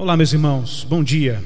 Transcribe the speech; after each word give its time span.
Olá, 0.00 0.16
meus 0.16 0.32
irmãos, 0.32 0.82
bom 0.82 1.04
dia. 1.04 1.44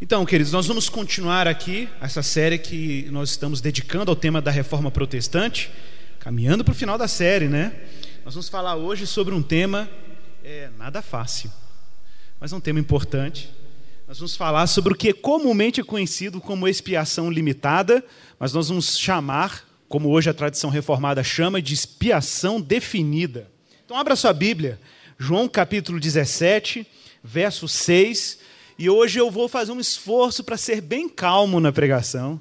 Então, 0.00 0.26
queridos, 0.26 0.52
nós 0.52 0.66
vamos 0.66 0.88
continuar 0.88 1.46
aqui 1.46 1.88
essa 2.00 2.20
série 2.20 2.58
que 2.58 3.06
nós 3.12 3.30
estamos 3.30 3.60
dedicando 3.60 4.10
ao 4.10 4.16
tema 4.16 4.42
da 4.42 4.50
reforma 4.50 4.90
protestante, 4.90 5.70
caminhando 6.18 6.64
para 6.64 6.72
o 6.72 6.74
final 6.74 6.98
da 6.98 7.06
série, 7.06 7.46
né? 7.46 7.76
Nós 8.24 8.34
vamos 8.34 8.48
falar 8.48 8.74
hoje 8.74 9.06
sobre 9.06 9.32
um 9.32 9.40
tema 9.40 9.88
é, 10.42 10.68
nada 10.76 11.00
fácil, 11.00 11.48
mas 12.40 12.52
um 12.52 12.58
tema 12.58 12.80
importante. 12.80 13.48
Nós 14.08 14.18
vamos 14.18 14.34
falar 14.34 14.66
sobre 14.66 14.94
o 14.94 14.96
que 14.96 15.12
comumente 15.12 15.80
é 15.80 15.84
conhecido 15.84 16.40
como 16.40 16.66
expiação 16.66 17.30
limitada, 17.30 18.04
mas 18.36 18.52
nós 18.52 18.68
vamos 18.68 18.98
chamar, 18.98 19.64
como 19.88 20.10
hoje 20.10 20.28
a 20.28 20.34
tradição 20.34 20.70
reformada 20.70 21.22
chama, 21.22 21.62
de 21.62 21.72
expiação 21.72 22.60
definida. 22.60 23.48
Então, 23.84 23.96
abra 23.96 24.16
sua 24.16 24.32
Bíblia 24.32 24.80
João 25.18 25.48
capítulo 25.48 26.00
17, 26.00 26.86
verso 27.22 27.68
6. 27.68 28.38
E 28.76 28.90
hoje 28.90 29.20
eu 29.20 29.30
vou 29.30 29.48
fazer 29.48 29.70
um 29.70 29.78
esforço 29.78 30.42
para 30.42 30.56
ser 30.56 30.80
bem 30.80 31.08
calmo 31.08 31.60
na 31.60 31.70
pregação, 31.70 32.40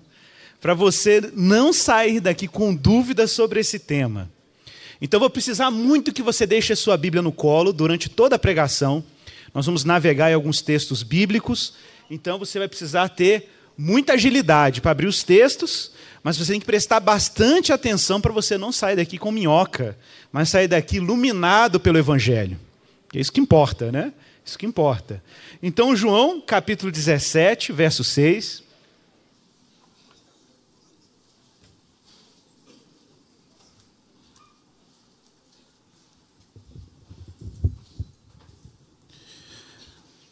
para 0.59 0.73
você 0.73 1.21
não 1.35 1.71
sair 1.71 2.19
daqui 2.19 2.47
com 2.47 2.73
dúvidas 2.73 3.31
sobre 3.31 3.59
esse 3.59 3.77
tema. 3.77 4.29
Então 4.99 5.19
vou 5.19 5.29
precisar 5.29 5.69
muito 5.69 6.11
que 6.11 6.23
você 6.23 6.47
deixe 6.47 6.73
a 6.73 6.75
sua 6.75 6.97
Bíblia 6.97 7.21
no 7.21 7.31
colo 7.31 7.71
durante 7.71 8.09
toda 8.09 8.37
a 8.37 8.39
pregação. 8.39 9.03
Nós 9.53 9.67
vamos 9.67 9.83
navegar 9.83 10.31
em 10.31 10.33
alguns 10.33 10.61
textos 10.61 11.03
bíblicos, 11.03 11.73
então 12.09 12.39
você 12.39 12.57
vai 12.57 12.67
precisar 12.67 13.09
ter 13.09 13.52
muita 13.77 14.13
agilidade 14.13 14.81
para 14.81 14.91
abrir 14.91 15.07
os 15.07 15.23
textos, 15.23 15.91
mas 16.23 16.37
você 16.37 16.53
tem 16.53 16.59
que 16.59 16.65
prestar 16.65 16.99
bastante 16.99 17.73
atenção 17.73 18.21
para 18.21 18.31
você 18.31 18.57
não 18.57 18.71
sair 18.71 18.95
daqui 18.95 19.17
com 19.17 19.31
minhoca, 19.31 19.97
mas 20.31 20.49
sair 20.49 20.67
daqui 20.67 20.97
iluminado 20.97 21.79
pelo 21.79 21.97
Evangelho. 21.97 22.59
É 23.13 23.19
isso 23.19 23.31
que 23.31 23.41
importa, 23.41 23.91
né? 23.91 24.13
Isso 24.45 24.57
que 24.57 24.65
importa. 24.65 25.23
Então, 25.61 25.95
João, 25.95 26.41
capítulo 26.41 26.91
17, 26.91 27.71
verso 27.71 28.03
6. 28.03 28.63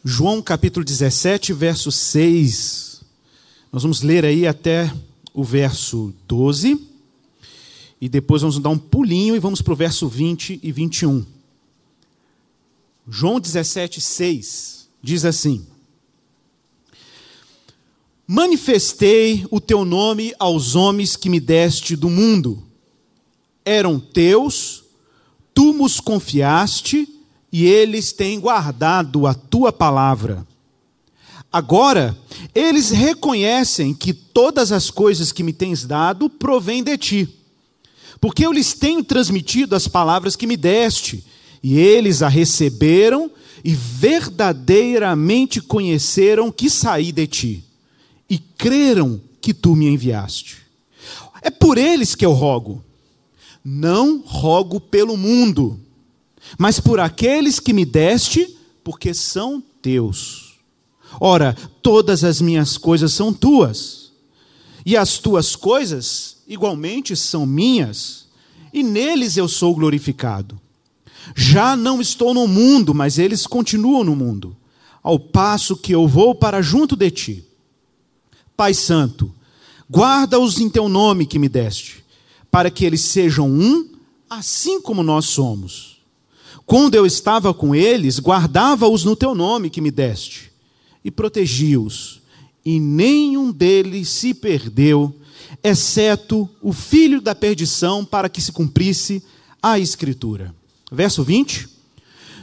João 0.04 0.42
capítulo 0.42 0.84
17, 0.84 1.52
verso 1.52 1.92
6. 1.92 2.91
Nós 3.72 3.84
vamos 3.84 4.02
ler 4.02 4.22
aí 4.26 4.46
até 4.46 4.92
o 5.32 5.42
verso 5.42 6.12
12. 6.28 6.78
E 7.98 8.06
depois 8.06 8.42
vamos 8.42 8.58
dar 8.58 8.68
um 8.68 8.76
pulinho 8.76 9.34
e 9.34 9.38
vamos 9.38 9.62
para 9.62 9.72
o 9.72 9.76
verso 9.76 10.06
20 10.06 10.60
e 10.62 10.70
21. 10.70 11.24
João 13.08 13.40
17, 13.40 13.98
6 13.98 14.88
diz 15.02 15.24
assim: 15.24 15.66
Manifestei 18.26 19.46
o 19.50 19.58
teu 19.58 19.86
nome 19.86 20.34
aos 20.38 20.74
homens 20.74 21.16
que 21.16 21.30
me 21.30 21.40
deste 21.40 21.96
do 21.96 22.10
mundo. 22.10 22.62
Eram 23.64 23.98
teus, 23.98 24.84
tu 25.54 25.72
nos 25.72 25.98
confiaste, 25.98 27.08
e 27.50 27.64
eles 27.64 28.12
têm 28.12 28.38
guardado 28.38 29.26
a 29.26 29.32
tua 29.32 29.72
palavra. 29.72 30.46
Agora, 31.52 32.16
eles 32.54 32.90
reconhecem 32.90 33.92
que 33.92 34.14
todas 34.14 34.72
as 34.72 34.90
coisas 34.90 35.30
que 35.30 35.42
me 35.42 35.52
tens 35.52 35.84
dado 35.84 36.30
provêm 36.30 36.82
de 36.82 36.96
ti, 36.96 37.28
porque 38.18 38.46
eu 38.46 38.52
lhes 38.52 38.72
tenho 38.72 39.04
transmitido 39.04 39.76
as 39.76 39.86
palavras 39.86 40.34
que 40.34 40.46
me 40.46 40.56
deste 40.56 41.22
e 41.62 41.78
eles 41.78 42.22
a 42.22 42.28
receberam 42.28 43.30
e 43.62 43.74
verdadeiramente 43.74 45.60
conheceram 45.60 46.50
que 46.50 46.70
saí 46.70 47.12
de 47.12 47.26
ti, 47.26 47.64
e 48.30 48.38
creram 48.38 49.20
que 49.40 49.52
tu 49.52 49.76
me 49.76 49.86
enviaste. 49.86 50.58
É 51.42 51.50
por 51.50 51.76
eles 51.76 52.14
que 52.14 52.24
eu 52.24 52.32
rogo. 52.32 52.82
Não 53.64 54.22
rogo 54.24 54.80
pelo 54.80 55.16
mundo, 55.16 55.78
mas 56.58 56.80
por 56.80 56.98
aqueles 56.98 57.60
que 57.60 57.72
me 57.72 57.84
deste, 57.84 58.56
porque 58.82 59.12
são 59.12 59.62
teus. 59.80 60.41
Ora, 61.20 61.56
todas 61.82 62.24
as 62.24 62.40
minhas 62.40 62.76
coisas 62.76 63.12
são 63.12 63.32
tuas, 63.32 64.12
e 64.84 64.96
as 64.96 65.18
tuas 65.18 65.54
coisas 65.54 66.38
igualmente 66.46 67.16
são 67.16 67.46
minhas, 67.46 68.26
e 68.72 68.82
neles 68.82 69.36
eu 69.36 69.48
sou 69.48 69.74
glorificado. 69.74 70.60
Já 71.36 71.76
não 71.76 72.00
estou 72.00 72.34
no 72.34 72.46
mundo, 72.48 72.94
mas 72.94 73.18
eles 73.18 73.46
continuam 73.46 74.04
no 74.04 74.16
mundo, 74.16 74.56
ao 75.02 75.18
passo 75.18 75.76
que 75.76 75.92
eu 75.92 76.06
vou 76.06 76.34
para 76.34 76.62
junto 76.62 76.96
de 76.96 77.10
ti. 77.10 77.44
Pai 78.56 78.74
Santo, 78.74 79.32
guarda-os 79.90 80.60
em 80.60 80.68
teu 80.68 80.88
nome 80.88 81.26
que 81.26 81.38
me 81.38 81.48
deste, 81.48 82.04
para 82.50 82.70
que 82.70 82.84
eles 82.84 83.02
sejam 83.02 83.48
um, 83.48 83.88
assim 84.28 84.80
como 84.80 85.02
nós 85.02 85.26
somos. 85.26 86.00
Quando 86.64 86.94
eu 86.94 87.04
estava 87.04 87.52
com 87.52 87.74
eles, 87.74 88.18
guardava-os 88.18 89.04
no 89.04 89.16
teu 89.16 89.34
nome 89.34 89.70
que 89.70 89.80
me 89.80 89.90
deste, 89.90 90.51
e 91.04 91.10
protegi-os, 91.10 92.20
e 92.64 92.78
nenhum 92.78 93.50
deles 93.50 94.08
se 94.08 94.32
perdeu, 94.32 95.14
exceto 95.62 96.48
o 96.60 96.72
filho 96.72 97.20
da 97.20 97.34
perdição, 97.34 98.04
para 98.04 98.28
que 98.28 98.40
se 98.40 98.52
cumprisse 98.52 99.22
a 99.62 99.78
Escritura. 99.78 100.54
Verso 100.90 101.22
20: 101.22 101.68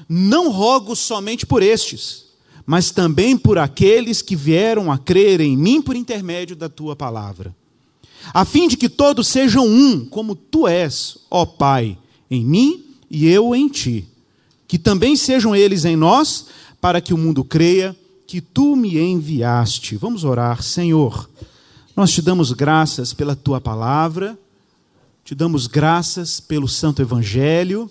Não 0.08 0.50
rogo 0.50 0.96
somente 0.96 1.46
por 1.46 1.64
estes, 1.64 2.25
mas 2.66 2.92
também 2.92 3.38
por 3.38 3.58
aqueles 3.58 4.22
que 4.22 4.36
vieram 4.36 4.91
a 4.91 4.97
crer 4.97 5.40
em 5.40 5.58
mim 5.58 5.81
por 5.81 5.96
intermédio 5.96 6.56
da 6.56 6.70
tua 6.70 6.96
palavra, 6.96 7.56
a 8.34 8.44
fim 8.44 8.68
de 8.68 8.76
que 8.76 8.90
todos 8.90 9.28
sejam 9.28 9.66
um, 9.66 10.06
como 10.06 10.36
tu 10.36 10.68
és, 10.68 11.18
ó 11.31 11.46
Pai, 11.46 11.97
em 12.30 12.44
mim 12.46 12.84
e 13.09 13.28
eu 13.28 13.56
em 13.56 13.68
ti. 13.68 14.06
Que 14.68 14.78
também 14.78 15.16
sejam 15.16 15.56
eles 15.56 15.84
em 15.84 15.96
nós, 15.96 16.46
para 16.80 17.02
que 17.02 17.14
o 17.14 17.18
mundo 17.18 17.44
creia 17.44 17.96
que 18.29 18.41
tu 18.41 18.75
me 18.75 19.00
enviaste. 19.00 19.97
Vamos 19.97 20.23
orar, 20.23 20.62
Senhor. 20.62 21.29
Nós 21.95 22.12
te 22.12 22.22
damos 22.22 22.51
graças 22.51 23.12
pela 23.12 23.35
tua 23.35 23.59
palavra, 23.59 24.38
te 25.25 25.34
damos 25.34 25.66
graças 25.66 26.40
pelo 26.40 26.67
santo 26.67 27.01
evangelho 27.01 27.90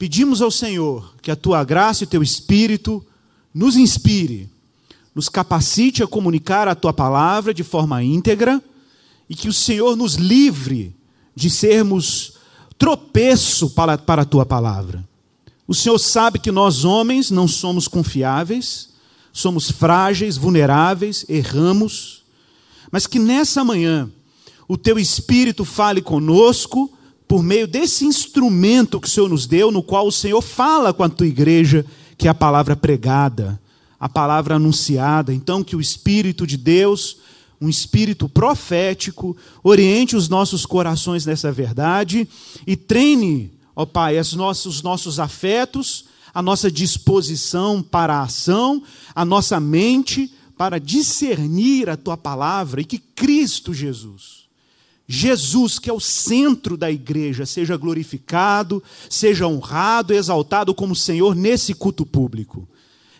Pedimos 0.00 0.40
ao 0.40 0.50
Senhor 0.50 1.12
que 1.20 1.30
a 1.30 1.36
tua 1.36 1.62
graça 1.62 2.02
e 2.02 2.06
o 2.06 2.08
teu 2.08 2.22
espírito 2.22 3.04
nos 3.52 3.76
inspire, 3.76 4.48
nos 5.14 5.28
capacite 5.28 6.02
a 6.02 6.06
comunicar 6.06 6.66
a 6.66 6.74
tua 6.74 6.90
palavra 6.90 7.52
de 7.52 7.62
forma 7.62 8.02
íntegra 8.02 8.64
e 9.28 9.34
que 9.34 9.46
o 9.46 9.52
Senhor 9.52 9.96
nos 9.96 10.14
livre 10.14 10.96
de 11.36 11.50
sermos 11.50 12.32
tropeço 12.78 13.68
para, 13.68 13.98
para 13.98 14.22
a 14.22 14.24
tua 14.24 14.46
palavra. 14.46 15.06
O 15.68 15.74
Senhor 15.74 15.98
sabe 15.98 16.38
que 16.38 16.50
nós, 16.50 16.82
homens, 16.86 17.30
não 17.30 17.46
somos 17.46 17.86
confiáveis, 17.86 18.88
somos 19.32 19.70
frágeis, 19.70 20.36
vulneráveis, 20.36 21.24
erramos, 21.28 22.22
mas 22.90 23.06
que 23.06 23.18
nessa 23.18 23.64
manhã 23.64 24.10
o 24.68 24.76
teu 24.76 24.98
Espírito 24.98 25.64
fale 25.64 26.00
conosco 26.00 26.92
por 27.26 27.42
meio 27.42 27.66
desse 27.66 28.04
instrumento 28.04 29.00
que 29.00 29.06
o 29.06 29.10
Senhor 29.10 29.28
nos 29.28 29.46
deu, 29.46 29.70
no 29.70 29.82
qual 29.82 30.06
o 30.06 30.12
Senhor 30.12 30.42
fala 30.42 30.92
com 30.92 31.04
a 31.04 31.08
tua 31.08 31.26
igreja, 31.26 31.86
que 32.18 32.26
é 32.26 32.30
a 32.30 32.34
palavra 32.34 32.74
pregada, 32.74 33.60
a 33.98 34.08
palavra 34.08 34.56
anunciada. 34.56 35.32
Então, 35.32 35.62
que 35.62 35.76
o 35.76 35.80
Espírito 35.80 36.46
de 36.46 36.56
Deus, 36.56 37.18
um 37.60 37.68
espírito 37.68 38.28
profético, 38.28 39.36
oriente 39.62 40.16
os 40.16 40.28
nossos 40.28 40.64
corações 40.64 41.26
nessa 41.26 41.52
verdade 41.52 42.26
e 42.66 42.74
treine, 42.74 43.52
ó 43.76 43.84
Pai, 43.84 44.18
os 44.18 44.32
nossos, 44.32 44.76
os 44.76 44.82
nossos 44.82 45.20
afetos, 45.20 46.06
a 46.32 46.42
nossa 46.42 46.70
disposição 46.70 47.82
para 47.82 48.16
a 48.16 48.22
ação, 48.22 48.82
a 49.14 49.24
nossa 49.24 49.58
mente 49.58 50.32
para 50.56 50.78
discernir 50.78 51.88
a 51.88 51.96
tua 51.96 52.16
palavra 52.16 52.80
e 52.80 52.84
que 52.84 52.98
Cristo 52.98 53.72
Jesus 53.72 54.40
Jesus, 55.12 55.80
que 55.80 55.90
é 55.90 55.92
o 55.92 55.98
centro 55.98 56.76
da 56.76 56.88
igreja, 56.88 57.44
seja 57.44 57.76
glorificado, 57.76 58.80
seja 59.08 59.44
honrado, 59.44 60.14
exaltado 60.14 60.72
como 60.72 60.94
Senhor 60.94 61.34
nesse 61.34 61.74
culto 61.74 62.06
público. 62.06 62.68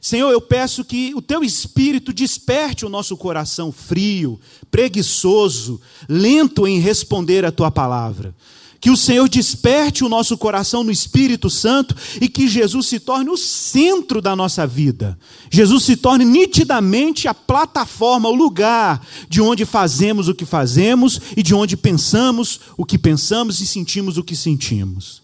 Senhor, 0.00 0.30
eu 0.30 0.40
peço 0.40 0.84
que 0.84 1.12
o 1.16 1.20
teu 1.20 1.42
espírito 1.42 2.12
desperte 2.12 2.86
o 2.86 2.88
nosso 2.88 3.16
coração 3.16 3.72
frio, 3.72 4.40
preguiçoso, 4.70 5.80
lento 6.08 6.64
em 6.64 6.78
responder 6.78 7.44
a 7.44 7.50
tua 7.50 7.72
palavra. 7.72 8.32
Que 8.80 8.90
o 8.90 8.96
Senhor 8.96 9.28
desperte 9.28 10.02
o 10.02 10.08
nosso 10.08 10.38
coração 10.38 10.82
no 10.82 10.90
Espírito 10.90 11.50
Santo 11.50 11.94
e 12.18 12.28
que 12.28 12.48
Jesus 12.48 12.86
se 12.86 12.98
torne 12.98 13.28
o 13.28 13.36
centro 13.36 14.22
da 14.22 14.34
nossa 14.34 14.66
vida. 14.66 15.18
Jesus 15.50 15.84
se 15.84 15.96
torne 15.96 16.24
nitidamente 16.24 17.28
a 17.28 17.34
plataforma, 17.34 18.30
o 18.30 18.34
lugar 18.34 19.06
de 19.28 19.42
onde 19.42 19.66
fazemos 19.66 20.28
o 20.28 20.34
que 20.34 20.46
fazemos 20.46 21.20
e 21.36 21.42
de 21.42 21.54
onde 21.54 21.76
pensamos 21.76 22.60
o 22.74 22.86
que 22.86 22.96
pensamos 22.96 23.60
e 23.60 23.66
sentimos 23.66 24.16
o 24.16 24.24
que 24.24 24.34
sentimos. 24.34 25.22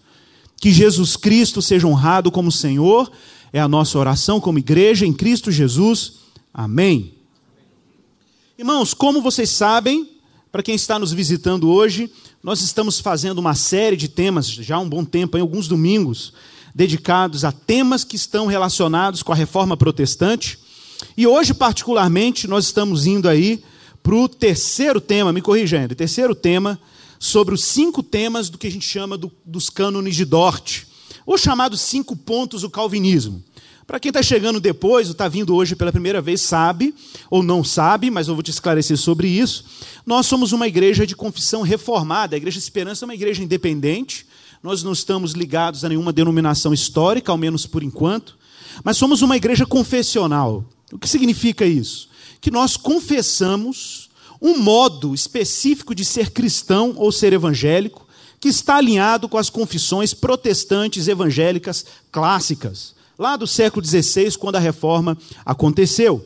Que 0.60 0.70
Jesus 0.70 1.16
Cristo 1.16 1.62
seja 1.62 1.86
honrado 1.86 2.30
como 2.30 2.52
Senhor 2.52 3.10
É 3.52 3.60
a 3.60 3.68
nossa 3.68 3.98
oração 3.98 4.38
como 4.38 4.58
igreja 4.58 5.06
em 5.06 5.14
Cristo 5.14 5.50
Jesus. 5.50 6.14
Amém. 6.52 7.14
Irmãos, 8.58 8.92
como 8.92 9.22
vocês 9.22 9.48
sabem, 9.48 10.10
para 10.50 10.62
quem 10.62 10.74
está 10.74 10.98
nos 10.98 11.12
visitando 11.12 11.68
hoje, 11.68 12.10
nós 12.46 12.60
estamos 12.60 13.00
fazendo 13.00 13.40
uma 13.40 13.56
série 13.56 13.96
de 13.96 14.06
temas 14.06 14.46
já 14.46 14.76
há 14.76 14.78
um 14.78 14.88
bom 14.88 15.04
tempo, 15.04 15.36
em 15.36 15.40
alguns 15.40 15.66
domingos, 15.66 16.32
dedicados 16.72 17.44
a 17.44 17.50
temas 17.50 18.04
que 18.04 18.14
estão 18.14 18.46
relacionados 18.46 19.20
com 19.20 19.32
a 19.32 19.34
reforma 19.34 19.76
protestante. 19.76 20.56
E 21.16 21.26
hoje, 21.26 21.52
particularmente, 21.52 22.46
nós 22.46 22.66
estamos 22.66 23.04
indo 23.04 23.28
aí 23.28 23.64
para 24.00 24.14
o 24.14 24.28
terceiro 24.28 25.00
tema, 25.00 25.32
me 25.32 25.42
corrija 25.42 25.88
terceiro 25.96 26.36
tema, 26.36 26.78
sobre 27.18 27.52
os 27.52 27.64
cinco 27.64 28.00
temas 28.00 28.48
do 28.48 28.58
que 28.58 28.68
a 28.68 28.70
gente 28.70 28.86
chama 28.86 29.18
do, 29.18 29.32
dos 29.44 29.68
cânones 29.68 30.14
de 30.14 30.24
Dort, 30.24 30.84
ou 31.26 31.36
chamados 31.36 31.80
cinco 31.80 32.14
pontos 32.14 32.62
do 32.62 32.70
calvinismo. 32.70 33.42
Para 33.86 34.00
quem 34.00 34.08
está 34.08 34.20
chegando 34.20 34.58
depois, 34.58 35.06
ou 35.06 35.12
está 35.12 35.28
vindo 35.28 35.54
hoje 35.54 35.76
pela 35.76 35.92
primeira 35.92 36.20
vez, 36.20 36.40
sabe, 36.40 36.92
ou 37.30 37.40
não 37.40 37.62
sabe, 37.62 38.10
mas 38.10 38.26
eu 38.26 38.34
vou 38.34 38.42
te 38.42 38.50
esclarecer 38.50 38.96
sobre 38.96 39.28
isso. 39.28 39.64
Nós 40.04 40.26
somos 40.26 40.50
uma 40.50 40.66
igreja 40.66 41.06
de 41.06 41.14
confissão 41.14 41.62
reformada, 41.62 42.34
a 42.34 42.38
Igreja 42.38 42.58
Esperança 42.58 43.04
é 43.04 43.06
uma 43.06 43.14
igreja 43.14 43.44
independente, 43.44 44.26
nós 44.60 44.82
não 44.82 44.92
estamos 44.92 45.32
ligados 45.32 45.84
a 45.84 45.88
nenhuma 45.88 46.12
denominação 46.12 46.74
histórica, 46.74 47.30
ao 47.30 47.38
menos 47.38 47.64
por 47.64 47.84
enquanto, 47.84 48.36
mas 48.82 48.96
somos 48.96 49.22
uma 49.22 49.36
igreja 49.36 49.64
confessional. 49.64 50.64
O 50.92 50.98
que 50.98 51.08
significa 51.08 51.64
isso? 51.64 52.08
Que 52.40 52.50
nós 52.50 52.76
confessamos 52.76 54.10
um 54.42 54.58
modo 54.58 55.14
específico 55.14 55.94
de 55.94 56.04
ser 56.04 56.30
cristão 56.30 56.94
ou 56.96 57.12
ser 57.12 57.32
evangélico, 57.32 58.04
que 58.40 58.48
está 58.48 58.76
alinhado 58.76 59.28
com 59.28 59.38
as 59.38 59.48
confissões 59.48 60.12
protestantes 60.12 61.06
evangélicas 61.06 61.86
clássicas, 62.10 62.95
lá 63.18 63.36
do 63.36 63.46
século 63.46 63.84
XVI, 63.84 64.36
quando 64.38 64.56
a 64.56 64.60
reforma 64.60 65.16
aconteceu. 65.44 66.24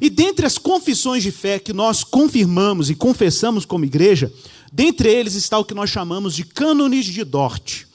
E 0.00 0.08
dentre 0.08 0.46
as 0.46 0.58
confissões 0.58 1.22
de 1.22 1.30
fé 1.30 1.58
que 1.58 1.72
nós 1.72 2.04
confirmamos 2.04 2.90
e 2.90 2.94
confessamos 2.94 3.64
como 3.64 3.84
igreja, 3.84 4.32
dentre 4.72 5.08
eles 5.08 5.34
está 5.34 5.58
o 5.58 5.64
que 5.64 5.74
nós 5.74 5.90
chamamos 5.90 6.34
de 6.34 6.44
cânones 6.44 7.06
de 7.06 7.24
Dort. 7.24 7.86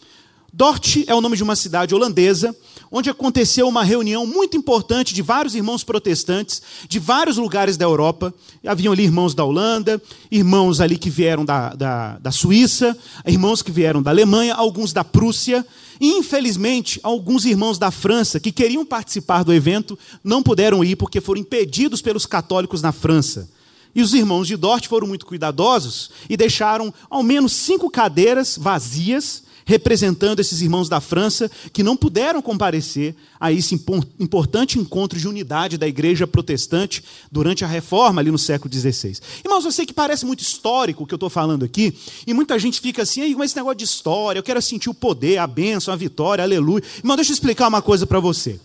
Dort 0.52 1.04
é 1.08 1.16
o 1.16 1.22
nome 1.22 1.38
de 1.38 1.44
uma 1.44 1.56
cidade 1.56 1.96
holandesa 1.96 2.56
onde 2.92 3.10
aconteceu 3.10 3.68
uma 3.68 3.84
reunião 3.84 4.26
muito 4.26 4.56
importante 4.56 5.14
de 5.14 5.22
vários 5.22 5.54
irmãos 5.54 5.84
protestantes 5.84 6.62
de 6.88 6.98
vários 6.98 7.36
lugares 7.36 7.76
da 7.76 7.84
Europa. 7.84 8.34
Haviam 8.66 8.94
ali 8.94 9.04
irmãos 9.04 9.34
da 9.34 9.44
Holanda, 9.44 10.02
irmãos 10.32 10.80
ali 10.80 10.98
que 10.98 11.10
vieram 11.10 11.44
da, 11.44 11.74
da, 11.74 12.18
da 12.20 12.32
Suíça, 12.32 12.98
irmãos 13.26 13.62
que 13.62 13.70
vieram 13.70 14.02
da 14.02 14.12
Alemanha, 14.12 14.56
alguns 14.56 14.94
da 14.94 15.04
Prússia. 15.04 15.66
Infelizmente, 16.00 17.00
alguns 17.04 17.46
irmãos 17.46 17.78
da 17.78 17.92
França 17.92 18.40
que 18.40 18.52
queriam 18.52 18.86
participar 18.86 19.44
do 19.44 19.54
evento 19.54 19.98
não 20.24 20.44
puderam 20.44 20.84
ir 20.84 20.96
porque 20.96 21.22
foram 21.22 21.42
impedidos 21.42 22.02
pelos 22.02 22.26
católicos 22.26 22.82
na 22.82 22.92
França. 22.92 23.50
E 23.96 24.02
os 24.02 24.14
irmãos 24.14 24.48
de 24.48 24.58
Dort 24.58 24.88
foram 24.88 25.08
muito 25.08 25.26
cuidadosos 25.26 26.12
e 26.30 26.36
deixaram 26.36 26.94
ao 27.10 27.24
menos 27.24 27.54
cinco 27.54 27.90
cadeiras 27.90 28.58
vazias 28.58 29.45
representando 29.66 30.40
esses 30.40 30.62
irmãos 30.62 30.88
da 30.88 31.02
França 31.02 31.50
que 31.74 31.84
não 31.84 31.98
puderam 31.98 32.42
comparecer 32.42 33.16
a 33.40 33.52
esse 33.52 33.74
importante 34.20 34.80
encontro 34.80 35.20
de 35.20 35.28
unidade 35.28 35.78
da 35.78 35.88
igreja 35.88 36.28
protestante 36.28 37.04
durante 37.32 37.66
a 37.66 37.68
reforma 37.68 38.22
ali 38.22 38.32
no 38.32 38.38
século 38.38 38.74
XVI. 38.74 39.18
Irmãos, 39.44 39.66
eu 39.66 39.72
sei 39.72 39.86
que 39.86 39.94
parece 39.94 40.26
muito 40.26 40.42
histórico 40.42 41.04
o 41.04 41.08
que 41.08 41.14
eu 41.14 41.18
estou 41.18 41.30
falando 41.30 41.66
aqui, 41.66 41.94
e 42.26 42.34
muita 42.34 42.58
gente 42.60 42.80
fica 42.80 43.02
assim, 43.02 43.36
mas 43.36 43.52
esse 43.52 43.58
negócio 43.58 43.78
de 43.78 43.84
história, 43.84 44.40
eu 44.40 44.44
quero 44.44 44.62
sentir 44.62 44.90
o 44.90 44.94
poder, 44.94 45.40
a 45.40 45.48
bênção, 45.48 45.94
a 45.94 45.98
vitória, 45.98 46.44
aleluia. 46.44 46.84
Irmão, 47.00 47.16
deixa 47.16 47.32
eu 47.32 47.34
explicar 47.34 47.68
uma 47.68 47.82
coisa 47.82 48.06
para 48.06 48.20
você. 48.20 48.60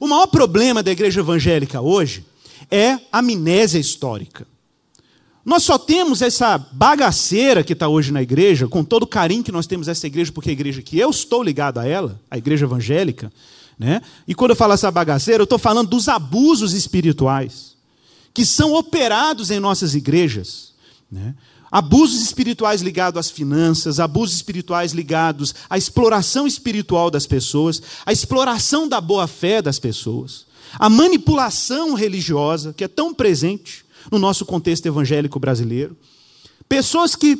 O 0.00 0.06
maior 0.06 0.26
problema 0.28 0.82
da 0.82 0.90
igreja 0.90 1.20
evangélica 1.20 1.80
hoje 1.80 2.24
é 2.70 2.92
a 3.12 3.18
amnésia 3.18 3.78
histórica. 3.78 4.46
Nós 5.48 5.62
só 5.62 5.78
temos 5.78 6.20
essa 6.20 6.58
bagaceira 6.58 7.64
que 7.64 7.72
está 7.72 7.88
hoje 7.88 8.12
na 8.12 8.20
igreja, 8.20 8.68
com 8.68 8.84
todo 8.84 9.04
o 9.04 9.06
carinho 9.06 9.42
que 9.42 9.50
nós 9.50 9.66
temos 9.66 9.88
essa 9.88 10.06
igreja, 10.06 10.30
porque 10.30 10.50
é 10.50 10.52
a 10.52 10.52
igreja 10.52 10.82
que 10.82 10.98
eu 10.98 11.08
estou 11.08 11.42
ligado 11.42 11.78
a 11.78 11.86
ela, 11.86 12.20
a 12.30 12.36
igreja 12.36 12.66
evangélica, 12.66 13.32
né? 13.78 14.02
E 14.26 14.34
quando 14.34 14.50
eu 14.50 14.56
falo 14.56 14.74
essa 14.74 14.90
bagaceira, 14.90 15.40
eu 15.40 15.44
estou 15.44 15.58
falando 15.58 15.88
dos 15.88 16.06
abusos 16.06 16.74
espirituais 16.74 17.74
que 18.34 18.44
são 18.44 18.74
operados 18.74 19.50
em 19.50 19.58
nossas 19.58 19.94
igrejas, 19.94 20.74
né? 21.10 21.34
Abusos 21.70 22.20
espirituais 22.20 22.82
ligados 22.82 23.18
às 23.18 23.30
finanças, 23.30 23.98
abusos 23.98 24.36
espirituais 24.36 24.92
ligados 24.92 25.54
à 25.70 25.78
exploração 25.78 26.46
espiritual 26.46 27.10
das 27.10 27.26
pessoas, 27.26 27.80
à 28.04 28.12
exploração 28.12 28.86
da 28.86 29.00
boa 29.00 29.26
fé 29.26 29.62
das 29.62 29.78
pessoas, 29.78 30.44
a 30.78 30.90
manipulação 30.90 31.94
religiosa 31.94 32.74
que 32.74 32.84
é 32.84 32.88
tão 32.88 33.14
presente 33.14 33.87
no 34.10 34.18
nosso 34.18 34.44
contexto 34.44 34.86
evangélico 34.86 35.38
brasileiro. 35.38 35.96
Pessoas 36.68 37.14
que, 37.16 37.38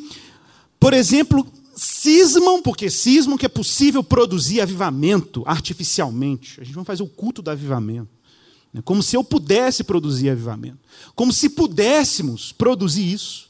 por 0.79 0.93
exemplo, 0.93 1.45
cismam, 1.75 2.61
porque 2.61 2.89
cismam 2.89 3.37
que 3.37 3.45
é 3.45 3.49
possível 3.49 4.03
produzir 4.03 4.61
avivamento 4.61 5.43
artificialmente. 5.45 6.59
A 6.59 6.63
gente 6.63 6.75
vai 6.75 6.85
fazer 6.85 7.03
o 7.03 7.07
culto 7.07 7.41
do 7.41 7.51
avivamento. 7.51 8.09
Né? 8.73 8.81
Como 8.83 9.01
se 9.01 9.15
eu 9.15 9.23
pudesse 9.23 9.83
produzir 9.83 10.29
avivamento. 10.29 10.79
Como 11.15 11.31
se 11.31 11.49
pudéssemos 11.49 12.51
produzir 12.51 13.11
isso. 13.11 13.49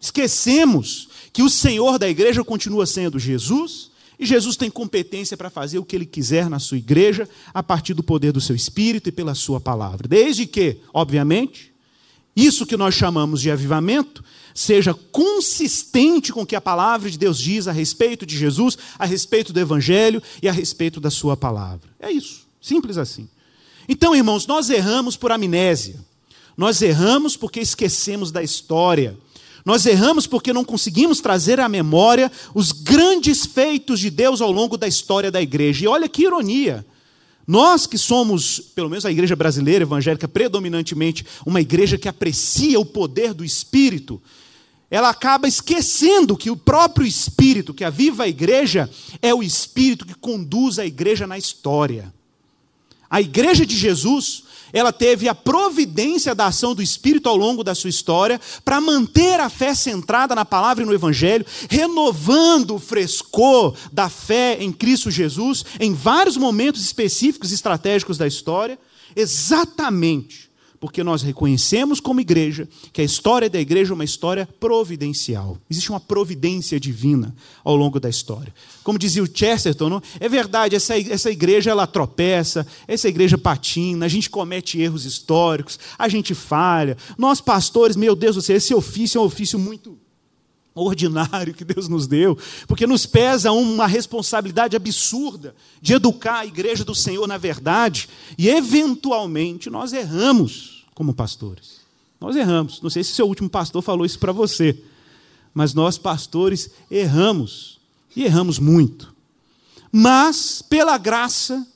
Esquecemos 0.00 1.08
que 1.32 1.42
o 1.42 1.50
Senhor 1.50 1.98
da 1.98 2.08
igreja 2.08 2.44
continua 2.44 2.86
sendo 2.86 3.18
Jesus 3.18 3.90
e 4.18 4.24
Jesus 4.24 4.56
tem 4.56 4.70
competência 4.70 5.36
para 5.36 5.50
fazer 5.50 5.78
o 5.78 5.84
que 5.84 5.96
ele 5.96 6.06
quiser 6.06 6.48
na 6.48 6.58
sua 6.58 6.78
igreja 6.78 7.28
a 7.52 7.62
partir 7.62 7.94
do 7.94 8.02
poder 8.02 8.32
do 8.32 8.40
seu 8.40 8.54
espírito 8.54 9.08
e 9.08 9.12
pela 9.12 9.34
sua 9.34 9.60
palavra. 9.60 10.06
Desde 10.06 10.46
que, 10.46 10.78
obviamente, 10.92 11.73
isso 12.36 12.66
que 12.66 12.76
nós 12.76 12.94
chamamos 12.94 13.40
de 13.40 13.50
avivamento 13.50 14.24
seja 14.54 14.94
consistente 14.94 16.32
com 16.32 16.42
o 16.42 16.46
que 16.46 16.54
a 16.54 16.60
palavra 16.60 17.10
de 17.10 17.18
Deus 17.18 17.38
diz 17.38 17.66
a 17.66 17.72
respeito 17.72 18.24
de 18.24 18.36
Jesus, 18.36 18.78
a 18.98 19.04
respeito 19.04 19.52
do 19.52 19.60
Evangelho 19.60 20.22
e 20.42 20.48
a 20.48 20.52
respeito 20.52 21.00
da 21.00 21.10
Sua 21.10 21.36
palavra. 21.36 21.88
É 21.98 22.10
isso, 22.10 22.46
simples 22.60 22.96
assim. 22.96 23.28
Então, 23.88 24.14
irmãos, 24.14 24.46
nós 24.46 24.70
erramos 24.70 25.16
por 25.16 25.32
amnésia, 25.32 25.96
nós 26.56 26.80
erramos 26.80 27.36
porque 27.36 27.60
esquecemos 27.60 28.30
da 28.30 28.42
história, 28.42 29.18
nós 29.64 29.86
erramos 29.86 30.26
porque 30.26 30.52
não 30.52 30.64
conseguimos 30.64 31.20
trazer 31.20 31.58
à 31.58 31.68
memória 31.68 32.30
os 32.54 32.70
grandes 32.70 33.46
feitos 33.46 33.98
de 33.98 34.10
Deus 34.10 34.40
ao 34.40 34.52
longo 34.52 34.76
da 34.76 34.86
história 34.86 35.30
da 35.30 35.40
igreja. 35.40 35.84
E 35.84 35.88
olha 35.88 36.08
que 36.08 36.22
ironia. 36.22 36.84
Nós 37.46 37.86
que 37.86 37.98
somos, 37.98 38.58
pelo 38.74 38.88
menos 38.88 39.04
a 39.04 39.10
igreja 39.10 39.36
brasileira 39.36 39.84
evangélica, 39.84 40.26
predominantemente 40.26 41.26
uma 41.44 41.60
igreja 41.60 41.98
que 41.98 42.08
aprecia 42.08 42.80
o 42.80 42.84
poder 42.84 43.34
do 43.34 43.44
Espírito, 43.44 44.20
ela 44.90 45.10
acaba 45.10 45.48
esquecendo 45.48 46.36
que 46.36 46.50
o 46.50 46.56
próprio 46.56 47.06
Espírito 47.06 47.74
que 47.74 47.84
aviva 47.84 48.24
a 48.24 48.28
igreja 48.28 48.88
é 49.20 49.34
o 49.34 49.42
Espírito 49.42 50.06
que 50.06 50.14
conduz 50.14 50.78
a 50.78 50.86
igreja 50.86 51.26
na 51.26 51.36
história. 51.36 52.14
A 53.10 53.20
igreja 53.20 53.66
de 53.66 53.76
Jesus 53.76 54.43
ela 54.74 54.92
teve 54.92 55.28
a 55.28 55.34
providência 55.34 56.34
da 56.34 56.46
ação 56.46 56.74
do 56.74 56.82
Espírito 56.82 57.28
ao 57.28 57.36
longo 57.36 57.62
da 57.62 57.74
sua 57.74 57.88
história 57.88 58.40
para 58.64 58.80
manter 58.80 59.38
a 59.38 59.48
fé 59.48 59.74
centrada 59.74 60.34
na 60.34 60.44
palavra 60.44 60.82
e 60.82 60.86
no 60.86 60.92
Evangelho, 60.92 61.46
renovando 61.70 62.74
o 62.74 62.80
frescor 62.80 63.74
da 63.92 64.08
fé 64.08 64.58
em 64.60 64.72
Cristo 64.72 65.12
Jesus 65.12 65.64
em 65.78 65.94
vários 65.94 66.36
momentos 66.36 66.82
específicos 66.82 67.52
e 67.52 67.54
estratégicos 67.54 68.18
da 68.18 68.26
história, 68.26 68.76
exatamente 69.14 70.52
porque 70.84 71.02
nós 71.02 71.22
reconhecemos 71.22 71.98
como 71.98 72.20
igreja 72.20 72.68
que 72.92 73.00
a 73.00 73.04
história 73.04 73.48
da 73.48 73.58
igreja 73.58 73.94
é 73.94 73.94
uma 73.94 74.04
história 74.04 74.46
providencial. 74.60 75.56
Existe 75.70 75.88
uma 75.88 75.98
providência 75.98 76.78
divina 76.78 77.34
ao 77.64 77.74
longo 77.74 77.98
da 77.98 78.10
história. 78.10 78.54
Como 78.82 78.98
dizia 78.98 79.22
o 79.22 79.26
Chesterton, 79.26 79.88
não? 79.88 80.02
é 80.20 80.28
verdade, 80.28 80.76
essa, 80.76 80.94
essa 80.98 81.30
igreja 81.30 81.70
ela 81.70 81.86
tropeça, 81.86 82.66
essa 82.86 83.08
igreja 83.08 83.38
patina, 83.38 84.04
a 84.04 84.10
gente 84.10 84.28
comete 84.28 84.78
erros 84.78 85.06
históricos, 85.06 85.78
a 85.98 86.06
gente 86.06 86.34
falha. 86.34 86.98
Nós 87.16 87.40
pastores, 87.40 87.96
meu 87.96 88.14
Deus 88.14 88.36
do 88.36 88.42
céu, 88.42 88.56
esse 88.56 88.74
ofício 88.74 89.16
é 89.16 89.22
um 89.22 89.24
ofício 89.24 89.58
muito 89.58 89.98
ordinário 90.74 91.54
que 91.54 91.64
Deus 91.64 91.88
nos 91.88 92.06
deu, 92.06 92.36
porque 92.68 92.86
nos 92.86 93.06
pesa 93.06 93.52
uma 93.52 93.86
responsabilidade 93.86 94.76
absurda 94.76 95.54
de 95.80 95.94
educar 95.94 96.40
a 96.40 96.46
igreja 96.46 96.84
do 96.84 96.94
Senhor 96.94 97.26
na 97.26 97.38
verdade, 97.38 98.06
e 98.36 98.50
eventualmente 98.50 99.70
nós 99.70 99.94
erramos 99.94 100.73
como 100.94 101.14
pastores. 101.14 101.80
Nós 102.20 102.36
erramos. 102.36 102.80
Não 102.80 102.88
sei 102.88 103.02
se 103.04 103.12
seu 103.12 103.26
último 103.26 103.50
pastor 103.50 103.82
falou 103.82 104.06
isso 104.06 104.18
para 104.18 104.32
você, 104.32 104.78
mas 105.52 105.74
nós, 105.74 105.98
pastores, 105.98 106.70
erramos. 106.90 107.78
E 108.16 108.22
erramos 108.22 108.58
muito. 108.58 109.12
Mas, 109.90 110.62
pela 110.62 110.96
graça 110.96 111.66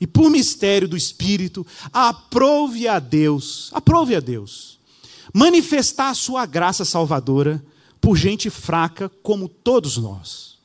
e 0.00 0.06
por 0.06 0.30
mistério 0.30 0.88
do 0.88 0.96
Espírito, 0.96 1.66
aprove 1.92 2.86
a 2.86 2.98
Deus, 2.98 3.70
aprove 3.72 4.14
a 4.14 4.20
Deus, 4.20 4.78
manifestar 5.32 6.10
a 6.10 6.14
sua 6.14 6.46
graça 6.46 6.84
salvadora 6.84 7.64
por 8.00 8.16
gente 8.16 8.50
fraca 8.50 9.08
como 9.22 9.48
todos 9.48 9.96
nós. 9.96 10.58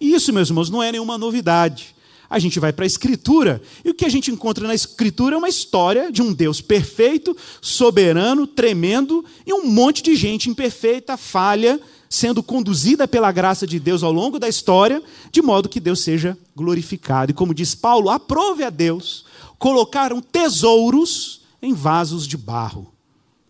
E 0.00 0.14
isso, 0.14 0.32
meus 0.32 0.48
irmãos, 0.48 0.70
não 0.70 0.82
é 0.82 0.92
nenhuma 0.92 1.18
novidade. 1.18 1.93
A 2.28 2.38
gente 2.38 2.58
vai 2.58 2.72
para 2.72 2.84
a 2.84 2.86
Escritura, 2.86 3.62
e 3.84 3.90
o 3.90 3.94
que 3.94 4.04
a 4.04 4.08
gente 4.08 4.30
encontra 4.30 4.66
na 4.66 4.74
Escritura 4.74 5.34
é 5.34 5.38
uma 5.38 5.48
história 5.48 6.10
de 6.10 6.22
um 6.22 6.32
Deus 6.32 6.60
perfeito, 6.60 7.36
soberano, 7.60 8.46
tremendo, 8.46 9.24
e 9.46 9.52
um 9.52 9.66
monte 9.66 10.02
de 10.02 10.14
gente 10.16 10.48
imperfeita, 10.48 11.16
falha, 11.16 11.80
sendo 12.08 12.42
conduzida 12.42 13.08
pela 13.08 13.32
graça 13.32 13.66
de 13.66 13.80
Deus 13.80 14.02
ao 14.02 14.12
longo 14.12 14.38
da 14.38 14.48
história, 14.48 15.02
de 15.32 15.42
modo 15.42 15.68
que 15.68 15.80
Deus 15.80 16.00
seja 16.00 16.38
glorificado. 16.54 17.32
E 17.32 17.34
como 17.34 17.54
diz 17.54 17.74
Paulo, 17.74 18.08
aprove 18.08 18.62
a 18.62 18.70
Deus, 18.70 19.24
colocaram 19.58 20.20
tesouros 20.20 21.42
em 21.60 21.74
vasos 21.74 22.26
de 22.26 22.36
barro. 22.36 22.92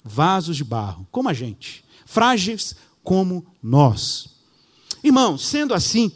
Vasos 0.02 0.56
de 0.56 0.64
barro, 0.64 1.06
como 1.10 1.28
a 1.28 1.32
gente, 1.32 1.84
frágeis 2.04 2.74
como 3.02 3.44
nós. 3.62 4.28
Irmãos, 5.02 5.46
sendo 5.46 5.74
assim, 5.74 6.10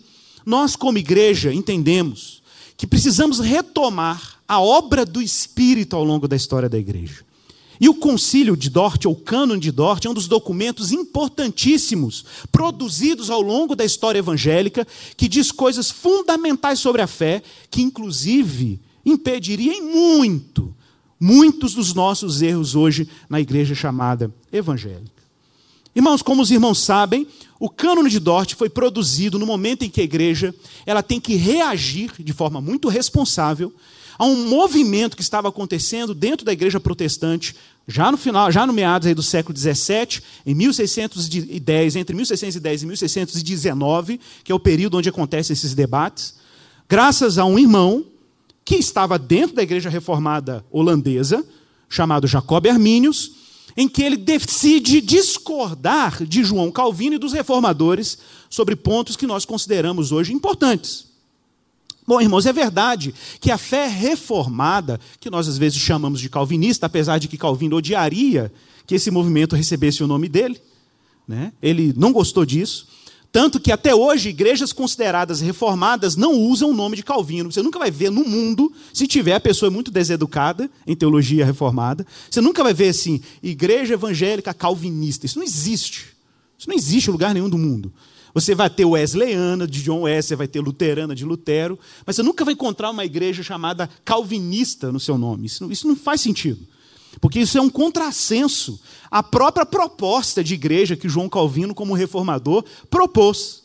nós 0.44 0.74
como 0.74 0.98
igreja 0.98 1.52
entendemos 1.52 2.42
que 2.78 2.86
precisamos 2.86 3.40
retomar 3.40 4.38
a 4.46 4.60
obra 4.60 5.04
do 5.04 5.20
Espírito 5.20 5.96
ao 5.96 6.04
longo 6.04 6.28
da 6.28 6.36
história 6.36 6.68
da 6.68 6.78
igreja. 6.78 7.26
E 7.80 7.88
o 7.88 7.94
Concílio 7.94 8.56
de 8.56 8.70
Dort, 8.70 9.04
ou 9.04 9.14
Cânon 9.14 9.58
de 9.58 9.70
Dort, 9.70 10.04
é 10.04 10.10
um 10.10 10.14
dos 10.14 10.28
documentos 10.28 10.90
importantíssimos 10.92 12.24
produzidos 12.50 13.30
ao 13.30 13.40
longo 13.40 13.76
da 13.76 13.84
história 13.84 14.20
evangélica, 14.20 14.86
que 15.16 15.28
diz 15.28 15.52
coisas 15.52 15.90
fundamentais 15.90 16.78
sobre 16.78 17.02
a 17.02 17.06
fé, 17.06 17.42
que 17.70 17.82
inclusive 17.82 18.80
impediriam 19.04 19.84
muito, 19.84 20.74
muitos 21.20 21.74
dos 21.74 21.94
nossos 21.94 22.42
erros 22.42 22.74
hoje 22.74 23.08
na 23.28 23.40
igreja 23.40 23.74
chamada 23.74 24.32
evangélica. 24.52 25.18
Irmãos, 25.94 26.22
como 26.22 26.42
os 26.42 26.50
irmãos 26.52 26.78
sabem, 26.78 27.26
o 27.58 27.68
cânone 27.68 28.10
de 28.10 28.20
Dort 28.20 28.54
foi 28.54 28.68
produzido 28.68 29.38
no 29.38 29.46
momento 29.46 29.84
em 29.84 29.90
que 29.90 30.00
a 30.00 30.04
igreja 30.04 30.54
ela 30.86 31.02
tem 31.02 31.20
que 31.20 31.34
reagir 31.34 32.12
de 32.18 32.32
forma 32.32 32.60
muito 32.60 32.88
responsável 32.88 33.72
a 34.18 34.24
um 34.24 34.48
movimento 34.48 35.16
que 35.16 35.22
estava 35.22 35.48
acontecendo 35.48 36.12
dentro 36.12 36.44
da 36.44 36.52
igreja 36.52 36.80
protestante, 36.80 37.54
já 37.86 38.10
no 38.10 38.18
final, 38.18 38.50
já 38.50 38.66
no 38.66 38.72
meados 38.72 39.14
do 39.14 39.22
século 39.22 39.56
XVII, 39.56 40.20
em 40.44 40.54
1610, 40.54 41.96
entre 41.96 42.16
1610 42.16 42.82
e 42.82 42.86
1619, 42.86 44.20
que 44.42 44.50
é 44.50 44.54
o 44.54 44.58
período 44.58 44.98
onde 44.98 45.08
acontecem 45.08 45.54
esses 45.54 45.72
debates, 45.72 46.34
graças 46.88 47.38
a 47.38 47.44
um 47.44 47.58
irmão 47.58 48.04
que 48.64 48.74
estava 48.74 49.18
dentro 49.18 49.54
da 49.54 49.62
igreja 49.62 49.88
reformada 49.88 50.64
holandesa, 50.70 51.44
chamado 51.88 52.26
Jacob 52.26 52.66
Arminius, 52.66 53.37
em 53.78 53.86
que 53.86 54.02
ele 54.02 54.16
decide 54.16 55.00
discordar 55.00 56.24
de 56.24 56.42
João 56.42 56.68
Calvino 56.68 57.14
e 57.14 57.18
dos 57.18 57.32
reformadores 57.32 58.18
sobre 58.50 58.74
pontos 58.74 59.14
que 59.14 59.24
nós 59.24 59.44
consideramos 59.44 60.10
hoje 60.10 60.32
importantes. 60.32 61.06
Bom, 62.04 62.20
irmãos, 62.20 62.44
é 62.44 62.52
verdade 62.52 63.14
que 63.40 63.52
a 63.52 63.56
fé 63.56 63.86
reformada, 63.86 64.98
que 65.20 65.30
nós 65.30 65.46
às 65.46 65.56
vezes 65.56 65.78
chamamos 65.78 66.20
de 66.20 66.28
calvinista, 66.28 66.86
apesar 66.86 67.18
de 67.18 67.28
que 67.28 67.38
Calvino 67.38 67.76
odiaria 67.76 68.52
que 68.84 68.96
esse 68.96 69.12
movimento 69.12 69.54
recebesse 69.54 70.02
o 70.02 70.08
nome 70.08 70.28
dele, 70.28 70.60
né? 71.28 71.52
ele 71.62 71.94
não 71.96 72.12
gostou 72.12 72.44
disso. 72.44 72.88
Tanto 73.30 73.60
que 73.60 73.70
até 73.70 73.94
hoje, 73.94 74.30
igrejas 74.30 74.72
consideradas 74.72 75.40
reformadas 75.40 76.16
não 76.16 76.34
usam 76.34 76.70
o 76.70 76.74
nome 76.74 76.96
de 76.96 77.02
Calvino. 77.02 77.52
Você 77.52 77.62
nunca 77.62 77.78
vai 77.78 77.90
ver 77.90 78.10
no 78.10 78.24
mundo, 78.24 78.72
se 78.92 79.06
tiver, 79.06 79.34
a 79.34 79.40
pessoa 79.40 79.68
é 79.68 79.70
muito 79.70 79.90
deseducada 79.90 80.70
em 80.86 80.96
teologia 80.96 81.44
reformada. 81.44 82.06
Você 82.30 82.40
nunca 82.40 82.62
vai 82.62 82.72
ver 82.72 82.88
assim, 82.88 83.20
igreja 83.42 83.94
evangélica 83.94 84.54
calvinista. 84.54 85.26
Isso 85.26 85.38
não 85.38 85.44
existe. 85.44 86.16
Isso 86.58 86.68
não 86.68 86.76
existe 86.76 87.08
em 87.08 87.12
lugar 87.12 87.34
nenhum 87.34 87.50
do 87.50 87.58
mundo. 87.58 87.92
Você 88.32 88.54
vai 88.54 88.70
ter 88.70 88.84
Wesleyana 88.84 89.66
de 89.66 89.82
John 89.82 90.02
Wesley, 90.02 90.36
vai 90.36 90.48
ter 90.48 90.60
luterana 90.60 91.14
de 91.14 91.24
Lutero, 91.24 91.78
mas 92.06 92.16
você 92.16 92.22
nunca 92.22 92.44
vai 92.44 92.54
encontrar 92.54 92.90
uma 92.90 93.04
igreja 93.04 93.42
chamada 93.42 93.90
calvinista 94.04 94.90
no 94.90 95.00
seu 95.00 95.18
nome. 95.18 95.46
Isso 95.46 95.64
não, 95.64 95.72
isso 95.72 95.86
não 95.86 95.96
faz 95.96 96.20
sentido. 96.20 96.60
Porque 97.20 97.40
isso 97.40 97.58
é 97.58 97.60
um 97.60 97.70
contrassenso 97.70 98.80
à 99.10 99.22
própria 99.22 99.66
proposta 99.66 100.44
de 100.44 100.54
igreja 100.54 100.96
que 100.96 101.08
João 101.08 101.28
Calvino, 101.28 101.74
como 101.74 101.94
reformador, 101.94 102.64
propôs. 102.90 103.62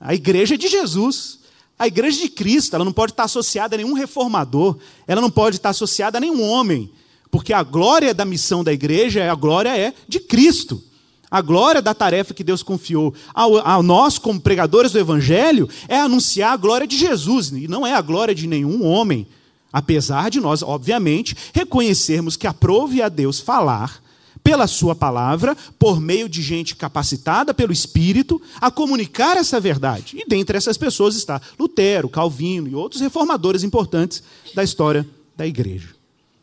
A 0.00 0.14
igreja 0.14 0.54
é 0.54 0.58
de 0.58 0.68
Jesus. 0.68 1.38
A 1.78 1.86
igreja 1.86 2.20
de 2.20 2.28
Cristo, 2.28 2.74
ela 2.74 2.84
não 2.84 2.92
pode 2.92 3.12
estar 3.12 3.24
associada 3.24 3.76
a 3.76 3.78
nenhum 3.78 3.92
reformador, 3.92 4.76
ela 5.06 5.20
não 5.20 5.30
pode 5.30 5.56
estar 5.56 5.70
associada 5.70 6.18
a 6.18 6.20
nenhum 6.20 6.42
homem, 6.42 6.90
porque 7.30 7.52
a 7.52 7.62
glória 7.62 8.12
da 8.12 8.24
missão 8.24 8.64
da 8.64 8.72
igreja, 8.72 9.30
a 9.30 9.34
glória 9.34 9.76
é 9.76 9.94
de 10.08 10.18
Cristo. 10.18 10.82
A 11.30 11.42
glória 11.42 11.82
da 11.82 11.92
tarefa 11.92 12.32
que 12.32 12.42
Deus 12.42 12.62
confiou 12.62 13.14
a 13.34 13.82
nós, 13.82 14.18
como 14.18 14.40
pregadores 14.40 14.92
do 14.92 14.98
Evangelho, 14.98 15.68
é 15.86 16.00
anunciar 16.00 16.54
a 16.54 16.56
glória 16.56 16.86
de 16.86 16.96
Jesus, 16.96 17.50
e 17.50 17.68
não 17.68 17.86
é 17.86 17.92
a 17.92 18.00
glória 18.00 18.34
de 18.34 18.46
nenhum 18.46 18.84
homem, 18.84 19.26
Apesar 19.72 20.30
de 20.30 20.40
nós, 20.40 20.62
obviamente, 20.62 21.36
reconhecermos 21.52 22.36
que 22.36 22.46
aprove 22.46 23.02
a 23.02 23.08
Deus 23.08 23.40
falar 23.40 24.02
pela 24.42 24.66
Sua 24.66 24.94
palavra, 24.94 25.56
por 25.78 26.00
meio 26.00 26.28
de 26.28 26.40
gente 26.40 26.74
capacitada 26.74 27.52
pelo 27.52 27.72
Espírito, 27.72 28.40
a 28.60 28.70
comunicar 28.70 29.36
essa 29.36 29.60
verdade. 29.60 30.16
E 30.18 30.26
dentre 30.26 30.56
essas 30.56 30.78
pessoas 30.78 31.16
está 31.16 31.40
Lutero, 31.58 32.08
Calvino 32.08 32.68
e 32.68 32.74
outros 32.74 33.02
reformadores 33.02 33.62
importantes 33.62 34.22
da 34.54 34.64
história 34.64 35.06
da 35.36 35.46
igreja. 35.46 35.97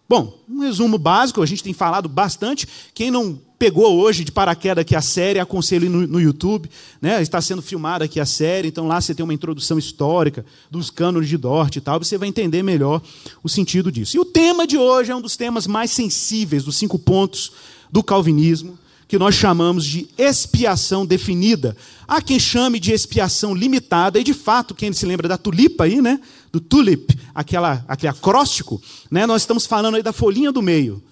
Bom, 0.07 0.39
um 0.47 0.59
resumo 0.59 0.99
básico, 0.99 1.41
a 1.41 1.45
gente 1.45 1.63
tem 1.63 1.73
falado 1.73 2.07
bastante. 2.07 2.67
Quem 2.93 3.09
não 3.09 3.39
pegou 3.57 3.97
hoje 3.97 4.23
de 4.23 4.31
paraquedas 4.31 4.81
aqui 4.81 4.95
a 4.95 5.01
série, 5.01 5.39
aconselho 5.39 5.89
no, 5.89 6.05
no 6.05 6.21
YouTube, 6.21 6.69
né? 7.01 7.21
está 7.21 7.41
sendo 7.41 7.61
filmada 7.61 8.05
aqui 8.05 8.19
a 8.19 8.25
série, 8.25 8.67
então 8.67 8.85
lá 8.85 9.01
você 9.01 9.15
tem 9.15 9.23
uma 9.23 9.33
introdução 9.33 9.79
histórica 9.79 10.45
dos 10.69 10.91
cânones 10.91 11.27
de 11.27 11.37
Dort 11.37 11.75
e 11.75 11.81
tal, 11.81 11.97
você 11.97 12.17
vai 12.17 12.27
entender 12.27 12.61
melhor 12.61 13.01
o 13.41 13.49
sentido 13.49 13.91
disso. 13.91 14.17
E 14.17 14.19
o 14.19 14.25
tema 14.25 14.67
de 14.67 14.77
hoje 14.77 15.11
é 15.11 15.15
um 15.15 15.21
dos 15.21 15.35
temas 15.35 15.65
mais 15.65 15.89
sensíveis 15.89 16.63
dos 16.63 16.75
cinco 16.75 16.99
pontos 16.99 17.51
do 17.91 18.03
calvinismo, 18.03 18.77
que 19.07 19.17
nós 19.17 19.35
chamamos 19.35 19.85
de 19.85 20.07
expiação 20.17 21.05
definida. 21.05 21.77
Há 22.07 22.21
quem 22.21 22.39
chame 22.39 22.79
de 22.79 22.91
expiação 22.91 23.53
limitada, 23.53 24.19
e 24.19 24.23
de 24.23 24.33
fato, 24.33 24.75
quem 24.75 24.91
se 24.93 25.05
lembra 25.05 25.27
da 25.27 25.37
tulipa 25.37 25.85
aí, 25.85 26.01
né? 26.01 26.19
Do 26.55 26.61
tulip, 26.61 27.13
aquela, 27.33 27.83
aquele 27.85 28.11
acróstico, 28.11 28.81
né? 29.11 29.25
Nós 29.25 29.41
estamos 29.41 29.65
falando 29.65 29.95
aí 29.95 30.03
da 30.03 30.13
folhinha 30.13 30.51
do 30.51 30.61
meio 30.61 31.03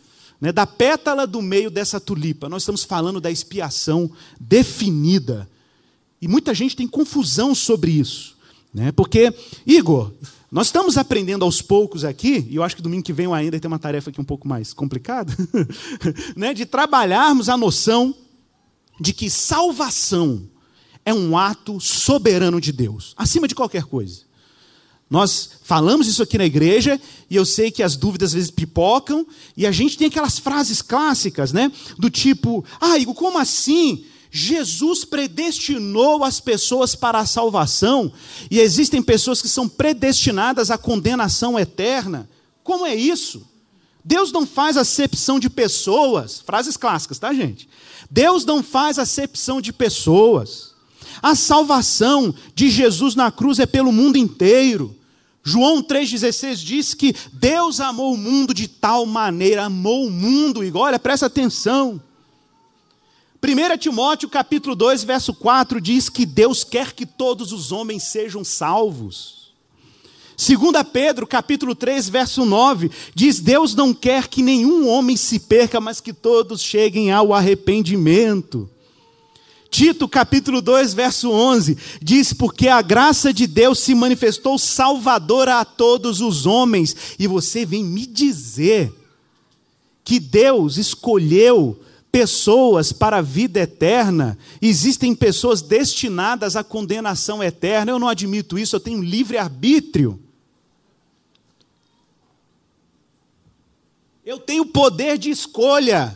né, 0.43 0.51
da 0.51 0.67
pétala 0.67 1.25
do 1.25 1.41
meio 1.41 1.71
dessa 1.71 2.01
tulipa. 2.01 2.49
Nós 2.49 2.63
estamos 2.63 2.83
falando 2.83 3.21
da 3.21 3.31
expiação 3.31 4.11
definida. 4.37 5.49
E 6.21 6.27
muita 6.27 6.53
gente 6.53 6.75
tem 6.75 6.85
confusão 6.85 7.55
sobre 7.55 7.91
isso. 7.91 8.35
Né? 8.73 8.91
Porque, 8.91 9.33
Igor, 9.65 10.11
nós 10.51 10.67
estamos 10.67 10.97
aprendendo 10.97 11.45
aos 11.45 11.61
poucos 11.61 12.03
aqui, 12.03 12.45
e 12.49 12.57
eu 12.57 12.63
acho 12.63 12.75
que 12.75 12.81
domingo 12.81 13.03
que 13.03 13.13
vem 13.13 13.23
eu 13.23 13.33
ainda 13.33 13.57
tem 13.57 13.69
uma 13.69 13.79
tarefa 13.79 14.09
aqui 14.09 14.19
um 14.19 14.25
pouco 14.25 14.45
mais 14.45 14.73
complicada, 14.73 15.33
né, 16.35 16.53
de 16.53 16.65
trabalharmos 16.65 17.47
a 17.47 17.55
noção 17.55 18.13
de 18.99 19.13
que 19.13 19.29
salvação 19.29 20.45
é 21.05 21.13
um 21.13 21.37
ato 21.37 21.79
soberano 21.79 22.59
de 22.59 22.73
Deus, 22.73 23.13
acima 23.15 23.47
de 23.47 23.55
qualquer 23.55 23.83
coisa. 23.83 24.23
Nós 25.13 25.47
falamos 25.61 26.07
isso 26.07 26.23
aqui 26.23 26.39
na 26.39 26.45
igreja 26.45 26.99
e 27.29 27.35
eu 27.35 27.45
sei 27.45 27.69
que 27.69 27.83
as 27.83 27.95
dúvidas 27.95 28.29
às 28.29 28.33
vezes 28.33 28.49
pipocam 28.49 29.27
e 29.55 29.67
a 29.67 29.71
gente 29.71 29.95
tem 29.95 30.07
aquelas 30.07 30.39
frases 30.39 30.81
clássicas, 30.81 31.53
né? 31.53 31.71
Do 31.99 32.09
tipo, 32.09 32.65
ah, 32.81 32.97
Igor, 32.97 33.13
como 33.13 33.37
assim? 33.37 34.05
Jesus 34.31 35.05
predestinou 35.05 36.23
as 36.23 36.39
pessoas 36.39 36.95
para 36.95 37.19
a 37.19 37.27
salvação 37.27 38.11
e 38.49 38.59
existem 38.59 39.03
pessoas 39.03 39.39
que 39.39 39.47
são 39.47 39.69
predestinadas 39.69 40.71
à 40.71 40.79
condenação 40.79 41.59
eterna. 41.59 42.27
Como 42.63 42.83
é 42.83 42.95
isso? 42.95 43.47
Deus 44.03 44.31
não 44.31 44.47
faz 44.47 44.77
acepção 44.77 45.39
de 45.39 45.47
pessoas. 45.47 46.41
Frases 46.43 46.75
clássicas, 46.75 47.19
tá, 47.19 47.31
gente? 47.31 47.69
Deus 48.09 48.45
não 48.45 48.63
faz 48.63 48.97
acepção 48.97 49.61
de 49.61 49.71
pessoas. 49.71 50.71
A 51.21 51.35
salvação 51.35 52.33
de 52.55 52.67
Jesus 52.71 53.13
na 53.13 53.31
cruz 53.31 53.59
é 53.59 53.67
pelo 53.67 53.91
mundo 53.91 54.17
inteiro. 54.17 55.02
João 55.43 55.83
3,16 55.83 56.55
diz 56.55 56.93
que 56.93 57.13
Deus 57.33 57.81
amou 57.81 58.13
o 58.13 58.17
mundo 58.17 58.53
de 58.53 58.67
tal 58.67 59.05
maneira, 59.05 59.65
amou 59.65 60.07
o 60.07 60.11
mundo, 60.11 60.63
igual, 60.63 60.85
olha, 60.85 60.97
presta 60.97 61.25
atenção. 61.25 62.01
1 63.43 63.77
Timóteo 63.77 64.29
capítulo 64.29 64.73
2, 64.73 65.03
verso 65.03 65.33
4 65.33 65.81
diz 65.81 66.07
que 66.07 66.25
Deus 66.25 66.63
quer 66.63 66.93
que 66.93 67.05
todos 67.05 67.51
os 67.51 67.73
homens 67.73 68.03
sejam 68.03 68.41
salvos. 68.41 69.51
2 70.37 70.59
Pedro 70.91 71.27
capítulo 71.27 71.75
3, 71.75 72.07
verso 72.07 72.45
9 72.45 72.89
diz: 73.13 73.41
Deus 73.41 73.75
não 73.75 73.93
quer 73.93 74.29
que 74.29 74.41
nenhum 74.41 74.87
homem 74.87 75.17
se 75.17 75.39
perca, 75.39 75.81
mas 75.81 75.99
que 75.99 76.13
todos 76.13 76.61
cheguem 76.61 77.11
ao 77.11 77.33
arrependimento. 77.33 78.69
Tito 79.73 80.07
capítulo 80.07 80.61
2, 80.61 80.93
verso 80.93 81.31
11, 81.31 81.75
diz: 81.99 82.31
"Porque 82.31 82.67
a 82.67 82.79
graça 82.79 83.33
de 83.33 83.47
Deus 83.47 83.79
se 83.79 83.95
manifestou 83.95 84.59
salvadora 84.59 85.59
a 85.59 85.65
todos 85.65 86.21
os 86.21 86.45
homens". 86.45 86.95
E 87.17 87.25
você 87.25 87.65
vem 87.65 87.83
me 87.83 88.05
dizer 88.05 88.93
que 90.05 90.19
Deus 90.19 90.77
escolheu 90.77 91.81
pessoas 92.11 92.93
para 92.93 93.17
a 93.17 93.21
vida 93.23 93.61
eterna, 93.61 94.37
existem 94.61 95.15
pessoas 95.15 95.63
destinadas 95.63 96.55
à 96.55 96.63
condenação 96.63 97.41
eterna. 97.41 97.93
Eu 97.93 97.97
não 97.97 98.07
admito 98.07 98.59
isso, 98.59 98.75
eu 98.75 98.79
tenho 98.79 99.01
livre 99.01 99.39
arbítrio. 99.39 100.21
Eu 104.23 104.37
tenho 104.37 104.67
poder 104.67 105.17
de 105.17 105.31
escolha. 105.31 106.15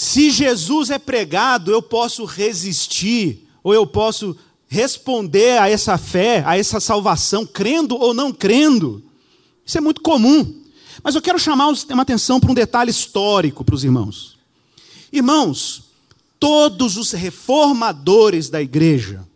Se 0.00 0.30
Jesus 0.30 0.88
é 0.88 0.98
pregado, 0.98 1.70
eu 1.70 1.82
posso 1.82 2.24
resistir, 2.24 3.46
ou 3.62 3.74
eu 3.74 3.86
posso 3.86 4.34
responder 4.66 5.60
a 5.60 5.68
essa 5.68 5.98
fé, 5.98 6.42
a 6.46 6.56
essa 6.56 6.80
salvação, 6.80 7.44
crendo 7.44 7.96
ou 7.96 8.14
não 8.14 8.32
crendo. 8.32 9.02
Isso 9.62 9.76
é 9.76 9.80
muito 9.82 10.00
comum. 10.00 10.62
Mas 11.04 11.14
eu 11.14 11.20
quero 11.20 11.38
chamar 11.38 11.68
uma 11.68 12.00
atenção 12.00 12.40
para 12.40 12.50
um 12.50 12.54
detalhe 12.54 12.90
histórico 12.90 13.62
para 13.62 13.74
os 13.74 13.84
irmãos. 13.84 14.38
Irmãos, 15.12 15.82
todos 16.38 16.96
os 16.96 17.12
reformadores 17.12 18.48
da 18.48 18.62
igreja, 18.62 19.28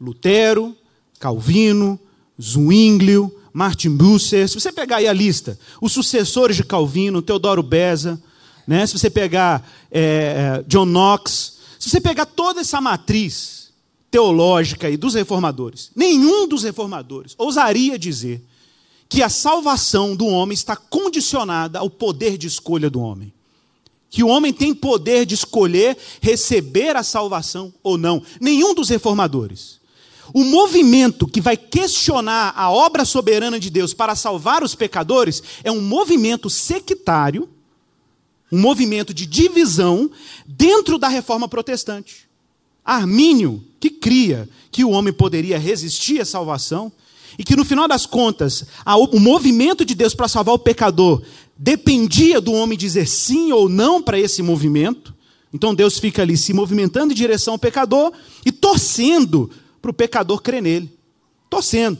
Lutero, 0.00 0.74
Calvino, 1.20 2.00
Zwinglio, 2.40 3.30
Martin 3.52 3.90
Bucer, 3.90 4.48
se 4.48 4.58
você 4.58 4.72
pegar 4.72 4.96
aí 4.96 5.06
a 5.06 5.12
lista, 5.12 5.58
os 5.82 5.92
sucessores 5.92 6.56
de 6.56 6.64
Calvino, 6.64 7.20
Teodoro 7.20 7.62
Beza, 7.62 8.18
né? 8.66 8.86
se 8.86 8.98
você 8.98 9.10
pegar 9.10 9.66
é, 9.90 10.60
é, 10.60 10.64
John 10.66 10.86
Knox, 10.86 11.58
se 11.78 11.90
você 11.90 12.00
pegar 12.00 12.26
toda 12.26 12.60
essa 12.60 12.80
matriz 12.80 13.72
teológica 14.10 14.86
aí 14.86 14.96
dos 14.96 15.14
reformadores, 15.14 15.90
nenhum 15.96 16.46
dos 16.46 16.62
reformadores 16.62 17.34
ousaria 17.38 17.98
dizer 17.98 18.42
que 19.08 19.22
a 19.22 19.28
salvação 19.28 20.16
do 20.16 20.26
homem 20.26 20.54
está 20.54 20.74
condicionada 20.74 21.78
ao 21.78 21.90
poder 21.90 22.38
de 22.38 22.46
escolha 22.46 22.88
do 22.88 23.00
homem. 23.00 23.32
Que 24.08 24.24
o 24.24 24.28
homem 24.28 24.52
tem 24.52 24.74
poder 24.74 25.26
de 25.26 25.34
escolher 25.34 25.98
receber 26.20 26.96
a 26.96 27.02
salvação 27.02 27.72
ou 27.82 27.98
não. 27.98 28.22
Nenhum 28.40 28.74
dos 28.74 28.88
reformadores. 28.88 29.80
O 30.32 30.44
movimento 30.44 31.26
que 31.26 31.42
vai 31.42 31.58
questionar 31.58 32.54
a 32.56 32.70
obra 32.70 33.04
soberana 33.04 33.60
de 33.60 33.68
Deus 33.68 33.92
para 33.92 34.14
salvar 34.14 34.62
os 34.62 34.74
pecadores 34.74 35.42
é 35.62 35.70
um 35.70 35.82
movimento 35.82 36.48
sectário, 36.48 37.48
um 38.52 38.60
movimento 38.60 39.14
de 39.14 39.24
divisão 39.24 40.10
dentro 40.46 40.98
da 40.98 41.08
reforma 41.08 41.48
protestante. 41.48 42.28
Armínio, 42.84 43.64
que 43.80 43.88
cria 43.88 44.46
que 44.70 44.84
o 44.84 44.90
homem 44.90 45.12
poderia 45.12 45.58
resistir 45.58 46.20
à 46.20 46.24
salvação, 46.24 46.92
e 47.38 47.44
que 47.44 47.56
no 47.56 47.64
final 47.64 47.88
das 47.88 48.04
contas, 48.04 48.66
o 49.10 49.18
movimento 49.18 49.86
de 49.86 49.94
Deus 49.94 50.14
para 50.14 50.28
salvar 50.28 50.54
o 50.54 50.58
pecador 50.58 51.22
dependia 51.56 52.40
do 52.42 52.52
homem 52.52 52.76
dizer 52.76 53.08
sim 53.08 53.52
ou 53.52 53.70
não 53.70 54.02
para 54.02 54.18
esse 54.18 54.42
movimento. 54.42 55.14
Então 55.50 55.74
Deus 55.74 55.98
fica 55.98 56.20
ali 56.20 56.36
se 56.36 56.52
movimentando 56.52 57.12
em 57.12 57.16
direção 57.16 57.54
ao 57.54 57.58
pecador 57.58 58.12
e 58.44 58.52
torcendo 58.52 59.50
para 59.80 59.90
o 59.90 59.94
pecador 59.94 60.42
crer 60.42 60.60
nele. 60.60 60.92
Torcendo. 61.48 61.98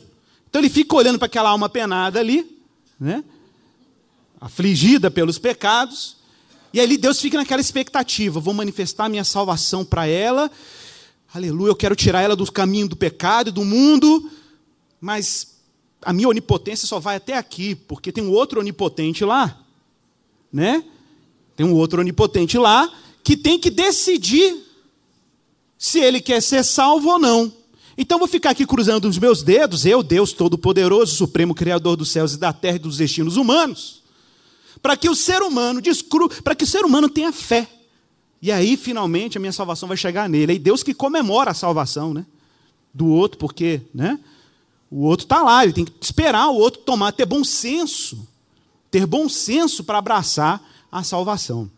Então 0.50 0.60
ele 0.60 0.68
fica 0.68 0.94
olhando 0.94 1.18
para 1.18 1.26
aquela 1.26 1.48
alma 1.48 1.68
penada 1.68 2.20
ali, 2.20 2.58
né? 3.00 3.24
afligida 4.40 5.10
pelos 5.10 5.38
pecados, 5.38 6.16
e 6.72 6.80
ali 6.80 6.96
Deus 6.96 7.20
fica 7.20 7.36
naquela 7.36 7.60
expectativa: 7.60 8.40
vou 8.40 8.54
manifestar 8.54 9.08
minha 9.08 9.24
salvação 9.24 9.84
para 9.84 10.06
ela, 10.06 10.50
aleluia, 11.34 11.70
eu 11.70 11.76
quero 11.76 11.96
tirar 11.96 12.22
ela 12.22 12.36
do 12.36 12.50
caminho 12.50 12.88
do 12.88 12.96
pecado 12.96 13.48
e 13.48 13.52
do 13.52 13.64
mundo, 13.64 14.30
mas 15.00 15.52
a 16.04 16.12
minha 16.12 16.28
onipotência 16.28 16.86
só 16.86 16.98
vai 16.98 17.16
até 17.16 17.36
aqui, 17.36 17.74
porque 17.74 18.10
tem 18.10 18.24
um 18.24 18.30
outro 18.30 18.60
onipotente 18.60 19.24
lá, 19.24 19.60
né? 20.52 20.84
Tem 21.56 21.66
um 21.66 21.74
outro 21.74 22.00
onipotente 22.00 22.58
lá 22.58 22.90
que 23.22 23.36
tem 23.36 23.58
que 23.58 23.70
decidir 23.70 24.56
se 25.78 26.00
ele 26.00 26.20
quer 26.20 26.42
ser 26.42 26.64
salvo 26.64 27.10
ou 27.10 27.18
não. 27.18 27.52
Então 27.96 28.18
vou 28.18 28.26
ficar 28.26 28.50
aqui 28.50 28.66
cruzando 28.66 29.06
os 29.06 29.18
meus 29.18 29.42
dedos, 29.42 29.84
eu, 29.84 30.02
Deus 30.02 30.32
Todo-Poderoso, 30.32 31.14
Supremo 31.14 31.54
Criador 31.54 31.96
dos 31.96 32.10
céus 32.10 32.34
e 32.34 32.38
da 32.38 32.52
terra 32.52 32.76
e 32.76 32.80
dos 32.80 32.96
destinos 32.96 33.36
humanos, 33.36 34.01
para 34.80 34.96
que 34.96 35.08
o 35.08 35.14
ser 35.14 35.42
humano 35.42 35.80
descru, 35.80 36.28
para 36.42 36.54
que 36.54 36.64
o 36.64 36.66
ser 36.66 36.84
humano 36.84 37.08
tenha 37.08 37.32
fé. 37.32 37.68
E 38.40 38.50
aí, 38.50 38.76
finalmente, 38.76 39.36
a 39.36 39.40
minha 39.40 39.52
salvação 39.52 39.88
vai 39.88 39.96
chegar 39.96 40.28
nele. 40.28 40.56
É 40.56 40.58
Deus 40.58 40.82
que 40.82 40.94
comemora 40.94 41.52
a 41.52 41.54
salvação, 41.54 42.12
né? 42.12 42.26
Do 42.92 43.06
outro, 43.06 43.38
porque, 43.38 43.80
né? 43.94 44.18
O 44.90 45.04
outro 45.04 45.24
está 45.24 45.42
lá, 45.42 45.62
ele 45.64 45.72
tem 45.72 45.84
que 45.84 45.92
esperar 46.00 46.48
o 46.48 46.56
outro 46.56 46.82
tomar, 46.82 47.12
ter 47.12 47.24
bom 47.24 47.42
senso, 47.42 48.28
ter 48.90 49.06
bom 49.06 49.28
senso 49.28 49.84
para 49.84 49.98
abraçar 49.98 50.62
a 50.90 51.02
salvação. 51.02 51.70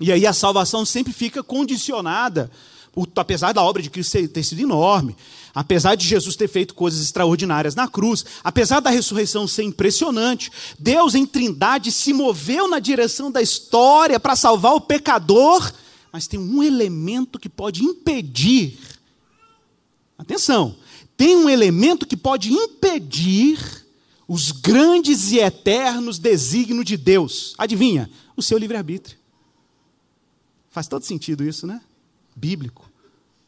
E 0.00 0.12
aí 0.12 0.26
a 0.26 0.32
salvação 0.32 0.84
sempre 0.84 1.12
fica 1.12 1.42
condicionada 1.42 2.50
apesar 3.14 3.52
da 3.52 3.62
obra 3.62 3.82
de 3.82 3.90
Cristo 3.90 4.26
ter 4.28 4.42
sido 4.42 4.60
enorme, 4.60 5.16
apesar 5.54 5.94
de 5.94 6.06
Jesus 6.06 6.36
ter 6.36 6.48
feito 6.48 6.74
coisas 6.74 7.02
extraordinárias 7.02 7.74
na 7.74 7.88
cruz, 7.88 8.24
apesar 8.42 8.80
da 8.80 8.90
ressurreição 8.90 9.46
ser 9.46 9.64
impressionante, 9.64 10.50
Deus 10.78 11.14
em 11.14 11.26
Trindade 11.26 11.92
se 11.92 12.12
moveu 12.12 12.68
na 12.68 12.78
direção 12.78 13.30
da 13.30 13.42
história 13.42 14.18
para 14.18 14.36
salvar 14.36 14.74
o 14.74 14.80
pecador, 14.80 15.72
mas 16.12 16.26
tem 16.26 16.40
um 16.40 16.62
elemento 16.62 17.38
que 17.38 17.48
pode 17.48 17.84
impedir. 17.84 18.78
Atenção, 20.18 20.76
tem 21.16 21.36
um 21.36 21.48
elemento 21.48 22.06
que 22.06 22.16
pode 22.16 22.52
impedir 22.52 23.58
os 24.28 24.50
grandes 24.50 25.30
e 25.32 25.38
eternos 25.38 26.18
desígnios 26.18 26.84
de 26.84 26.96
Deus. 26.96 27.54
Adivinha? 27.56 28.10
O 28.36 28.42
seu 28.42 28.58
livre-arbítrio. 28.58 29.16
Faz 30.70 30.88
todo 30.88 31.04
sentido 31.04 31.44
isso, 31.44 31.66
né? 31.66 31.80
Bíblico. 32.34 32.85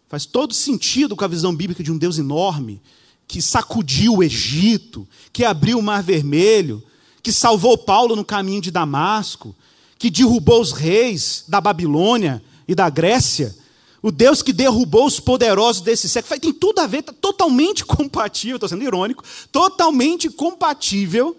Faz 0.09 0.25
todo 0.25 0.55
sentido 0.55 1.14
com 1.14 1.25
a 1.25 1.29
visão 1.29 1.55
bíblica 1.55 1.83
de 1.83 1.92
um 1.92 1.99
Deus 1.99 2.18
enorme, 2.18 2.81
que 3.27 3.42
sacudiu 3.42 4.16
o 4.16 4.23
Egito, 4.23 5.07
que 5.33 5.44
abriu 5.44 5.79
o 5.79 5.83
Mar 5.83 6.03
Vermelho, 6.03 6.83
que 7.23 7.31
salvou 7.31 7.77
Paulo 7.77 8.16
no 8.16 8.25
caminho 8.25 8.62
de 8.62 8.71
Damasco, 8.71 9.55
que 9.99 10.09
derrubou 10.09 10.62
os 10.62 10.73
reis 10.73 11.44
da 11.47 11.61
Babilônia 11.61 12.42
e 12.66 12.75
da 12.75 12.88
Grécia, 12.88 13.55
o 14.01 14.11
Deus 14.11 14.42
que 14.42 14.53
derrubou 14.53 15.07
os 15.07 15.21
poderosos 15.21 15.83
desse 15.83 16.09
século. 16.09 16.40
Tem 16.40 16.53
tudo 16.53 16.79
a 16.79 16.87
ver, 16.87 17.01
está 17.01 17.12
totalmente 17.12 17.85
compatível, 17.87 18.57
estou 18.57 18.68
sendo 18.68 18.85
irônico, 18.85 19.23
totalmente 19.53 20.31
compatível 20.31 21.37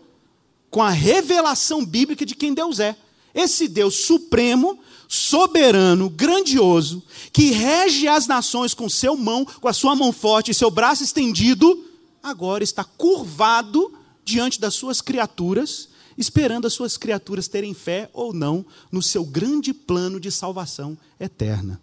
com 0.69 0.84
a 0.84 0.91
revelação 0.91 1.84
bíblica 1.84 2.23
de 2.23 2.36
quem 2.36 2.53
Deus 2.53 2.79
é. 2.79 2.95
Esse 3.34 3.67
Deus 3.67 3.95
supremo 3.95 4.79
soberano, 5.12 6.08
grandioso, 6.08 7.02
que 7.34 7.50
rege 7.50 8.08
as 8.08 8.28
nações 8.28 8.76
com 8.76 8.88
seu 8.88 9.17
mão, 9.17 9.43
com 9.43 9.67
a 9.67 9.74
sua 9.74 9.95
mão 9.95 10.13
forte 10.13 10.52
e 10.52 10.54
seu 10.54 10.69
braço 10.69 11.04
estendido, 11.04 11.84
agora 12.22 12.63
está 12.63 12.84
curvado 12.84 13.91
diante 14.24 14.62
das 14.62 14.76
suas 14.76 15.02
criaturas, 15.02 15.89
esperando 16.15 16.67
as 16.67 16.74
suas 16.74 16.95
criaturas 16.95 17.48
terem 17.48 17.74
fé 17.74 18.08
ou 18.13 18.32
não 18.32 18.63
no 18.91 19.02
seu 19.02 19.26
grande 19.26 19.74
plano 19.74 20.19
de 20.19 20.30
salvação 20.30 20.95
eterna. 21.19 21.82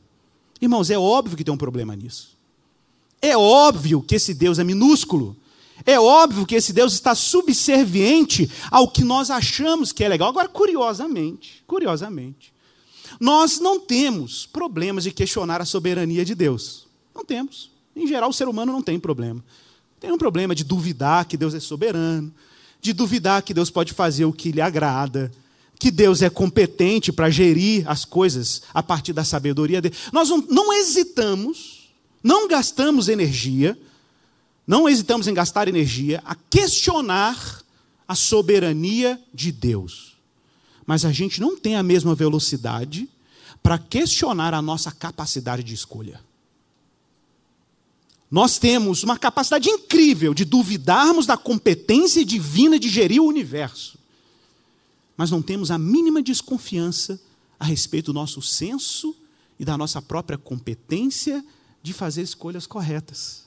Irmãos, 0.60 0.88
é 0.88 0.96
óbvio 0.96 1.36
que 1.36 1.42
tem 1.42 1.52
um 1.52 1.58
problema 1.58 1.96
nisso. 1.96 2.36
É 3.20 3.36
óbvio 3.36 4.02
que 4.02 4.14
esse 4.14 4.32
Deus 4.32 4.60
é 4.60 4.64
minúsculo. 4.64 5.36
É 5.84 5.98
óbvio 5.98 6.46
que 6.46 6.54
esse 6.54 6.72
Deus 6.72 6.92
está 6.92 7.12
subserviente 7.14 8.48
ao 8.70 8.88
que 8.88 9.02
nós 9.02 9.30
achamos 9.30 9.90
que 9.90 10.04
é 10.04 10.08
legal. 10.08 10.28
Agora, 10.28 10.48
curiosamente, 10.48 11.64
curiosamente, 11.66 12.54
nós 13.20 13.58
não 13.60 13.80
temos 13.80 14.46
problemas 14.46 15.04
de 15.04 15.12
questionar 15.12 15.60
a 15.60 15.64
soberania 15.64 16.24
de 16.24 16.34
Deus. 16.34 16.86
Não 17.14 17.24
temos. 17.24 17.70
Em 17.94 18.06
geral, 18.06 18.30
o 18.30 18.32
ser 18.32 18.48
humano 18.48 18.72
não 18.72 18.82
tem 18.82 18.98
problema. 18.98 19.42
Tem 19.98 20.12
um 20.12 20.18
problema 20.18 20.54
de 20.54 20.64
duvidar 20.64 21.24
que 21.24 21.36
Deus 21.36 21.54
é 21.54 21.60
soberano, 21.60 22.32
de 22.80 22.92
duvidar 22.92 23.42
que 23.42 23.54
Deus 23.54 23.70
pode 23.70 23.92
fazer 23.92 24.24
o 24.24 24.32
que 24.32 24.52
lhe 24.52 24.60
agrada, 24.60 25.32
que 25.78 25.90
Deus 25.90 26.22
é 26.22 26.30
competente 26.30 27.12
para 27.12 27.30
gerir 27.30 27.88
as 27.88 28.04
coisas 28.04 28.62
a 28.72 28.82
partir 28.82 29.12
da 29.12 29.24
sabedoria 29.24 29.80
dele. 29.80 29.96
Nós 30.12 30.28
não, 30.28 30.38
não 30.48 30.72
hesitamos, 30.72 31.90
não 32.22 32.46
gastamos 32.48 33.08
energia, 33.08 33.78
não 34.66 34.88
hesitamos 34.88 35.26
em 35.26 35.34
gastar 35.34 35.68
energia 35.68 36.22
a 36.24 36.34
questionar 36.34 37.62
a 38.06 38.14
soberania 38.14 39.20
de 39.32 39.50
Deus 39.52 40.15
mas 40.86 41.04
a 41.04 41.12
gente 41.12 41.40
não 41.40 41.58
tem 41.58 41.74
a 41.74 41.82
mesma 41.82 42.14
velocidade 42.14 43.08
para 43.62 43.78
questionar 43.78 44.54
a 44.54 44.62
nossa 44.62 44.92
capacidade 44.92 45.64
de 45.64 45.74
escolha. 45.74 46.20
Nós 48.30 48.58
temos 48.58 49.02
uma 49.02 49.18
capacidade 49.18 49.68
incrível 49.68 50.32
de 50.32 50.44
duvidarmos 50.44 51.26
da 51.26 51.36
competência 51.36 52.24
divina 52.24 52.78
de 52.78 52.88
gerir 52.88 53.20
o 53.20 53.26
universo, 53.26 53.98
mas 55.16 55.30
não 55.30 55.42
temos 55.42 55.70
a 55.70 55.78
mínima 55.78 56.22
desconfiança 56.22 57.20
a 57.58 57.64
respeito 57.64 58.06
do 58.06 58.14
nosso 58.14 58.42
senso 58.42 59.16
e 59.58 59.64
da 59.64 59.76
nossa 59.76 60.02
própria 60.02 60.36
competência 60.36 61.44
de 61.82 61.92
fazer 61.92 62.22
escolhas 62.22 62.66
corretas. 62.66 63.46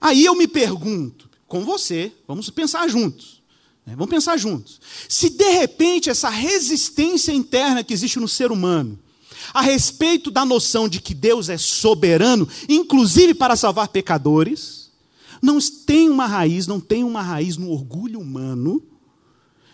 Aí 0.00 0.24
eu 0.24 0.34
me 0.34 0.46
pergunto, 0.46 1.28
com 1.46 1.64
você, 1.64 2.12
vamos 2.26 2.48
pensar 2.50 2.88
juntos. 2.88 3.37
Né? 3.88 3.96
Vamos 3.96 4.10
pensar 4.10 4.36
juntos. 4.36 4.78
Se 5.08 5.30
de 5.30 5.50
repente 5.50 6.10
essa 6.10 6.28
resistência 6.28 7.32
interna 7.32 7.82
que 7.82 7.94
existe 7.94 8.20
no 8.20 8.28
ser 8.28 8.52
humano, 8.52 8.98
a 9.54 9.62
respeito 9.62 10.30
da 10.30 10.44
noção 10.44 10.86
de 10.86 11.00
que 11.00 11.14
Deus 11.14 11.48
é 11.48 11.56
soberano, 11.56 12.46
inclusive 12.68 13.32
para 13.32 13.56
salvar 13.56 13.88
pecadores, 13.88 14.90
não 15.40 15.58
tem 15.86 16.10
uma 16.10 16.26
raiz, 16.26 16.66
não 16.66 16.78
tem 16.78 17.02
uma 17.02 17.22
raiz 17.22 17.56
no 17.56 17.70
orgulho 17.70 18.20
humano 18.20 18.82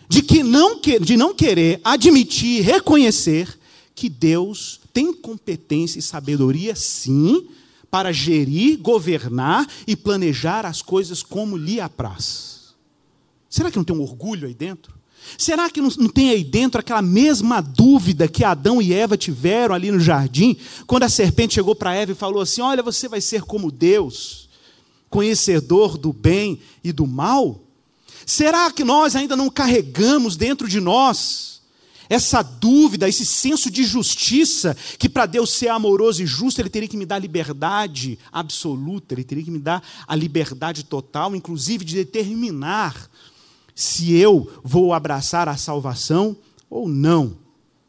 de, 0.07 0.21
que 0.21 0.43
não, 0.43 0.79
de 0.79 1.17
não 1.17 1.35
querer 1.35 1.81
admitir, 1.83 2.63
reconhecer 2.63 3.59
que 3.93 4.07
Deus 4.07 4.79
tem 4.93 5.11
competência 5.11 5.99
e 5.99 6.01
sabedoria, 6.01 6.73
sim, 6.73 7.49
para 7.91 8.13
gerir, 8.13 8.77
governar 8.77 9.67
e 9.85 9.93
planejar 9.93 10.65
as 10.65 10.81
coisas 10.81 11.21
como 11.21 11.57
lhe 11.57 11.81
apraz. 11.81 12.54
Será 13.55 13.71
que 13.71 13.77
não 13.77 13.85
tem 13.85 13.95
um 13.95 14.01
orgulho 14.01 14.49
aí 14.49 14.53
dentro? 14.53 14.93
Será 15.37 15.69
que 15.69 15.79
não, 15.79 15.89
tem 16.09 16.31
aí 16.31 16.43
dentro 16.43 16.81
aquela 16.81 17.01
mesma 17.01 17.61
dúvida 17.61 18.27
que 18.27 18.43
Adão 18.43 18.81
e 18.81 18.93
Eva 18.93 19.15
tiveram 19.15 19.73
ali 19.73 19.91
no 19.91 19.97
jardim, 19.97 20.57
quando 20.85 21.03
a 21.03 21.09
serpente 21.09 21.53
chegou 21.53 21.73
para 21.73 21.95
Eva 21.95 22.11
e 22.11 22.15
falou 22.15 22.41
assim: 22.41 22.59
Olha, 22.59 22.83
você 22.83 23.07
vai 23.07 23.21
ser 23.21 23.43
como 23.43 23.71
Deus, 23.71 24.49
conhecedor 25.09 25.97
do 25.97 26.11
bem 26.11 26.59
e 26.83 26.91
do 26.91 27.07
mal? 27.07 27.61
Será 28.25 28.69
que 28.69 28.83
nós 28.83 29.15
ainda 29.15 29.37
não 29.37 29.49
carregamos 29.49 30.35
dentro 30.35 30.67
de 30.67 30.81
nós 30.81 31.61
essa 32.09 32.41
dúvida, 32.41 33.07
esse 33.07 33.25
senso 33.25 33.71
de 33.71 33.85
justiça, 33.85 34.75
que 34.99 35.07
para 35.07 35.25
Deus 35.25 35.53
ser 35.53 35.69
amoroso 35.69 36.21
e 36.21 36.25
justo, 36.25 36.59
Ele 36.59 36.69
teria 36.69 36.89
que 36.89 36.97
me 36.97 37.05
dar 37.05 37.19
liberdade 37.19 38.19
absoluta, 38.33 39.13
Ele 39.13 39.23
teria 39.23 39.45
que 39.45 39.49
me 39.49 39.59
dar 39.59 39.81
a 40.05 40.13
liberdade 40.13 40.83
total, 40.83 41.33
inclusive 41.33 41.85
de 41.85 41.95
determinar 41.95 43.09
se 43.75 44.17
eu 44.17 44.49
vou 44.63 44.93
abraçar 44.93 45.49
a 45.49 45.57
salvação 45.57 46.35
ou 46.69 46.87
não. 46.87 47.37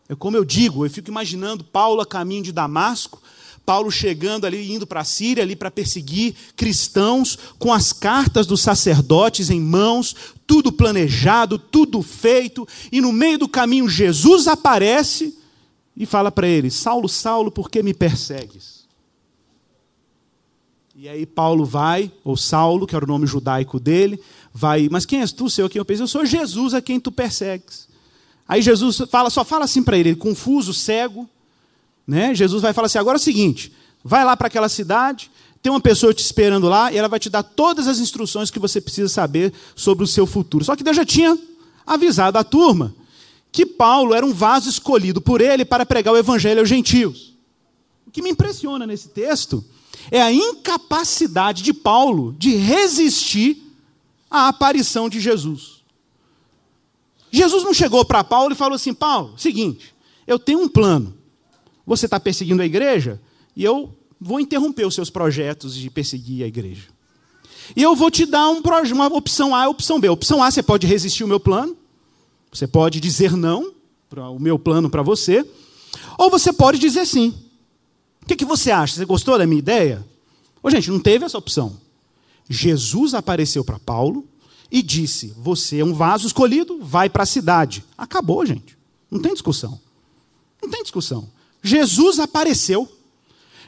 É 0.09 0.15
como 0.15 0.37
eu 0.37 0.45
digo, 0.45 0.85
eu 0.85 0.91
fico 0.91 1.11
imaginando 1.11 1.65
Paulo 1.65 2.01
a 2.01 2.07
caminho 2.07 2.43
de 2.43 2.53
Damasco, 2.53 3.23
Paulo 3.65 3.91
chegando 3.91 4.47
ali, 4.47 4.73
indo 4.73 4.87
para 4.87 5.01
a 5.01 5.05
Síria, 5.05 5.43
ali 5.43 5.57
para 5.57 5.71
perseguir 5.71 6.35
cristãos, 6.55 7.37
com 7.59 7.73
as 7.73 7.93
cartas 7.93 8.47
dos 8.47 8.61
sacerdotes 8.61 9.51
em 9.51 9.61
mãos, 9.61 10.15
tudo 10.47 10.73
planejado, 10.73 11.59
tudo 11.59 12.01
feito, 12.03 12.67
e 12.93 13.01
no 13.01 13.13
meio 13.13 13.39
do 13.39 13.49
caminho 13.49 13.89
Jesus 13.89 14.47
aparece 14.47 15.37
e 15.97 16.07
fala 16.07 16.31
para 16.31 16.47
ele: 16.47 16.71
Saulo, 16.71 17.09
Saulo, 17.09 17.51
por 17.51 17.69
que 17.69 17.83
me 17.83 17.93
persegues? 17.93 18.76
E 20.99 21.11
aí 21.11 21.27
Paulo 21.27 21.67
vai, 21.67 22.11
ou 22.25 22.39
Saulo, 22.39 22.87
que 22.87 22.97
era 22.97 23.05
o 23.05 23.09
nome 23.09 23.27
judaico 23.27 23.79
dele, 23.79 24.19
vai, 24.51 24.89
mas 24.91 25.05
quem 25.05 25.21
és 25.21 25.31
tu, 25.31 25.51
Senhor, 25.51 25.69
quem 25.69 25.79
eu 25.79 25.85
penso? 25.85 26.05
Eu 26.05 26.09
sou 26.09 26.25
Jesus 26.25 26.73
a 26.73 26.81
quem 26.81 26.99
tu 26.99 27.13
persegues. 27.13 27.87
Aí 28.49 28.63
Jesus 28.63 29.03
fala, 29.11 29.29
só 29.29 29.45
fala 29.45 29.67
assim 29.67 29.83
para 29.83 29.99
ele, 29.99 30.09
ele, 30.09 30.17
confuso, 30.17 30.73
cego, 30.73 31.29
né? 32.07 32.35
Jesus 32.35 32.63
vai 32.63 32.73
falar 32.73 32.87
assim: 32.87 32.97
agora 32.97 33.19
é 33.19 33.21
o 33.21 33.23
seguinte, 33.23 33.71
vai 34.03 34.25
lá 34.25 34.35
para 34.39 34.47
aquela 34.47 34.71
cidade, 34.71 35.31
tem 35.63 35.71
uma 35.71 35.83
pessoa 35.83 36.15
te 36.15 36.25
esperando 36.25 36.67
lá 36.67 36.91
e 36.91 36.97
ela 36.97 37.09
vai 37.09 37.21
te 37.21 37.29
dar 37.29 37.43
todas 37.43 37.87
as 37.87 37.99
instruções 37.99 38.51
que 38.51 38.59
você 38.59 38.81
precisa 38.81 39.11
saber 39.11 39.53
sobre 39.75 40.03
o 40.03 40.07
seu 40.07 40.27
futuro. 40.27 40.65
Só 40.65 40.75
que 40.75 40.83
Deus 40.83 40.97
já 40.97 41.05
tinha 41.05 41.39
avisado 41.87 42.39
a 42.39 42.45
turma 42.45 42.95
que 43.53 43.67
Paulo 43.67 44.15
era 44.15 44.25
um 44.25 44.33
vaso 44.33 44.71
escolhido 44.71 45.21
por 45.21 45.43
ele 45.43 45.63
para 45.63 45.85
pregar 45.85 46.15
o 46.15 46.17
evangelho 46.17 46.61
aos 46.61 46.69
gentios. 46.71 47.35
O 48.07 48.11
que 48.11 48.23
me 48.23 48.31
impressiona 48.31 48.87
nesse 48.87 49.11
texto 49.11 49.63
é 50.11 50.21
a 50.23 50.33
incapacidade 50.33 51.63
de 51.63 51.73
Paulo 51.73 52.35
de 52.39 52.55
resistir 52.55 53.63
à 54.31 54.49
aparição 54.49 55.09
de 55.09 55.21
Jesus. 55.21 55.77
Jesus 57.31 57.65
não 57.65 57.75
chegou 57.75 58.05
para 58.05 58.25
Paulo 58.25 58.53
e 58.53 58.57
falou 58.57 58.77
assim: 58.77 58.95
Paulo, 58.95 59.39
seguinte, 59.39 59.95
eu 60.27 60.39
tenho 60.39 60.61
um 60.61 60.69
plano. 60.69 61.15
Você 61.87 62.07
está 62.07 62.19
perseguindo 62.19 62.63
a 62.63 62.67
igreja 62.67 63.21
e 63.55 63.63
eu 63.63 63.95
vou 64.21 64.41
interromper 64.41 64.87
os 64.87 64.95
seus 64.95 65.11
projetos 65.11 65.75
de 65.75 65.91
perseguir 65.91 66.45
a 66.45 66.49
igreja. 66.49 66.89
E 67.75 67.83
eu 67.83 67.95
vou 67.95 68.11
te 68.11 68.27
dar 68.27 68.49
um, 68.51 68.61
uma 68.93 69.07
opção 69.09 69.55
A 69.55 69.65
e 69.65 69.69
opção 69.69 69.99
B. 69.99 70.09
Opção 70.09 70.43
A, 70.43 70.51
você 70.51 70.63
pode 70.63 70.87
resistir 70.87 71.25
o 71.25 71.29
meu 71.29 71.41
plano, 71.41 71.77
você 72.53 72.67
pode 72.67 73.01
dizer 73.01 73.37
não 73.37 73.73
para 74.09 74.29
o 74.29 74.39
meu 74.39 74.59
plano 74.59 74.89
para 74.89 75.03
você, 75.03 75.45
ou 76.19 76.31
você 76.31 76.53
pode 76.53 76.79
dizer 76.79 77.07
sim. 77.07 77.35
O 78.27 78.29
que, 78.29 78.35
que 78.35 78.45
você 78.45 78.73
acha? 78.73 78.97
Você 78.97 79.05
gostou 79.05 79.39
da 79.39 79.47
minha 79.47 79.61
ideia? 79.61 80.05
Ô, 80.61 80.69
gente, 80.69 80.91
não 80.91 80.99
teve 80.99 81.25
essa 81.25 81.39
opção. 81.39 81.81
Jesus 82.51 83.15
apareceu 83.15 83.65
para 83.65 83.79
Paulo 83.79 84.27
e 84.69 84.83
disse: 84.83 85.33
Você 85.39 85.79
é 85.79 85.85
um 85.85 85.95
vaso 85.95 86.27
escolhido, 86.27 86.81
vai 86.83 87.09
para 87.09 87.23
a 87.23 87.27
cidade. 87.27 87.85
Acabou, 87.97 88.45
gente. 88.45 88.77
Não 89.09 89.21
tem 89.23 89.33
discussão. 89.33 89.81
Não 90.61 90.69
tem 90.69 90.83
discussão. 90.83 91.29
Jesus 91.63 92.19
apareceu. 92.19 92.91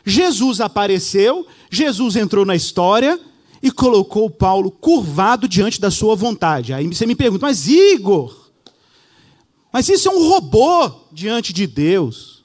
Jesus 0.05 0.61
apareceu, 0.61 1.47
Jesus 1.71 2.17
entrou 2.17 2.45
na 2.45 2.57
história 2.57 3.21
e 3.63 3.71
colocou 3.71 4.29
Paulo 4.29 4.73
curvado 4.73 5.47
diante 5.47 5.81
da 5.81 5.91
sua 5.91 6.17
vontade. 6.17 6.73
Aí 6.73 6.89
você 6.89 7.07
me 7.07 7.15
pergunta, 7.15 7.47
mas 7.47 7.69
Igor, 7.69 8.35
mas 9.73 9.89
isso 9.89 10.09
é 10.09 10.11
um 10.11 10.29
robô 10.29 10.91
diante 11.13 11.53
de 11.53 11.67
Deus. 11.67 12.38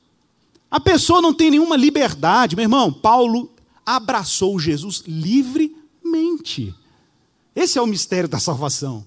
A 0.73 0.79
pessoa 0.79 1.21
não 1.21 1.31
tem 1.31 1.51
nenhuma 1.51 1.77
liberdade. 1.77 2.55
Meu 2.55 2.63
irmão, 2.63 2.91
Paulo 2.91 3.51
abraçou 3.86 4.59
Jesus 4.59 5.03
livremente. 5.05 6.73
Esse 7.55 7.77
é 7.77 7.81
o 7.81 7.86
mistério 7.86 8.27
da 8.27 8.39
salvação. 8.39 9.05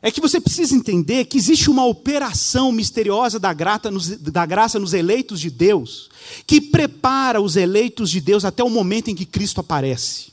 É 0.00 0.10
que 0.10 0.18
você 0.18 0.40
precisa 0.40 0.74
entender 0.74 1.26
que 1.26 1.36
existe 1.36 1.68
uma 1.68 1.84
operação 1.84 2.72
misteriosa 2.72 3.38
da, 3.38 3.54
nos, 3.90 4.08
da 4.16 4.46
graça 4.46 4.78
nos 4.78 4.94
eleitos 4.94 5.40
de 5.40 5.50
Deus, 5.50 6.08
que 6.46 6.58
prepara 6.58 7.38
os 7.38 7.54
eleitos 7.54 8.08
de 8.08 8.22
Deus 8.22 8.46
até 8.46 8.64
o 8.64 8.70
momento 8.70 9.10
em 9.10 9.14
que 9.14 9.26
Cristo 9.26 9.60
aparece. 9.60 10.32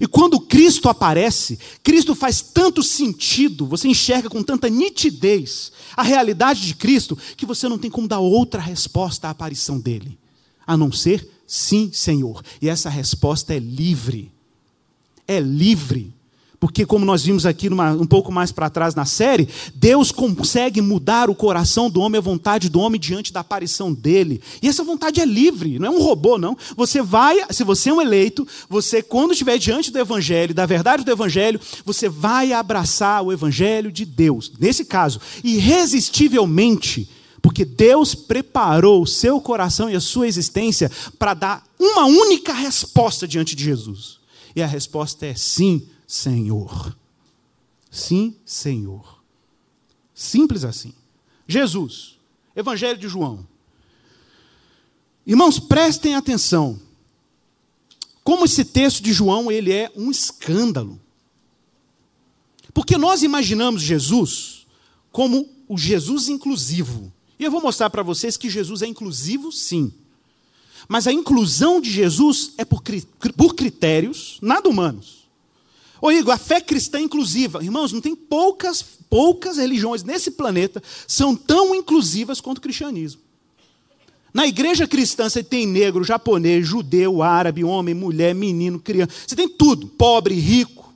E 0.00 0.06
quando 0.06 0.38
Cristo 0.38 0.88
aparece, 0.88 1.58
Cristo 1.82 2.14
faz 2.14 2.40
tanto 2.40 2.84
sentido, 2.84 3.66
você 3.66 3.88
enxerga 3.88 4.30
com 4.30 4.44
tanta 4.44 4.68
nitidez 4.68 5.72
a 5.96 6.02
realidade 6.02 6.60
de 6.62 6.74
Cristo, 6.74 7.16
que 7.36 7.46
você 7.46 7.68
não 7.68 7.78
tem 7.78 7.90
como 7.90 8.08
dar 8.08 8.20
outra 8.20 8.60
resposta 8.60 9.28
à 9.28 9.30
aparição 9.30 9.78
dele, 9.78 10.18
a 10.66 10.76
não 10.76 10.92
ser 10.92 11.28
sim, 11.46 11.90
Senhor. 11.92 12.42
E 12.60 12.68
essa 12.68 12.88
resposta 12.88 13.54
é 13.54 13.58
livre. 13.58 14.32
É 15.26 15.38
livre. 15.38 16.12
Porque, 16.62 16.86
como 16.86 17.04
nós 17.04 17.24
vimos 17.24 17.44
aqui 17.44 17.68
numa, 17.68 17.90
um 17.90 18.06
pouco 18.06 18.30
mais 18.30 18.52
para 18.52 18.70
trás 18.70 18.94
na 18.94 19.04
série, 19.04 19.48
Deus 19.74 20.12
consegue 20.12 20.80
mudar 20.80 21.28
o 21.28 21.34
coração 21.34 21.90
do 21.90 22.00
homem, 22.00 22.18
a 22.18 22.22
vontade 22.22 22.68
do 22.68 22.78
homem 22.78 23.00
diante 23.00 23.32
da 23.32 23.40
aparição 23.40 23.92
dele. 23.92 24.40
E 24.62 24.68
essa 24.68 24.84
vontade 24.84 25.20
é 25.20 25.24
livre, 25.24 25.80
não 25.80 25.88
é 25.88 25.90
um 25.90 26.00
robô, 26.00 26.38
não. 26.38 26.56
Você 26.76 27.02
vai, 27.02 27.44
se 27.50 27.64
você 27.64 27.90
é 27.90 27.92
um 27.92 28.00
eleito, 28.00 28.46
você, 28.68 29.02
quando 29.02 29.32
estiver 29.32 29.58
diante 29.58 29.90
do 29.90 29.98
Evangelho, 29.98 30.54
da 30.54 30.64
verdade 30.64 31.02
do 31.02 31.10
Evangelho, 31.10 31.60
você 31.84 32.08
vai 32.08 32.52
abraçar 32.52 33.24
o 33.24 33.32
Evangelho 33.32 33.90
de 33.90 34.04
Deus. 34.04 34.52
Nesse 34.60 34.84
caso, 34.84 35.20
irresistivelmente, 35.42 37.10
porque 37.42 37.64
Deus 37.64 38.14
preparou 38.14 39.02
o 39.02 39.06
seu 39.06 39.40
coração 39.40 39.90
e 39.90 39.96
a 39.96 40.00
sua 40.00 40.28
existência 40.28 40.88
para 41.18 41.34
dar 41.34 41.66
uma 41.76 42.04
única 42.04 42.52
resposta 42.52 43.26
diante 43.26 43.56
de 43.56 43.64
Jesus. 43.64 44.18
E 44.54 44.62
a 44.62 44.66
resposta 44.68 45.26
é 45.26 45.34
sim 45.34 45.82
Senhor. 46.12 46.94
Sim, 47.90 48.36
Senhor. 48.44 49.22
Simples 50.14 50.62
assim. 50.62 50.92
Jesus, 51.48 52.18
Evangelho 52.54 52.98
de 52.98 53.08
João. 53.08 53.48
Irmãos, 55.26 55.58
prestem 55.58 56.14
atenção. 56.14 56.78
Como 58.22 58.44
esse 58.44 58.62
texto 58.62 59.02
de 59.02 59.10
João, 59.10 59.50
ele 59.50 59.72
é 59.72 59.90
um 59.96 60.10
escândalo. 60.10 61.00
Porque 62.74 62.98
nós 62.98 63.22
imaginamos 63.22 63.80
Jesus 63.80 64.66
como 65.10 65.48
o 65.66 65.78
Jesus 65.78 66.28
inclusivo. 66.28 67.10
E 67.38 67.44
eu 67.44 67.50
vou 67.50 67.62
mostrar 67.62 67.88
para 67.88 68.02
vocês 68.02 68.36
que 68.36 68.50
Jesus 68.50 68.82
é 68.82 68.86
inclusivo, 68.86 69.50
sim. 69.50 69.90
Mas 70.86 71.06
a 71.06 71.12
inclusão 71.12 71.80
de 71.80 71.90
Jesus 71.90 72.52
é 72.58 72.66
por, 72.66 72.82
por 73.34 73.54
critérios 73.54 74.38
nada 74.42 74.68
humanos. 74.68 75.21
Ô 76.02 76.10
Igor, 76.10 76.34
a 76.34 76.36
fé 76.36 76.60
cristã 76.60 76.98
é 76.98 77.02
inclusiva. 77.02 77.62
Irmãos, 77.62 77.92
não 77.92 78.00
tem 78.00 78.16
poucas, 78.16 78.82
poucas 79.08 79.56
religiões 79.56 80.02
nesse 80.02 80.32
planeta 80.32 80.82
são 81.06 81.36
tão 81.36 81.72
inclusivas 81.76 82.40
quanto 82.40 82.58
o 82.58 82.60
cristianismo. 82.60 83.22
Na 84.34 84.44
igreja 84.44 84.88
cristã 84.88 85.30
você 85.30 85.44
tem 85.44 85.64
negro, 85.64 86.02
japonês, 86.02 86.66
judeu, 86.66 87.22
árabe, 87.22 87.62
homem, 87.62 87.94
mulher, 87.94 88.34
menino, 88.34 88.80
criança. 88.80 89.12
Você 89.24 89.36
tem 89.36 89.48
tudo, 89.48 89.86
pobre, 89.86 90.34
rico. 90.34 90.92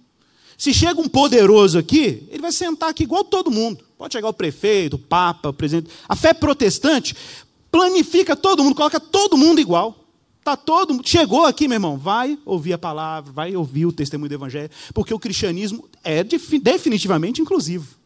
Se 0.59 0.75
chega 0.75 1.01
um 1.01 1.09
poderoso 1.09 1.79
aqui, 1.79 2.27
ele 2.29 2.43
vai 2.43 2.51
sentar 2.51 2.89
aqui 2.89 3.05
igual 3.05 3.23
todo 3.23 3.49
mundo. 3.49 3.85
Pode 3.97 4.13
chegar 4.13 4.29
o 4.29 4.35
prefeito, 4.35 4.95
o 4.95 4.99
papa, 4.99 5.51
o 5.51 5.53
presidente. 5.53 5.89
A 6.09 6.17
fé 6.17 6.35
protestante 6.35 7.15
planifica 7.71 8.35
todo 8.35 8.65
mundo, 8.65 8.75
coloca 8.75 8.99
todo 8.99 9.37
mundo 9.37 9.61
igual. 9.61 10.06
Tá 10.47 10.57
todo 10.57 11.01
chegou 11.03 11.45
aqui, 11.45 11.67
meu 11.67 11.75
irmão, 11.75 11.99
vai 11.99 12.39
ouvir 12.47 12.73
a 12.73 12.79
palavra, 12.79 13.33
vai 13.33 13.57
ouvir 13.57 13.85
o 13.85 13.91
testemunho 13.91 14.29
do 14.29 14.35
evangelho, 14.37 14.71
porque 14.95 15.13
o 15.13 15.19
cristianismo 15.19 15.89
é 16.05 16.23
definitivamente 16.23 17.43
inclusivo. 17.43 17.97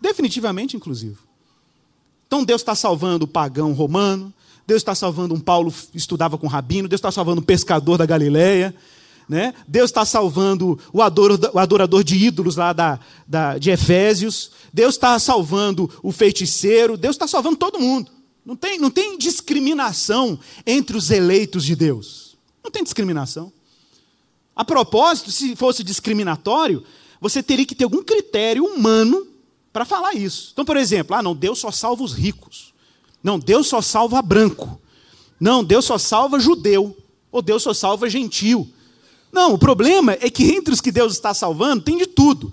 Definitivamente 0.00 0.78
inclusivo. 0.78 1.18
Então 2.26 2.42
Deus 2.42 2.62
está 2.62 2.74
salvando 2.74 3.26
o 3.26 3.28
pagão 3.28 3.74
romano, 3.74 4.32
Deus 4.66 4.80
está 4.80 4.94
salvando 4.94 5.34
um 5.34 5.40
Paulo 5.40 5.70
estudava 5.92 6.38
com 6.38 6.46
rabino, 6.46 6.88
Deus 6.88 7.00
está 7.00 7.12
salvando 7.12 7.42
um 7.42 7.44
pescador 7.44 7.98
da 7.98 8.06
Galileia, 8.06 8.74
Né? 9.28 9.52
Deus 9.68 9.90
está 9.90 10.06
salvando 10.06 10.78
o 10.90 11.02
adorador, 11.02 11.50
o 11.52 11.58
adorador, 11.58 12.02
de 12.02 12.16
ídolos 12.16 12.56
lá 12.56 12.72
da, 12.72 12.98
da, 13.28 13.58
de 13.58 13.70
Efésios. 13.70 14.52
Deus 14.72 14.94
está 14.94 15.18
salvando 15.18 15.90
o 16.02 16.10
feiticeiro. 16.12 16.96
Deus 16.96 17.14
está 17.14 17.26
salvando 17.26 17.56
todo 17.56 17.78
mundo. 17.78 18.10
Não 18.44 18.56
tem, 18.56 18.78
não 18.78 18.90
tem 18.90 19.16
discriminação 19.16 20.38
entre 20.66 20.96
os 20.96 21.10
eleitos 21.10 21.64
de 21.64 21.76
Deus. 21.76 22.36
Não 22.62 22.70
tem 22.70 22.82
discriminação. 22.82 23.52
A 24.54 24.64
propósito, 24.64 25.30
se 25.30 25.56
fosse 25.56 25.82
discriminatório, 25.82 26.84
você 27.20 27.42
teria 27.42 27.64
que 27.64 27.74
ter 27.74 27.84
algum 27.84 28.02
critério 28.02 28.64
humano 28.64 29.26
para 29.72 29.84
falar 29.84 30.14
isso. 30.14 30.50
Então, 30.52 30.64
por 30.64 30.76
exemplo, 30.76 31.16
ah, 31.16 31.22
não, 31.22 31.34
Deus 31.34 31.58
só 31.58 31.70
salva 31.70 32.02
os 32.02 32.12
ricos. 32.12 32.74
Não, 33.22 33.38
Deus 33.38 33.68
só 33.68 33.80
salva 33.80 34.20
branco. 34.20 34.80
Não, 35.40 35.62
Deus 35.64 35.84
só 35.84 35.96
salva 35.96 36.38
judeu. 36.38 36.96
Ou 37.30 37.40
Deus 37.40 37.62
só 37.62 37.72
salva 37.72 38.10
gentil. 38.10 38.68
Não, 39.32 39.54
o 39.54 39.58
problema 39.58 40.12
é 40.20 40.28
que 40.28 40.52
entre 40.52 40.74
os 40.74 40.80
que 40.80 40.92
Deus 40.92 41.14
está 41.14 41.32
salvando, 41.32 41.84
tem 41.84 41.96
de 41.96 42.06
tudo. 42.06 42.52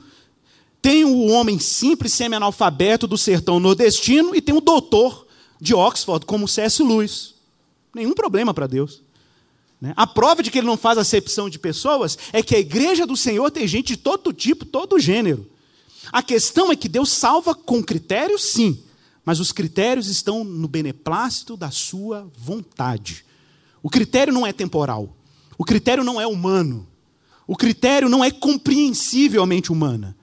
Tem 0.82 1.04
o 1.04 1.26
homem 1.28 1.60
simples, 1.60 2.14
semi-analfabeto 2.14 3.06
do 3.06 3.18
sertão 3.18 3.60
nordestino, 3.60 4.34
e 4.34 4.42
tem 4.42 4.56
o 4.56 4.62
doutor 4.62 5.28
de 5.60 5.74
Oxford, 5.74 6.26
como 6.26 6.48
C.S. 6.48 6.82
Lewis. 6.84 7.36
Nenhum 7.94 8.14
problema 8.14 8.54
para 8.54 8.68
Deus. 8.68 9.02
Né? 9.82 9.94
A 9.96 10.06
prova 10.06 10.44
de 10.44 10.52
que 10.52 10.58
ele 10.58 10.68
não 10.68 10.78
faz 10.78 10.98
acepção 10.98 11.50
de 11.50 11.58
pessoas 11.58 12.18
é 12.34 12.44
que 12.44 12.56
a 12.56 12.60
igreja 12.60 13.06
do 13.06 13.16
Senhor 13.16 13.50
tem 13.52 13.68
gente 13.68 13.90
de 13.90 13.98
todo 13.98 14.34
tipo, 14.34 14.66
todo 14.66 15.00
gênero. 15.00 15.48
A 16.12 16.24
questão 16.24 16.72
é 16.72 16.76
que 16.76 16.90
Deus 16.90 17.10
salva 17.12 17.54
com 17.54 17.84
critérios, 17.84 18.44
sim, 18.44 18.82
mas 19.24 19.40
os 19.40 19.52
critérios 19.52 20.08
estão 20.08 20.44
no 20.44 20.68
beneplácito 20.68 21.56
da 21.56 21.72
sua 21.72 22.30
vontade. 22.38 23.26
O 23.82 23.90
critério 23.90 24.34
não 24.34 24.46
é 24.46 24.52
temporal. 24.52 25.16
O 25.58 25.64
critério 25.64 26.04
não 26.04 26.20
é 26.20 26.26
humano. 26.26 26.88
O 27.46 27.56
critério 27.56 28.10
não 28.10 28.24
é 28.24 28.32
compreensivelmente 28.32 29.72
humana. 29.72 30.16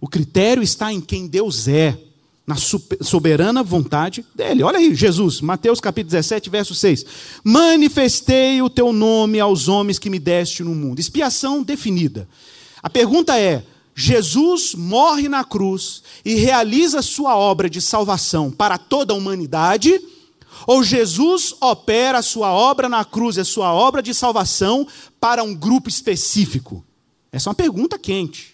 O 0.00 0.08
critério 0.08 0.62
está 0.62 0.92
em 0.92 1.00
quem 1.00 1.26
Deus 1.26 1.68
é, 1.68 1.98
na 2.50 2.56
soberana 2.56 3.62
vontade 3.62 4.26
dele. 4.34 4.64
Olha 4.64 4.78
aí, 4.78 4.92
Jesus, 4.92 5.40
Mateus 5.40 5.80
capítulo 5.80 6.10
17, 6.10 6.50
verso 6.50 6.74
6. 6.74 7.06
Manifestei 7.44 8.60
o 8.60 8.68
teu 8.68 8.92
nome 8.92 9.38
aos 9.38 9.68
homens 9.68 10.00
que 10.00 10.10
me 10.10 10.18
deste 10.18 10.64
no 10.64 10.74
mundo. 10.74 10.98
Expiação 10.98 11.62
definida. 11.62 12.28
A 12.82 12.90
pergunta 12.90 13.38
é: 13.38 13.64
Jesus 13.94 14.74
morre 14.74 15.28
na 15.28 15.44
cruz 15.44 16.02
e 16.24 16.34
realiza 16.34 17.02
sua 17.02 17.36
obra 17.36 17.70
de 17.70 17.80
salvação 17.80 18.50
para 18.50 18.76
toda 18.76 19.14
a 19.14 19.16
humanidade? 19.16 20.00
Ou 20.66 20.82
Jesus 20.82 21.54
opera 21.60 22.18
a 22.18 22.22
sua 22.22 22.52
obra 22.52 22.88
na 22.88 23.04
cruz, 23.04 23.38
a 23.38 23.44
sua 23.44 23.72
obra 23.72 24.02
de 24.02 24.12
salvação 24.12 24.86
para 25.20 25.44
um 25.44 25.54
grupo 25.54 25.88
específico? 25.88 26.84
Essa 27.30 27.48
é 27.48 27.50
uma 27.50 27.54
pergunta 27.54 27.96
quente. 27.96 28.49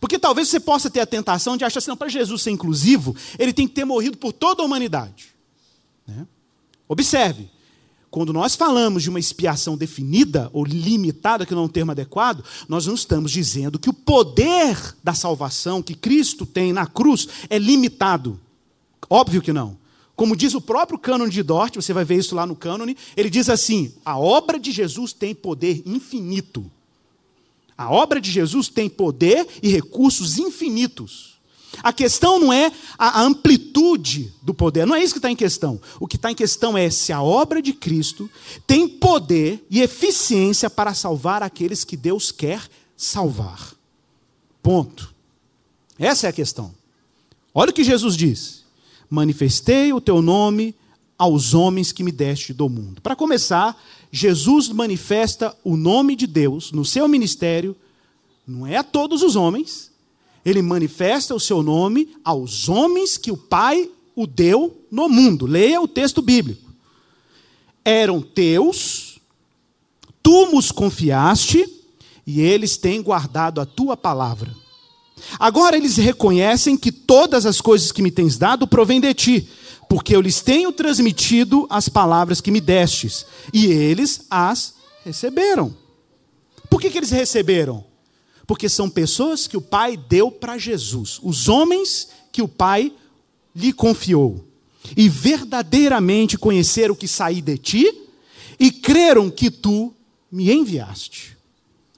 Porque 0.00 0.18
talvez 0.18 0.48
você 0.48 0.60
possa 0.60 0.88
ter 0.88 1.00
a 1.00 1.06
tentação 1.06 1.56
de 1.56 1.64
achar 1.64 1.78
assim, 1.78 1.94
para 1.96 2.08
Jesus 2.08 2.42
ser 2.42 2.50
inclusivo, 2.50 3.14
ele 3.38 3.52
tem 3.52 3.66
que 3.66 3.74
ter 3.74 3.84
morrido 3.84 4.16
por 4.16 4.32
toda 4.32 4.62
a 4.62 4.64
humanidade. 4.64 5.34
Né? 6.06 6.26
Observe, 6.88 7.50
quando 8.10 8.32
nós 8.32 8.54
falamos 8.54 9.02
de 9.02 9.10
uma 9.10 9.18
expiação 9.18 9.76
definida 9.76 10.48
ou 10.52 10.64
limitada, 10.64 11.44
que 11.44 11.54
não 11.54 11.62
é 11.62 11.64
um 11.66 11.68
termo 11.68 11.90
adequado, 11.90 12.42
nós 12.68 12.86
não 12.86 12.94
estamos 12.94 13.30
dizendo 13.30 13.78
que 13.78 13.90
o 13.90 13.94
poder 13.94 14.96
da 15.02 15.14
salvação 15.14 15.82
que 15.82 15.94
Cristo 15.94 16.46
tem 16.46 16.72
na 16.72 16.86
cruz 16.86 17.28
é 17.50 17.58
limitado. 17.58 18.40
Óbvio 19.10 19.42
que 19.42 19.52
não. 19.52 19.76
Como 20.16 20.34
diz 20.36 20.54
o 20.54 20.60
próprio 20.60 20.98
cânone 20.98 21.30
de 21.30 21.42
Dort, 21.42 21.76
você 21.76 21.92
vai 21.92 22.04
ver 22.04 22.16
isso 22.16 22.34
lá 22.34 22.46
no 22.46 22.56
cânone, 22.56 22.96
ele 23.16 23.30
diz 23.30 23.48
assim: 23.48 23.94
a 24.04 24.18
obra 24.18 24.58
de 24.58 24.72
Jesus 24.72 25.12
tem 25.12 25.34
poder 25.34 25.82
infinito. 25.86 26.68
A 27.78 27.90
obra 27.90 28.20
de 28.20 28.30
Jesus 28.30 28.68
tem 28.68 28.90
poder 28.90 29.46
e 29.62 29.68
recursos 29.68 30.36
infinitos. 30.36 31.38
A 31.80 31.92
questão 31.92 32.40
não 32.40 32.52
é 32.52 32.72
a 32.98 33.22
amplitude 33.22 34.34
do 34.42 34.52
poder, 34.52 34.84
não 34.84 34.96
é 34.96 35.02
isso 35.02 35.14
que 35.14 35.18
está 35.18 35.30
em 35.30 35.36
questão. 35.36 35.80
O 36.00 36.06
que 36.06 36.16
está 36.16 36.30
em 36.30 36.34
questão 36.34 36.76
é 36.76 36.90
se 36.90 37.12
a 37.12 37.22
obra 37.22 37.62
de 37.62 37.72
Cristo 37.72 38.28
tem 38.66 38.88
poder 38.88 39.64
e 39.70 39.80
eficiência 39.80 40.68
para 40.68 40.92
salvar 40.92 41.42
aqueles 41.42 41.84
que 41.84 41.96
Deus 41.96 42.32
quer 42.32 42.60
salvar. 42.96 43.72
Ponto. 44.60 45.14
Essa 45.96 46.26
é 46.26 46.30
a 46.30 46.32
questão. 46.32 46.74
Olha 47.54 47.70
o 47.70 47.74
que 47.74 47.84
Jesus 47.84 48.16
diz 48.16 48.58
manifestei 49.10 49.92
o 49.92 50.00
teu 50.00 50.20
nome 50.20 50.74
aos 51.16 51.54
homens 51.54 51.90
que 51.90 52.04
me 52.04 52.12
deste 52.12 52.52
do 52.52 52.68
mundo. 52.68 53.00
Para 53.00 53.16
começar, 53.16 53.76
Jesus 54.10 54.68
manifesta 54.68 55.56
o 55.62 55.76
nome 55.76 56.16
de 56.16 56.26
Deus 56.26 56.72
no 56.72 56.84
seu 56.84 57.06
ministério, 57.06 57.76
não 58.46 58.66
é 58.66 58.76
a 58.76 58.82
todos 58.82 59.22
os 59.22 59.36
homens, 59.36 59.90
ele 60.44 60.62
manifesta 60.62 61.34
o 61.34 61.40
seu 61.40 61.62
nome 61.62 62.08
aos 62.24 62.68
homens 62.68 63.16
que 63.18 63.30
o 63.30 63.36
Pai 63.36 63.90
o 64.16 64.26
deu 64.26 64.84
no 64.90 65.08
mundo. 65.08 65.46
Leia 65.46 65.80
o 65.80 65.86
texto 65.86 66.22
bíblico. 66.22 66.72
Eram 67.84 68.20
teus, 68.20 69.20
tu 70.22 70.50
nos 70.52 70.72
confiaste, 70.72 71.66
e 72.26 72.40
eles 72.40 72.76
têm 72.76 73.00
guardado 73.00 73.60
a 73.60 73.66
tua 73.66 73.96
palavra. 73.96 74.54
Agora 75.38 75.76
eles 75.76 75.96
reconhecem 75.96 76.76
que 76.76 76.92
todas 76.92 77.46
as 77.46 77.60
coisas 77.60 77.92
que 77.92 78.02
me 78.02 78.10
tens 78.10 78.36
dado 78.36 78.66
provêm 78.66 79.00
de 79.00 79.14
ti, 79.14 79.48
porque 79.88 80.14
eu 80.14 80.20
lhes 80.20 80.40
tenho 80.40 80.70
transmitido 80.70 81.66
as 81.70 81.88
palavras 81.88 82.40
que 82.40 82.50
me 82.50 82.60
destes, 82.60 83.24
e 83.52 83.66
eles 83.66 84.26
as 84.30 84.74
receberam. 85.04 85.74
Por 86.68 86.80
que, 86.80 86.90
que 86.90 86.98
eles 86.98 87.10
receberam? 87.10 87.84
Porque 88.46 88.68
são 88.68 88.90
pessoas 88.90 89.46
que 89.46 89.56
o 89.56 89.62
Pai 89.62 89.96
deu 89.96 90.30
para 90.30 90.58
Jesus, 90.58 91.18
os 91.22 91.48
homens 91.48 92.08
que 92.30 92.42
o 92.42 92.48
Pai 92.48 92.92
lhe 93.56 93.72
confiou, 93.72 94.44
e 94.96 95.08
verdadeiramente 95.08 96.36
conheceram 96.36 96.94
que 96.94 97.08
saí 97.08 97.40
de 97.40 97.56
ti, 97.56 98.02
e 98.60 98.70
creram 98.70 99.30
que 99.30 99.50
tu 99.50 99.94
me 100.30 100.50
enviaste. 100.52 101.36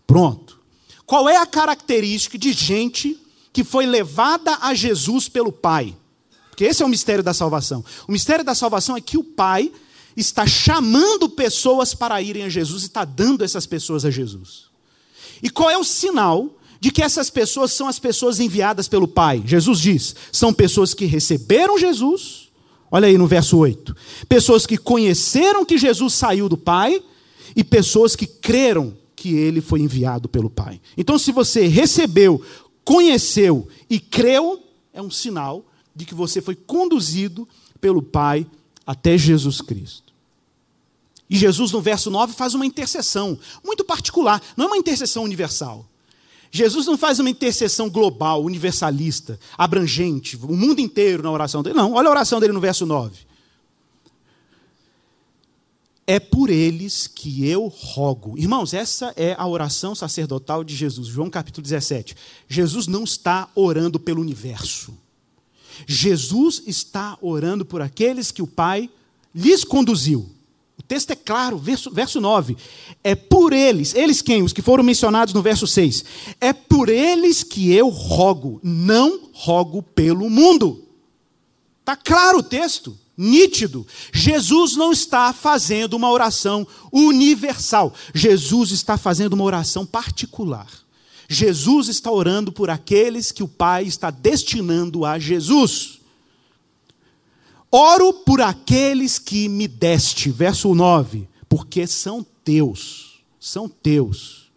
Pronto. 0.06 0.60
Qual 1.06 1.28
é 1.28 1.36
a 1.36 1.46
característica 1.46 2.38
de 2.38 2.52
gente 2.52 3.18
que 3.52 3.64
foi 3.64 3.84
levada 3.84 4.58
a 4.60 4.74
Jesus 4.74 5.28
pelo 5.28 5.50
Pai? 5.50 5.96
Porque 6.60 6.68
esse 6.68 6.82
é 6.82 6.84
o 6.84 6.90
mistério 6.90 7.24
da 7.24 7.32
salvação. 7.32 7.82
O 8.06 8.12
mistério 8.12 8.44
da 8.44 8.54
salvação 8.54 8.94
é 8.94 9.00
que 9.00 9.16
o 9.16 9.24
Pai 9.24 9.72
está 10.14 10.46
chamando 10.46 11.26
pessoas 11.26 11.94
para 11.94 12.20
irem 12.20 12.42
a 12.42 12.50
Jesus 12.50 12.82
e 12.82 12.86
está 12.86 13.02
dando 13.02 13.42
essas 13.42 13.64
pessoas 13.64 14.04
a 14.04 14.10
Jesus. 14.10 14.64
E 15.42 15.48
qual 15.48 15.70
é 15.70 15.78
o 15.78 15.84
sinal 15.84 16.54
de 16.78 16.90
que 16.90 17.00
essas 17.02 17.30
pessoas 17.30 17.72
são 17.72 17.88
as 17.88 17.98
pessoas 17.98 18.40
enviadas 18.40 18.88
pelo 18.88 19.08
Pai? 19.08 19.42
Jesus 19.46 19.80
diz: 19.80 20.14
são 20.30 20.52
pessoas 20.52 20.92
que 20.92 21.06
receberam 21.06 21.78
Jesus. 21.78 22.50
Olha 22.90 23.08
aí 23.08 23.16
no 23.16 23.26
verso 23.26 23.56
8. 23.56 23.96
Pessoas 24.28 24.66
que 24.66 24.76
conheceram 24.76 25.64
que 25.64 25.78
Jesus 25.78 26.12
saiu 26.12 26.46
do 26.46 26.58
Pai 26.58 27.02
e 27.56 27.64
pessoas 27.64 28.14
que 28.14 28.26
creram 28.26 28.94
que 29.16 29.32
ele 29.34 29.62
foi 29.62 29.80
enviado 29.80 30.28
pelo 30.28 30.50
Pai. 30.50 30.78
Então, 30.94 31.18
se 31.18 31.32
você 31.32 31.66
recebeu, 31.66 32.44
conheceu 32.84 33.66
e 33.88 33.98
creu, 33.98 34.62
é 34.92 35.00
um 35.00 35.10
sinal 35.10 35.64
de 35.94 36.04
que 36.04 36.14
você 36.14 36.40
foi 36.40 36.54
conduzido 36.54 37.48
pelo 37.80 38.02
Pai 38.02 38.46
até 38.86 39.16
Jesus 39.16 39.60
Cristo. 39.60 40.12
E 41.28 41.36
Jesus, 41.36 41.70
no 41.72 41.80
verso 41.80 42.10
9, 42.10 42.32
faz 42.32 42.54
uma 42.54 42.66
intercessão 42.66 43.38
muito 43.64 43.84
particular, 43.84 44.42
não 44.56 44.66
é 44.66 44.68
uma 44.68 44.76
intercessão 44.76 45.22
universal. 45.22 45.86
Jesus 46.50 46.86
não 46.86 46.98
faz 46.98 47.20
uma 47.20 47.30
intercessão 47.30 47.88
global, 47.88 48.42
universalista, 48.42 49.38
abrangente, 49.56 50.36
o 50.36 50.56
mundo 50.56 50.80
inteiro 50.80 51.22
na 51.22 51.30
oração 51.30 51.62
dele. 51.62 51.76
Não, 51.76 51.92
olha 51.92 52.08
a 52.08 52.10
oração 52.10 52.40
dele 52.40 52.52
no 52.52 52.60
verso 52.60 52.84
9 52.84 53.30
é 56.10 56.18
por 56.18 56.50
eles 56.50 57.06
que 57.06 57.46
eu 57.46 57.68
rogo. 57.68 58.36
Irmãos, 58.36 58.74
essa 58.74 59.14
é 59.16 59.36
a 59.38 59.46
oração 59.46 59.94
sacerdotal 59.94 60.64
de 60.64 60.74
Jesus, 60.74 61.06
João 61.06 61.30
capítulo 61.30 61.62
17. 61.62 62.16
Jesus 62.48 62.88
não 62.88 63.04
está 63.04 63.48
orando 63.54 64.00
pelo 64.00 64.20
universo. 64.20 64.92
Jesus 65.86 66.62
está 66.66 67.16
orando 67.20 67.64
por 67.64 67.80
aqueles 67.82 68.30
que 68.30 68.42
o 68.42 68.46
Pai 68.46 68.90
lhes 69.34 69.64
conduziu. 69.64 70.28
O 70.78 70.82
texto 70.82 71.10
é 71.10 71.16
claro, 71.16 71.58
verso, 71.58 71.90
verso 71.90 72.20
9. 72.20 72.56
É 73.04 73.14
por 73.14 73.52
eles, 73.52 73.94
eles 73.94 74.22
quem? 74.22 74.42
Os 74.42 74.52
que 74.52 74.62
foram 74.62 74.82
mencionados 74.82 75.34
no 75.34 75.42
verso 75.42 75.66
6. 75.66 76.04
É 76.40 76.52
por 76.52 76.88
eles 76.88 77.42
que 77.42 77.72
eu 77.72 77.88
rogo, 77.88 78.58
não 78.62 79.28
rogo 79.32 79.82
pelo 79.82 80.28
mundo. 80.30 80.84
Está 81.80 81.96
claro 81.96 82.38
o 82.38 82.42
texto 82.42 82.96
nítido. 83.16 83.86
Jesus 84.10 84.74
não 84.74 84.90
está 84.90 85.32
fazendo 85.34 85.94
uma 85.94 86.10
oração 86.10 86.66
universal. 86.90 87.92
Jesus 88.14 88.70
está 88.70 88.96
fazendo 88.96 89.34
uma 89.34 89.44
oração 89.44 89.84
particular. 89.84 90.66
Jesus 91.32 91.86
está 91.86 92.10
orando 92.10 92.50
por 92.50 92.70
aqueles 92.70 93.30
que 93.30 93.40
o 93.40 93.46
Pai 93.46 93.84
está 93.84 94.10
destinando 94.10 95.04
a 95.04 95.16
Jesus. 95.16 96.00
Oro 97.70 98.12
por 98.12 98.40
aqueles 98.40 99.16
que 99.16 99.48
me 99.48 99.68
deste, 99.68 100.28
verso 100.28 100.74
9, 100.74 101.28
porque 101.48 101.86
são 101.86 102.26
teus, 102.44 103.22
são 103.38 103.68
teus. 103.68 104.50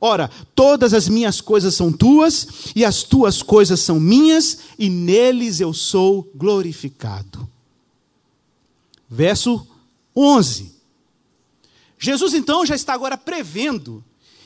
Ora, 0.00 0.30
todas 0.54 0.94
as 0.94 1.08
minhas 1.08 1.40
coisas 1.40 1.74
são 1.74 1.92
tuas, 1.92 2.46
e 2.76 2.84
as 2.84 3.02
tuas 3.02 3.42
coisas 3.42 3.80
são 3.80 3.98
minhas, 3.98 4.58
e 4.78 4.88
neles 4.88 5.58
eu 5.58 5.74
sou 5.74 6.30
glorificado. 6.32 7.48
Verso 9.08 9.66
11. 10.14 10.76
Jesus 11.98 12.34
então 12.34 12.64
já 12.64 12.76
está 12.76 12.94
agora 12.94 13.18
prevendo 13.18 14.04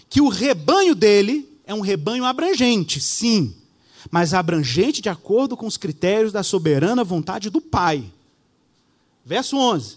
que 0.09 0.23
o 0.23 0.31
rebanho 0.31 0.95
dele 0.95 1.53
é 1.67 1.75
um 1.75 1.81
rebanho 1.81 2.25
abrangente, 2.25 3.01
sim, 3.01 3.55
mas 4.11 4.35
abrangente 4.35 5.01
de 5.01 5.09
acordo 5.09 5.57
com 5.57 5.67
os 5.67 5.77
critérios 5.77 6.33
da 6.33 6.43
soberana 6.43 7.03
vontade 7.03 7.51
do 7.51 7.61
Pai. 7.61 8.05
Verso 9.25 9.57
11: 9.57 9.97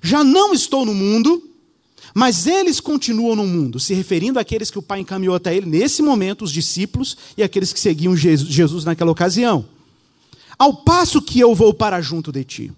Já 0.00 0.22
não 0.22 0.54
estou 0.54 0.84
no 0.84 0.94
mundo, 0.94 1.42
mas 2.14 2.46
eles 2.46 2.80
continuam 2.80 3.36
no 3.36 3.46
mundo, 3.46 3.80
se 3.80 3.94
referindo 3.94 4.38
àqueles 4.38 4.70
que 4.70 4.78
o 4.78 4.82
Pai 4.82 5.00
encaminhou 5.00 5.34
até 5.34 5.56
ele 5.56 5.66
nesse 5.66 6.02
momento, 6.02 6.44
os 6.44 6.52
discípulos 6.52 7.16
e 7.36 7.42
aqueles 7.42 7.72
que 7.72 7.80
seguiam 7.80 8.16
Jesus 8.16 8.84
naquela 8.84 9.10
ocasião. 9.10 9.66
Ao 10.58 10.74
passo 10.74 11.20
que 11.20 11.40
eu 11.40 11.54
vou 11.54 11.74
para 11.74 12.00
junto 12.00 12.30
de 12.30 12.44
ti. 12.44 12.72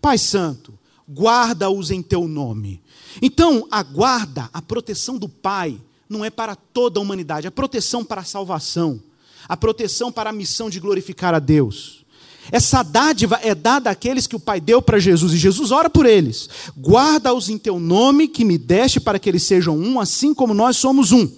Pai 0.00 0.18
Santo, 0.18 0.74
guarda-os 1.08 1.90
em 1.92 2.02
teu 2.02 2.26
nome. 2.26 2.80
Então, 3.20 3.68
a 3.70 3.82
guarda, 3.82 4.48
a 4.52 4.60
proteção 4.60 5.18
do 5.18 5.28
Pai, 5.28 5.78
não 6.12 6.24
é 6.24 6.30
para 6.30 6.54
toda 6.54 7.00
a 7.00 7.02
humanidade, 7.02 7.46
a 7.46 7.50
proteção 7.50 8.04
para 8.04 8.20
a 8.20 8.24
salvação, 8.24 9.02
a 9.48 9.56
proteção 9.56 10.12
para 10.12 10.30
a 10.30 10.32
missão 10.32 10.70
de 10.70 10.78
glorificar 10.78 11.34
a 11.34 11.38
Deus. 11.38 12.04
Essa 12.50 12.82
dádiva 12.82 13.38
é 13.42 13.54
dada 13.54 13.90
àqueles 13.90 14.26
que 14.26 14.36
o 14.36 14.40
Pai 14.40 14.60
deu 14.60 14.82
para 14.82 14.98
Jesus, 14.98 15.32
e 15.32 15.36
Jesus 15.36 15.70
ora 15.70 15.88
por 15.88 16.06
eles. 16.06 16.48
Guarda-os 16.76 17.48
em 17.48 17.56
teu 17.56 17.78
nome, 17.78 18.28
que 18.28 18.44
me 18.44 18.58
deste 18.58 19.00
para 19.00 19.18
que 19.18 19.28
eles 19.28 19.44
sejam 19.44 19.78
um, 19.78 20.00
assim 20.00 20.34
como 20.34 20.52
nós 20.52 20.76
somos 20.76 21.12
um. 21.12 21.28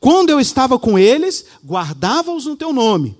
Quando 0.00 0.30
eu 0.30 0.40
estava 0.40 0.78
com 0.78 0.98
eles, 0.98 1.44
guardava-os 1.64 2.46
no 2.46 2.56
teu 2.56 2.72
nome, 2.72 3.16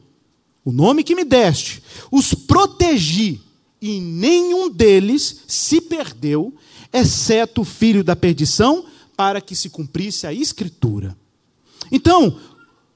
o 0.65 0.73
nome 0.73 1.03
que 1.03 1.15
me 1.15 1.25
deste. 1.25 1.83
Os 2.11 2.35
protegi, 2.35 3.41
e 3.81 4.01
nenhum 4.01 4.71
deles 4.71 5.43
se 5.47 5.81
perdeu, 5.81 6.53
exceto 6.93 7.61
o 7.61 7.65
filho 7.65 8.03
da 8.03 8.17
perdição, 8.17 8.85
para 9.17 9.41
que 9.41 9.57
se 9.57 9.71
cumprisse 9.71 10.27
a 10.27 10.33
Escritura. 10.33 11.17
Então, 11.91 12.39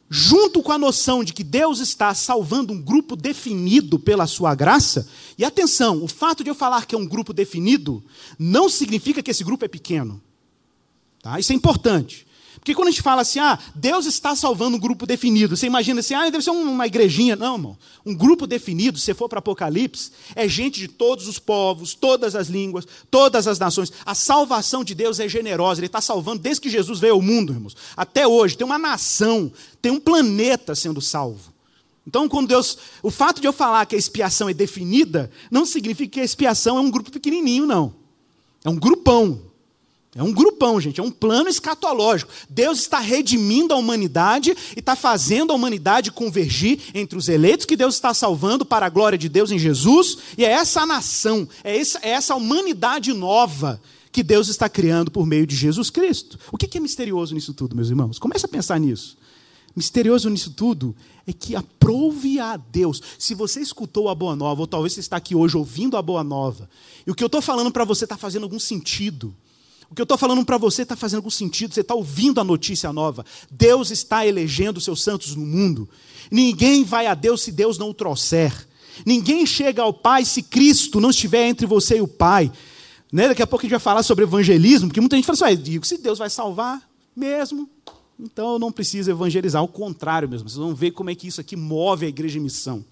junto 0.09 0.63
com 0.63 0.73
a 0.73 0.79
noção 0.79 1.23
de 1.23 1.33
que 1.33 1.45
Deus 1.45 1.79
está 1.79 2.13
salvando 2.15 2.73
um 2.73 2.83
grupo 2.83 3.15
definido 3.15 3.99
pela 3.99 4.27
sua 4.27 4.55
graça, 4.55 5.09
e 5.39 5.45
atenção, 5.45 6.03
o 6.03 6.09
fato 6.09 6.43
de 6.43 6.51
eu 6.51 6.55
falar 6.55 6.85
que 6.85 6.95
é 6.95 6.99
um 6.99 7.07
grupo 7.07 7.33
definido 7.33 8.03
não 8.39 8.69
significa 8.69 9.23
que 9.23 9.31
esse 9.31 9.45
grupo 9.45 9.65
é 9.65 9.69
pequeno. 9.69 10.21
Tá? 11.23 11.39
Isso 11.39 11.53
é 11.53 11.55
importante. 11.55 12.27
Porque 12.61 12.75
quando 12.75 12.89
a 12.89 12.91
gente 12.91 13.01
fala 13.01 13.23
assim, 13.23 13.39
ah, 13.39 13.59
Deus 13.75 14.05
está 14.05 14.37
salvando 14.37 14.77
um 14.77 14.81
grupo 14.81 15.07
definido, 15.07 15.57
você 15.57 15.67
imagina 15.67 16.01
assim, 16.01 16.13
ah, 16.13 16.29
deve 16.29 16.45
ser 16.45 16.51
uma 16.51 16.87
igrejinha. 16.87 17.35
Não, 17.35 17.55
irmão. 17.55 17.79
Um 18.05 18.15
grupo 18.15 18.47
definido, 18.47 18.99
se 18.99 19.15
for 19.15 19.31
para 19.31 19.39
Apocalipse, 19.39 20.13
é 20.37 20.47
gente 20.47 20.79
de 20.79 20.87
todos 20.87 21.27
os 21.27 21.39
povos, 21.39 21.95
todas 21.95 22.37
as 22.37 22.49
línguas, 22.49 22.87
todas 23.11 23.49
as 23.49 23.59
nações. 23.59 23.91
A 24.05 24.15
salvação 24.15 24.85
de 24.85 24.95
Deus 24.95 25.19
é 25.19 25.27
generosa, 25.27 25.81
Ele 25.81 25.87
está 25.87 26.03
salvando 26.03 26.43
desde 26.43 26.61
que 26.61 26.69
Jesus 26.69 27.01
veio 27.01 27.15
ao 27.15 27.23
mundo, 27.23 27.55
irmãos. 27.55 27.75
Até 27.97 28.29
hoje, 28.29 28.59
tem 28.59 28.67
uma 28.67 28.79
nação, 28.79 29.51
tem 29.81 29.91
um 29.91 29.99
planeta 29.99 30.75
sendo 30.75 31.01
salvo. 31.01 31.51
Então, 32.07 32.29
quando 32.29 32.49
Deus. 32.49 32.77
O 33.03 33.11
fato 33.11 33.41
de 33.41 33.47
eu 33.47 33.53
falar 33.53 33.87
que 33.87 33.95
a 33.95 33.99
expiação 33.99 34.49
é 34.49 34.55
definida, 34.55 35.31
não 35.51 35.65
significa 35.65 36.13
que 36.13 36.21
a 36.21 36.25
expiação 36.25 36.77
é 36.77 36.81
um 36.81 36.91
grupo 36.91 37.11
pequenininho, 37.11 37.67
não. 37.67 37.95
É 38.63 38.69
um 38.69 38.77
grupão. 38.77 39.50
É 40.15 40.23
um 40.23 40.33
grupão, 40.33 40.81
gente, 40.81 40.99
é 40.99 41.03
um 41.03 41.11
plano 41.11 41.49
escatológico. 41.49 42.33
Deus 42.49 42.81
está 42.81 42.99
redimindo 42.99 43.73
a 43.73 43.77
humanidade 43.77 44.57
e 44.77 44.81
está 44.81 44.97
fazendo 44.97 45.53
a 45.53 45.55
humanidade 45.55 46.11
convergir 46.11 46.81
entre 46.93 47.17
os 47.17 47.29
eleitos 47.29 47.65
que 47.65 47.77
Deus 47.77 47.95
está 47.95 48.13
salvando 48.13 48.65
para 48.65 48.87
a 48.87 48.89
glória 48.89 49.17
de 49.17 49.29
Deus 49.29 49.53
em 49.53 49.59
Jesus, 49.59 50.19
e 50.37 50.45
é 50.45 50.51
essa 50.51 50.85
nação, 50.85 51.49
é 51.63 51.77
essa, 51.77 52.01
é 52.03 52.11
essa 52.11 52.35
humanidade 52.35 53.13
nova 53.13 53.81
que 54.11 54.25
Deus 54.25 54.49
está 54.49 54.69
criando 54.69 55.13
por 55.13 55.25
meio 55.25 55.47
de 55.47 55.55
Jesus 55.55 55.91
Cristo. 55.91 56.37
O 56.51 56.59
que 56.59 56.77
é 56.77 56.81
misterioso 56.81 57.33
nisso 57.33 57.55
tudo, 57.55 57.77
meus 57.77 57.89
irmãos? 57.89 58.19
Comece 58.19 58.47
a 58.47 58.49
pensar 58.49 58.81
nisso. 58.81 59.17
Misterioso 59.77 60.29
nisso 60.29 60.51
tudo 60.51 60.97
é 61.25 61.33
que 61.33 61.55
aprove 61.55 62.41
a 62.41 62.57
Deus. 62.57 63.01
Se 63.17 63.33
você 63.33 63.61
escutou 63.61 64.09
a 64.09 64.15
Boa 64.17 64.35
Nova, 64.35 64.63
ou 64.63 64.67
talvez 64.67 64.93
você 64.93 64.99
está 64.99 65.17
aqui 65.17 65.37
hoje 65.37 65.57
ouvindo 65.57 65.97
a 65.97 66.03
Boa 66.03 66.25
Nova, 66.25 66.69
e 67.07 67.11
o 67.13 67.15
que 67.15 67.23
eu 67.23 67.27
estou 67.27 67.41
falando 67.41 67.71
para 67.71 67.85
você 67.85 68.05
está 68.05 68.17
fazendo 68.17 68.43
algum 68.43 68.59
sentido. 68.59 69.33
O 69.91 69.95
que 69.95 70.01
eu 70.01 70.05
estou 70.05 70.17
falando 70.17 70.45
para 70.45 70.57
você 70.57 70.83
está 70.83 70.95
fazendo 70.95 71.19
algum 71.19 71.31
sentido, 71.31 71.75
você 71.75 71.81
está 71.81 71.95
ouvindo 71.95 72.41
a 72.41 72.45
notícia 72.45 72.93
nova. 72.93 73.25
Deus 73.51 73.91
está 73.91 74.25
elegendo 74.25 74.81
seus 74.81 75.03
santos 75.03 75.35
no 75.35 75.45
mundo. 75.45 75.89
Ninguém 76.31 76.85
vai 76.85 77.07
a 77.07 77.15
Deus 77.15 77.43
se 77.43 77.51
Deus 77.51 77.77
não 77.77 77.91
o 77.91 77.95
trouxer. 77.95 78.53
Ninguém 79.05 79.45
chega 79.45 79.83
ao 79.83 79.93
Pai 79.93 80.25
se 80.25 80.43
Cristo 80.43 81.01
não 81.01 81.11
estiver 81.11 81.49
entre 81.49 81.67
você 81.67 81.97
e 81.97 82.01
o 82.01 82.07
Pai. 82.07 82.53
Né? 83.13 83.27
Daqui 83.29 83.43
a 83.43 83.47
pouco 83.47 83.63
a 83.63 83.67
gente 83.67 83.73
vai 83.73 83.81
falar 83.81 84.05
sobre 84.05 84.23
evangelismo, 84.25 84.89
porque 84.89 85.01
muita 85.01 85.17
gente 85.17 85.25
fala 85.25 85.51
assim, 85.51 85.61
digo, 85.61 85.85
se 85.85 85.99
Deus 85.99 86.19
vai 86.19 86.31
salvar 86.31 86.81
mesmo, 87.17 87.69
então 88.19 88.53
eu 88.53 88.59
não 88.61 88.71
preciso 88.71 89.11
evangelizar. 89.11 89.61
Ao 89.61 89.67
contrário 89.67 90.29
mesmo, 90.29 90.49
vocês 90.49 90.59
vão 90.59 90.73
ver 90.73 90.93
como 90.93 91.11
é 91.11 91.17
que 91.17 91.27
isso 91.27 91.41
aqui 91.41 91.57
move 91.57 92.07
a 92.07 92.09
igreja 92.09 92.39
em 92.39 92.43
missão. 92.43 92.85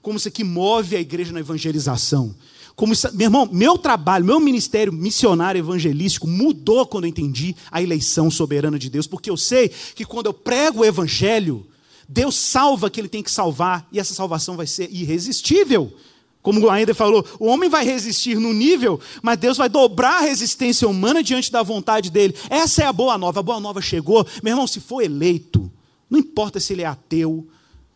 Como 0.00 0.16
isso 0.16 0.28
aqui 0.28 0.42
move 0.42 0.96
a 0.96 1.00
igreja 1.00 1.32
na 1.32 1.40
evangelização. 1.40 2.34
Como 2.76 2.92
meu 3.14 3.26
irmão, 3.26 3.48
meu 3.50 3.78
trabalho, 3.78 4.26
meu 4.26 4.38
ministério 4.38 4.92
missionário 4.92 5.58
evangelístico 5.58 6.28
mudou 6.28 6.84
quando 6.84 7.04
eu 7.04 7.08
entendi 7.08 7.56
a 7.70 7.80
eleição 7.80 8.30
soberana 8.30 8.78
de 8.78 8.90
Deus, 8.90 9.06
porque 9.06 9.30
eu 9.30 9.36
sei 9.36 9.70
que 9.70 10.04
quando 10.04 10.26
eu 10.26 10.34
prego 10.34 10.80
o 10.80 10.84
evangelho, 10.84 11.66
Deus 12.06 12.36
salva 12.36 12.90
que 12.90 13.00
ele 13.00 13.08
tem 13.08 13.22
que 13.22 13.30
salvar 13.30 13.88
e 13.90 13.98
essa 13.98 14.12
salvação 14.12 14.58
vai 14.58 14.66
ser 14.66 14.90
irresistível. 14.92 15.90
Como 16.42 16.68
ainda 16.68 16.94
falou, 16.94 17.26
o 17.40 17.46
homem 17.46 17.68
vai 17.68 17.82
resistir 17.82 18.38
no 18.38 18.52
nível, 18.52 19.00
mas 19.22 19.38
Deus 19.38 19.56
vai 19.56 19.70
dobrar 19.70 20.18
a 20.18 20.26
resistência 20.26 20.86
humana 20.86 21.22
diante 21.22 21.50
da 21.50 21.62
vontade 21.62 22.10
dele. 22.10 22.36
Essa 22.50 22.84
é 22.84 22.86
a 22.86 22.92
boa 22.92 23.18
nova. 23.18 23.40
A 23.40 23.42
boa 23.42 23.58
nova 23.58 23.80
chegou. 23.80 24.24
Meu 24.44 24.52
irmão, 24.52 24.66
se 24.66 24.78
for 24.78 25.02
eleito, 25.02 25.68
não 26.08 26.20
importa 26.20 26.60
se 26.60 26.74
ele 26.74 26.82
é 26.82 26.86
ateu, 26.86 27.48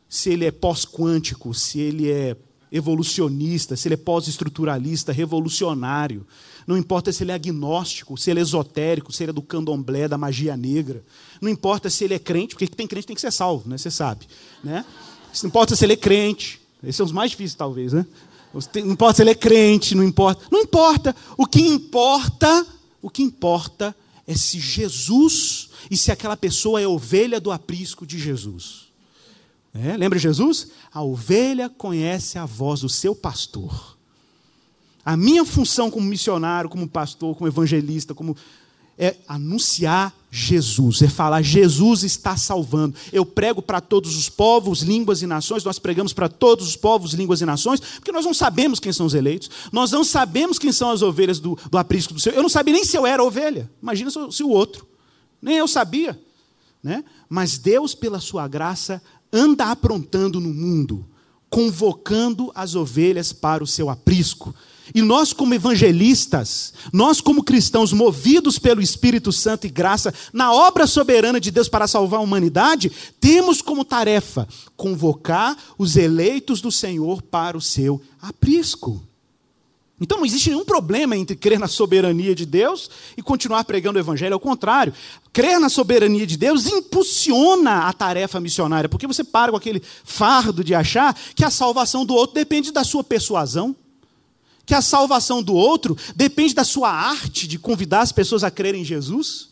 se 0.09 0.31
ele 0.31 0.47
é 0.47 0.51
pós-quântico, 0.51 1.55
se 1.55 1.79
ele 1.79 2.11
é 2.11 2.37
evolucionista, 2.73 3.77
se 3.77 3.89
ele 3.89 3.95
é 3.95 3.99
pós-estruturalista, 3.99 5.13
revolucionário. 5.13 6.27
Não 6.67 6.77
importa 6.77 7.13
se 7.13 7.25
ele 7.25 7.33
é 7.33 7.35
agnóstico, 7.35 8.17
se 8.17 8.31
ele 8.31 8.41
é 8.41 8.43
esotérico, 8.43 9.13
se 9.13 9.23
ele 9.23 9.31
é 9.31 9.33
do 9.33 9.43
candomblé, 9.43 10.07
da 10.07 10.17
magia 10.17 10.57
negra. 10.57 11.03
Não 11.41 11.49
importa 11.49 11.91
se 11.91 12.05
ele 12.05 12.15
é 12.15 12.19
crente, 12.19 12.55
porque 12.55 12.67
tem 12.67 12.87
crente 12.87 13.07
tem 13.07 13.15
que 13.15 13.21
ser 13.21 13.33
salvo, 13.33 13.69
né? 13.69 13.77
Você 13.77 13.91
sabe, 13.91 14.27
né? 14.63 14.85
Não 15.43 15.49
importa 15.49 15.75
se 15.75 15.85
ele 15.85 15.95
é 15.95 15.97
crente. 15.97 16.61
Esses 16.83 16.97
são 16.97 17.07
os 17.07 17.13
mais 17.13 17.31
difíceis, 17.31 17.55
talvez, 17.57 17.93
né? 17.93 18.07
Não 18.53 18.93
importa 18.93 19.17
se 19.17 19.23
ele 19.23 19.31
é 19.31 19.35
crente, 19.35 19.95
não 19.95 20.05
importa. 20.05 20.45
Não 20.51 20.61
importa. 20.61 21.15
O 21.37 21.47
que 21.47 21.61
importa, 21.61 22.67
o 23.01 23.09
que 23.09 23.23
importa 23.23 23.95
é 24.27 24.35
se 24.35 24.59
Jesus 24.59 25.71
e 25.91 25.97
se 25.97 26.11
aquela 26.11 26.37
pessoa 26.37 26.81
é 26.81 26.87
ovelha 26.87 27.41
do 27.41 27.51
aprisco 27.51 28.07
de 28.07 28.19
Jesus. 28.19 28.90
É, 29.73 29.97
lembra 29.97 30.19
Jesus? 30.19 30.69
A 30.93 31.03
ovelha 31.03 31.69
conhece 31.69 32.39
a 32.39 32.45
voz 32.45 32.81
do 32.81 32.89
seu 32.89 33.15
pastor. 33.15 33.97
A 35.05 35.17
minha 35.17 35.45
função 35.45 35.91
como 35.91 36.07
missionário, 36.07 36.69
como 36.69 36.89
pastor, 36.89 37.37
como 37.37 37.49
evangelista, 37.49 38.15
como 38.15 38.37
é 38.99 39.17
anunciar 39.27 40.15
Jesus, 40.31 41.01
é 41.01 41.09
falar 41.09 41.41
Jesus 41.41 42.05
está 42.05 42.37
salvando. 42.37 42.95
Eu 43.11 43.25
prego 43.25 43.63
para 43.63 43.81
todos 43.81 44.15
os 44.15 44.29
povos, 44.29 44.83
línguas 44.83 45.23
e 45.23 45.27
nações, 45.27 45.65
nós 45.65 45.79
pregamos 45.79 46.13
para 46.13 46.29
todos 46.29 46.69
os 46.69 46.77
povos, 46.77 47.15
línguas 47.15 47.41
e 47.41 47.47
nações, 47.47 47.81
porque 47.81 48.13
nós 48.13 48.27
não 48.27 48.35
sabemos 48.35 48.79
quem 48.79 48.93
são 48.93 49.07
os 49.07 49.15
eleitos, 49.15 49.51
nós 49.73 49.91
não 49.91 50.05
sabemos 50.05 50.59
quem 50.59 50.71
são 50.71 50.91
as 50.91 51.01
ovelhas 51.01 51.41
do, 51.41 51.59
do 51.71 51.79
aprisco 51.79 52.13
do 52.13 52.21
Senhor. 52.21 52.37
Eu 52.37 52.43
não 52.43 52.51
sabia 52.51 52.75
nem 52.75 52.85
se 52.85 52.97
eu 52.97 53.07
era 53.07 53.25
ovelha, 53.25 53.71
imagina 53.83 54.11
se, 54.11 54.19
se 54.31 54.45
o 54.45 54.51
outro, 54.51 54.87
nem 55.41 55.57
eu 55.57 55.67
sabia. 55.67 56.21
Né? 56.83 57.03
Mas 57.29 57.59
Deus, 57.59 57.95
pela 57.95 58.21
sua 58.21 58.47
graça, 58.47 59.03
anda 59.33 59.71
aprontando 59.71 60.41
no 60.41 60.53
mundo, 60.53 61.07
convocando 61.49 62.51
as 62.55 62.75
ovelhas 62.75 63.33
para 63.33 63.63
o 63.63 63.67
seu 63.67 63.91
aprisco. 63.91 64.55
E 64.95 65.03
nós, 65.03 65.33
como 65.33 65.55
evangelistas, 65.55 66.73
nós, 66.93 67.21
como 67.21 67.45
cristãos, 67.45 67.93
movidos 67.93 68.59
pelo 68.59 68.83
Espírito 68.83 69.31
Santo 69.31 69.67
e 69.67 69.71
graça, 69.71 70.13
na 70.33 70.53
obra 70.53 70.87
soberana 70.87 71.41
de 71.41 71.51
Deus 71.51 71.69
para 71.69 71.87
salvar 71.87 72.21
a 72.21 72.23
humanidade, 72.23 72.91
temos 73.21 73.63
como 73.63 73.85
tarefa 73.85 74.49
convocar 74.77 75.57
os 75.79 75.97
eleitos 75.97 76.61
do 76.61 76.73
Senhor 76.73 77.23
para 77.23 77.57
o 77.57 77.61
seu 77.61 78.01
aprisco. 78.21 79.10
Então 80.01 80.17
não 80.17 80.25
existe 80.25 80.49
nenhum 80.49 80.65
problema 80.65 81.15
entre 81.15 81.37
crer 81.37 81.59
na 81.59 81.69
soberania 81.69 82.35
de 82.35 82.47
Deus 82.47 82.89
e 83.17 83.23
continuar 83.23 83.65
pregando 83.65 83.99
o 83.99 84.01
Evangelho. 84.01 84.33
Ao 84.33 84.41
contrário, 84.41 84.95
crer 85.31 85.61
na 85.61 85.69
soberania 85.69 86.27
de 86.27 86.39
Deus 86.39 86.67
impulsiona 86.67 87.83
a 87.87 87.93
tarefa 87.93 88.41
missionária, 88.41 88.89
porque 88.89 89.07
você 89.07 89.23
para 89.23 89.51
com 89.51 89.59
aquele 89.59 89.83
fardo 90.03 90.65
de 90.65 90.75
achar 90.75 91.15
que 91.35 91.45
a 91.45 91.51
salvação 91.51 92.07
do 92.07 92.15
outro 92.15 92.35
depende 92.35 92.73
da 92.73 92.83
sua 92.83 93.05
persuasão, 93.05 93.77
que 94.65 94.75
a 94.75 94.81
salvação 94.81 95.43
do 95.43 95.53
outro 95.53 95.97
depende 96.17 96.55
da 96.55 96.65
sua 96.65 96.91
arte 96.91 97.47
de 97.47 97.59
convidar 97.59 98.01
as 98.01 98.13
pessoas 98.13 98.43
a 98.43 98.51
crerem 98.51 98.81
em 98.81 98.85
Jesus. 98.85 99.51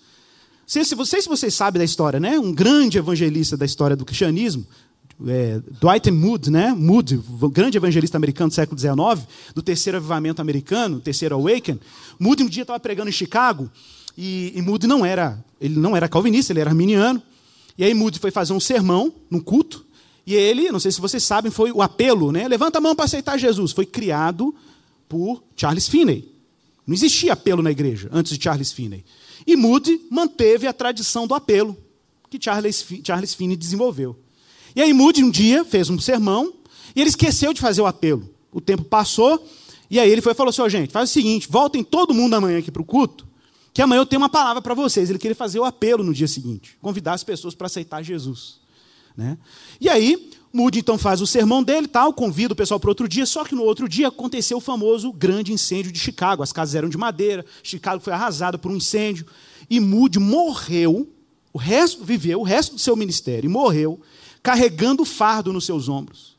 sei 0.67 0.83
se 0.83 0.95
vocês, 0.95 1.25
se 1.25 1.29
vocês 1.29 1.53
sabem 1.53 1.79
da 1.79 1.85
história, 1.85 2.19
né? 2.19 2.39
Um 2.39 2.55
grande 2.55 2.97
evangelista 2.97 3.55
da 3.55 3.67
história 3.67 3.97
do 3.97 4.05
cristianismo, 4.05 4.67
é, 5.27 5.61
Dwight 5.81 6.11
Moody, 6.11 6.51
né? 6.51 6.73
Moody, 6.73 7.21
grande 7.53 7.77
evangelista 7.77 8.17
americano 8.17 8.51
do 8.51 8.55
século 8.55 8.79
XIX, 8.79 9.27
do 9.55 9.63
terceiro 9.63 9.99
avivamento 9.99 10.41
americano, 10.41 11.01
terceiro 11.01 11.35
Awaken. 11.35 11.81
Moody 12.19 12.43
um 12.45 12.49
dia 12.49 12.63
estava 12.63 12.79
pregando 12.79 13.09
em 13.09 13.13
Chicago 13.13 13.71
e, 14.17 14.53
e 14.55 14.63
Moody 14.63 14.87
não 14.87 15.05
era, 15.05 15.43
ele 15.61 15.79
não 15.79 15.97
era 15.97 16.09
calvinista, 16.09 16.53
ele 16.53 16.61
era 16.61 16.71
arminiano. 16.71 17.23
E 17.77 17.85
aí 17.85 17.95
Moody 17.95 18.19
foi 18.19 18.31
fazer 18.31 18.53
um 18.53 18.61
sermão 18.61 19.13
num 19.31 19.41
culto 19.41 19.85
e 20.27 20.35
ele, 20.35 20.71
não 20.71 20.79
sei 20.79 20.93
se 20.93 21.01
vocês 21.01 21.25
sabem, 21.25 21.51
foi 21.51 21.73
o 21.73 21.81
apelo, 21.81 22.31
né? 22.31 22.47
Levanta 22.47 22.79
a 22.79 22.81
mão 22.81 22.95
para 22.95 23.07
aceitar 23.07 23.39
Jesus. 23.39 23.73
Foi 23.73 23.87
criado 23.87 24.55
por 25.09 25.43
Charles 25.57 25.89
Finney. 25.89 26.31
Não 26.87 26.95
existia 26.95 27.33
apelo 27.33 27.63
na 27.63 27.71
igreja 27.71 28.09
antes 28.13 28.37
de 28.37 28.43
Charles 28.43 28.71
Finney. 28.71 29.05
E 29.47 29.57
Moody 29.57 30.01
manteve 30.11 30.67
a 30.67 30.73
tradição 30.73 31.27
do 31.27 31.35
apelo 31.35 31.77
que 32.29 32.39
Charles, 32.39 32.85
Charles 33.03 33.33
Finney 33.33 33.57
desenvolveu. 33.57 34.19
E 34.75 34.83
aí 34.83 34.93
Moody 34.93 35.25
um 35.25 35.31
dia 35.31 35.65
fez 35.65 35.91
um 35.91 35.99
sermão 35.99 36.53
e 36.95 37.01
ele 37.01 37.11
esqueceu 37.11 37.53
de 37.53 37.61
fazer 37.61 37.81
o 37.81 37.87
apelo. 37.87 38.29
O 38.53 38.61
tempo 38.61 38.85
passou 38.85 39.45
e 39.91 39.99
aí 39.99 40.11
ele 40.11 40.21
foi 40.21 40.33
e 40.33 40.35
falou 40.35 40.51
assim: 40.51 40.63
oh, 40.63 40.69
gente, 40.69 40.93
faz 40.93 41.11
o 41.11 41.13
seguinte, 41.13 41.49
voltem 41.51 41.83
todo 41.83 42.15
mundo 42.15 42.35
amanhã 42.35 42.59
aqui 42.59 42.71
para 42.71 42.83
o 42.83 42.85
culto, 42.85 43.27
que 43.73 43.81
amanhã 43.81 44.01
eu 44.01 44.07
tenho 44.07 44.21
uma 44.21 44.29
palavra 44.29 44.61
para 44.61 44.75
vocês. 44.75 45.09
Ele 45.09 45.19
queria 45.19 45.35
fazer 45.35 45.59
o 45.59 45.65
apelo 45.65 46.05
no 46.05 46.13
dia 46.13 46.29
seguinte, 46.29 46.77
convidar 46.81 47.15
as 47.15 47.25
pessoas 47.25 47.55
para 47.55 47.67
aceitar 47.67 48.03
Jesus. 48.03 48.61
Né? 49.17 49.37
E 49.81 49.89
aí, 49.89 50.31
Moody 50.53 50.79
então 50.79 50.97
faz 50.97 51.21
o 51.21 51.27
sermão 51.27 51.63
dele, 51.63 51.89
tal, 51.89 52.13
convida 52.13 52.53
o 52.53 52.57
pessoal 52.57 52.79
para 52.79 52.91
outro 52.91 53.09
dia, 53.09 53.27
só 53.27 53.45
que 53.45 53.55
no 53.55 53.63
outro 53.63 53.89
dia 53.89 54.09
aconteceu 54.09 54.59
o 54.59 54.61
famoso 54.61 55.13
grande 55.13 55.53
incêndio 55.53 55.91
de 55.91 55.99
Chicago. 55.99 56.43
As 56.43 56.53
casas 56.53 56.75
eram 56.75 56.89
de 56.89 56.97
madeira, 56.97 57.45
Chicago 57.63 58.03
foi 58.03 58.13
arrasado 58.13 58.59
por 58.59 58.71
um 58.71 58.77
incêndio, 58.77 59.27
e 59.69 59.81
Moody 59.81 60.19
morreu, 60.19 61.09
o 61.53 61.59
resto 61.59 62.05
viveu, 62.05 62.41
o 62.41 62.45
resto 62.45 62.75
do 62.75 62.81
seu 62.81 62.95
ministério, 62.95 63.49
e 63.49 63.51
morreu 63.51 64.01
carregando 64.43 65.03
o 65.03 65.07
fardo 65.07 65.53
nos 65.53 65.65
seus 65.65 65.89
ombros, 65.89 66.37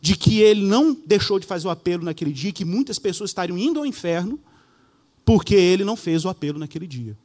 de 0.00 0.16
que 0.16 0.40
ele 0.40 0.62
não 0.62 0.96
deixou 1.06 1.38
de 1.38 1.46
fazer 1.46 1.68
o 1.68 1.70
apelo 1.70 2.04
naquele 2.04 2.32
dia, 2.32 2.52
que 2.52 2.64
muitas 2.64 2.98
pessoas 2.98 3.30
estariam 3.30 3.56
indo 3.56 3.78
ao 3.78 3.86
inferno 3.86 4.38
porque 5.24 5.54
ele 5.54 5.84
não 5.84 5.96
fez 5.96 6.24
o 6.24 6.28
apelo 6.28 6.58
naquele 6.58 6.86
dia. 6.86 7.16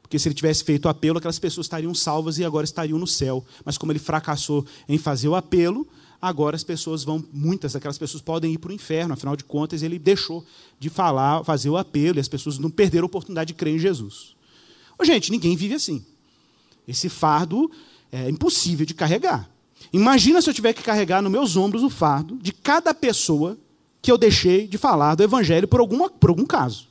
Porque 0.00 0.18
se 0.18 0.28
ele 0.28 0.34
tivesse 0.34 0.62
feito 0.64 0.84
o 0.84 0.88
apelo, 0.88 1.18
aquelas 1.18 1.38
pessoas 1.38 1.66
estariam 1.66 1.94
salvas 1.94 2.38
e 2.38 2.44
agora 2.44 2.64
estariam 2.64 2.98
no 2.98 3.06
céu. 3.06 3.44
Mas 3.64 3.76
como 3.76 3.90
ele 3.92 3.98
fracassou 3.98 4.64
em 4.88 4.98
fazer 4.98 5.28
o 5.28 5.34
apelo, 5.34 5.86
agora 6.20 6.56
as 6.56 6.64
pessoas 6.64 7.04
vão, 7.04 7.24
muitas 7.32 7.72
daquelas 7.72 7.98
pessoas 7.98 8.22
podem 8.22 8.52
ir 8.52 8.58
para 8.58 8.70
o 8.70 8.74
inferno. 8.74 9.14
Afinal 9.14 9.36
de 9.36 9.44
contas, 9.44 9.82
ele 9.82 9.98
deixou 9.98 10.44
de 10.78 10.88
falar, 10.88 11.42
fazer 11.44 11.68
o 11.68 11.76
apelo, 11.76 12.18
e 12.18 12.20
as 12.20 12.28
pessoas 12.28 12.58
não 12.58 12.70
perderam 12.70 13.04
a 13.04 13.06
oportunidade 13.06 13.48
de 13.48 13.54
crer 13.54 13.74
em 13.74 13.78
Jesus. 13.78 14.34
Ô, 14.98 15.04
gente, 15.04 15.30
ninguém 15.30 15.56
vive 15.56 15.74
assim. 15.74 16.04
Esse 16.86 17.08
fardo 17.08 17.70
é 18.14 18.30
impossível 18.30 18.86
de 18.86 18.94
carregar. 18.94 19.50
Imagina 19.92 20.40
se 20.40 20.48
eu 20.48 20.54
tiver 20.54 20.72
que 20.72 20.82
carregar 20.82 21.20
nos 21.20 21.32
meus 21.32 21.56
ombros 21.56 21.82
o 21.82 21.90
fardo 21.90 22.36
de 22.40 22.52
cada 22.52 22.94
pessoa 22.94 23.58
que 24.00 24.10
eu 24.10 24.16
deixei 24.16 24.68
de 24.68 24.78
falar 24.78 25.14
do 25.14 25.22
evangelho 25.22 25.66
por, 25.66 25.80
alguma, 25.80 26.08
por 26.08 26.30
algum 26.30 26.46
caso. 26.46 26.88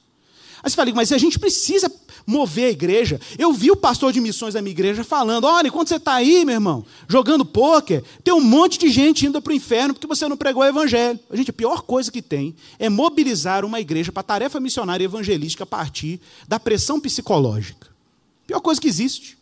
Aí 0.62 0.70
você 0.70 0.76
fala, 0.76 0.92
mas 0.94 1.12
a 1.12 1.18
gente 1.18 1.40
precisa 1.40 1.92
mover 2.26 2.66
a 2.66 2.72
igreja. 2.72 3.20
Eu 3.38 3.54
vi 3.54 3.70
o 3.72 3.76
pastor 3.76 4.12
de 4.12 4.22
missões 4.22 4.54
da 4.54 4.62
minha 4.62 4.72
igreja 4.72 5.04
falando: 5.04 5.46
olha, 5.46 5.68
enquanto 5.68 5.90
você 5.90 5.96
está 5.96 6.14
aí, 6.14 6.44
meu 6.46 6.56
irmão, 6.56 6.86
jogando 7.08 7.46
pôquer, 7.46 8.04
tem 8.24 8.34
um 8.34 8.42
monte 8.42 8.80
de 8.80 8.90
gente 8.90 9.26
indo 9.26 9.42
para 9.42 9.52
o 9.52 9.56
inferno 9.56 9.94
porque 9.94 10.08
você 10.08 10.28
não 10.28 10.38
pregou 10.38 10.64
o 10.64 10.66
evangelho. 10.66 11.20
A 11.30 11.36
gente, 11.36 11.52
a 11.52 11.54
pior 11.54 11.82
coisa 11.82 12.12
que 12.12 12.22
tem 12.22 12.56
é 12.80 12.90
mobilizar 12.90 13.66
uma 13.66 13.80
igreja 13.80 14.12
para 14.12 14.24
tarefa 14.24 14.60
missionária 14.60 15.04
e 15.04 15.06
evangelística 15.06 15.64
a 15.64 15.68
partir 15.68 16.20
da 16.48 16.60
pressão 16.60 17.00
psicológica. 17.00 17.88
Pior 18.48 18.60
coisa 18.60 18.80
que 18.80 18.88
existe. 18.88 19.38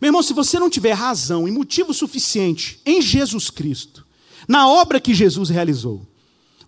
Meu 0.00 0.08
irmão, 0.08 0.22
se 0.22 0.32
você 0.32 0.58
não 0.58 0.70
tiver 0.70 0.92
razão 0.92 1.48
e 1.48 1.50
motivo 1.50 1.92
suficiente 1.92 2.80
em 2.84 3.02
Jesus 3.02 3.50
Cristo, 3.50 4.06
na 4.46 4.68
obra 4.68 5.00
que 5.00 5.14
Jesus 5.14 5.48
realizou, 5.48 6.06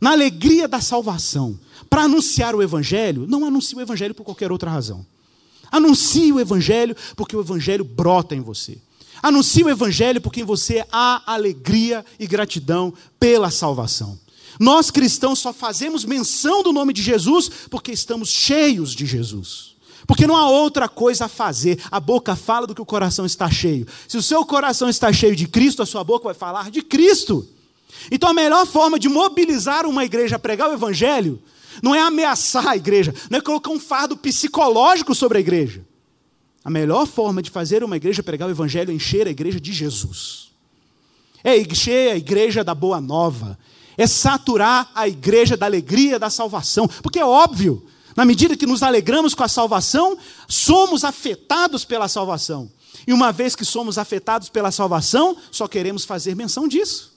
na 0.01 0.13
alegria 0.13 0.67
da 0.67 0.81
salvação, 0.81 1.59
para 1.89 2.03
anunciar 2.03 2.55
o 2.55 2.63
Evangelho, 2.63 3.27
não 3.29 3.45
anuncie 3.45 3.77
o 3.77 3.81
Evangelho 3.81 4.15
por 4.15 4.25
qualquer 4.25 4.51
outra 4.51 4.71
razão. 4.71 5.05
Anuncie 5.71 6.33
o 6.33 6.41
Evangelho 6.41 6.97
porque 7.15 7.37
o 7.37 7.41
Evangelho 7.41 7.85
brota 7.85 8.35
em 8.35 8.41
você. 8.41 8.79
Anuncie 9.23 9.63
o 9.63 9.69
Evangelho 9.69 10.21
porque 10.21 10.41
em 10.41 10.45
você 10.45 10.85
há 10.91 11.23
alegria 11.27 12.05
e 12.19 12.27
gratidão 12.27 12.93
pela 13.19 13.51
salvação. 13.51 14.19
Nós 14.59 14.91
cristãos 14.91 15.39
só 15.39 15.53
fazemos 15.53 16.05
menção 16.05 16.63
do 16.63 16.73
nome 16.73 16.93
de 16.93 17.03
Jesus 17.03 17.51
porque 17.71 17.93
estamos 17.93 18.29
cheios 18.29 18.95
de 18.95 19.07
Jesus. 19.07 19.70
Porque 20.07 20.26
não 20.26 20.36
há 20.36 20.48
outra 20.48 20.88
coisa 20.88 21.26
a 21.26 21.28
fazer. 21.28 21.80
A 21.90 22.01
boca 22.01 22.34
fala 22.34 22.66
do 22.66 22.74
que 22.74 22.82
o 22.82 22.86
coração 22.86 23.26
está 23.26 23.51
cheio. 23.51 23.86
Se 24.09 24.16
o 24.16 24.22
seu 24.22 24.44
coração 24.44 24.88
está 24.88 25.12
cheio 25.12 25.36
de 25.36 25.46
Cristo, 25.46 25.82
a 25.82 25.86
sua 25.86 26.03
boca 26.05 26.24
vai 26.24 26.34
falar 26.34 26.70
de 26.70 26.82
Cristo. 26.82 27.46
Então 28.11 28.28
a 28.28 28.34
melhor 28.34 28.66
forma 28.66 28.98
de 28.98 29.09
mobilizar 29.09 29.86
uma 29.86 30.05
igreja 30.05 30.36
a 30.36 30.38
pregar 30.38 30.70
o 30.70 30.74
Evangelho 30.74 31.40
não 31.82 31.94
é 31.94 32.01
ameaçar 32.01 32.66
a 32.66 32.76
igreja, 32.76 33.14
não 33.30 33.38
é 33.38 33.40
colocar 33.40 33.70
um 33.70 33.80
fardo 33.80 34.16
psicológico 34.16 35.14
sobre 35.14 35.38
a 35.38 35.40
igreja. 35.40 35.84
A 36.64 36.70
melhor 36.70 37.07
forma 37.07 37.40
de 37.40 37.51
fazer 37.51 37.82
uma 37.82 37.96
igreja 37.96 38.22
pregar 38.22 38.48
o 38.48 38.51
Evangelho 38.51 38.90
é 38.90 38.94
encher 38.94 39.26
a 39.26 39.30
igreja 39.30 39.61
de 39.61 39.72
Jesus. 39.72 40.51
É 41.42 41.57
encher 41.57 42.12
a 42.12 42.16
igreja 42.16 42.62
da 42.62 42.74
boa 42.74 43.01
nova. 43.01 43.59
É 43.96 44.07
saturar 44.07 44.90
a 44.94 45.09
igreja 45.09 45.57
da 45.57 45.66
alegria 45.66 46.18
da 46.18 46.28
salvação. 46.28 46.86
Porque 47.03 47.18
é 47.18 47.24
óbvio, 47.24 47.86
na 48.17 48.25
medida 48.25 48.57
que 48.57 48.67
nos 48.67 48.83
alegramos 48.83 49.35
com 49.35 49.43
a 49.43 49.49
salvação, 49.49 50.19
somos 50.49 51.05
afetados 51.05 51.85
pela 51.85 52.09
salvação. 52.09 52.71
E 53.07 53.13
uma 53.13 53.33
vez 53.33 53.57
que 53.57 53.65
somos 53.65 53.99
afetados 53.99 54.49
pela 54.49 54.71
salvação, 54.71 55.37
só 55.51 55.67
queremos 55.67 56.05
fazer 56.05 56.35
menção 56.35 56.69
disso. 56.69 57.13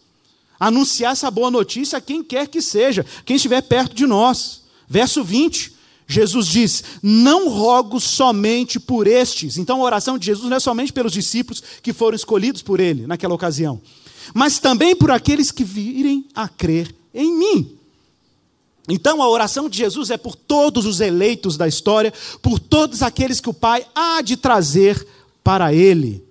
Anunciar 0.59 1.11
essa 1.11 1.29
boa 1.29 1.51
notícia 1.51 1.97
a 1.97 2.01
quem 2.01 2.23
quer 2.23 2.47
que 2.47 2.61
seja, 2.61 3.05
quem 3.25 3.35
estiver 3.35 3.61
perto 3.61 3.95
de 3.95 4.05
nós. 4.05 4.63
Verso 4.87 5.23
20, 5.23 5.73
Jesus 6.07 6.47
diz: 6.47 6.83
Não 7.01 7.49
rogo 7.49 7.99
somente 7.99 8.79
por 8.79 9.07
estes. 9.07 9.57
Então 9.57 9.81
a 9.81 9.85
oração 9.85 10.17
de 10.17 10.27
Jesus 10.27 10.49
não 10.49 10.57
é 10.57 10.59
somente 10.59 10.93
pelos 10.93 11.11
discípulos 11.11 11.63
que 11.81 11.91
foram 11.91 12.15
escolhidos 12.15 12.61
por 12.61 12.79
ele 12.79 13.07
naquela 13.07 13.33
ocasião, 13.33 13.81
mas 14.33 14.59
também 14.59 14.95
por 14.95 15.11
aqueles 15.11 15.51
que 15.51 15.63
virem 15.63 16.25
a 16.33 16.47
crer 16.47 16.93
em 17.13 17.35
mim. 17.37 17.77
Então 18.87 19.21
a 19.21 19.29
oração 19.29 19.69
de 19.69 19.77
Jesus 19.77 20.09
é 20.09 20.17
por 20.17 20.35
todos 20.35 20.85
os 20.85 20.99
eleitos 20.99 21.55
da 21.55 21.67
história, 21.67 22.13
por 22.41 22.59
todos 22.59 23.01
aqueles 23.01 23.39
que 23.39 23.49
o 23.49 23.53
Pai 23.53 23.85
há 23.95 24.21
de 24.21 24.35
trazer 24.35 25.07
para 25.43 25.73
Ele, 25.73 26.23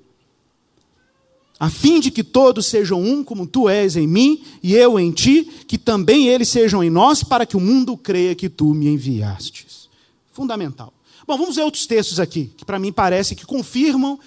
a 1.58 1.70
fim 1.70 2.00
de 2.00 2.10
que 2.10 2.24
todos 2.24 2.66
sejam 2.66 3.00
um, 3.00 3.22
como 3.22 3.46
tu 3.46 3.68
és 3.68 3.94
em 3.94 4.04
mim 4.06 4.42
e 4.62 4.74
eu 4.74 4.98
em 4.98 5.12
ti, 5.12 5.44
que 5.66 5.78
também 5.78 6.26
eles 6.26 6.48
sejam 6.48 6.82
em 6.82 6.90
nós, 6.90 7.22
para 7.22 7.46
que 7.46 7.56
o 7.56 7.60
mundo 7.60 7.96
creia 7.96 8.34
que 8.34 8.48
tu 8.48 8.74
me 8.74 8.88
enviastes. 8.88 9.88
Fundamental. 10.32 10.92
Bom, 11.24 11.38
vamos 11.38 11.54
ver 11.54 11.62
outros 11.62 11.86
textos 11.86 12.18
aqui, 12.18 12.50
que 12.56 12.64
para 12.64 12.80
mim 12.80 12.92
parece 12.92 13.36
que 13.36 13.46
confirmam 13.46 14.18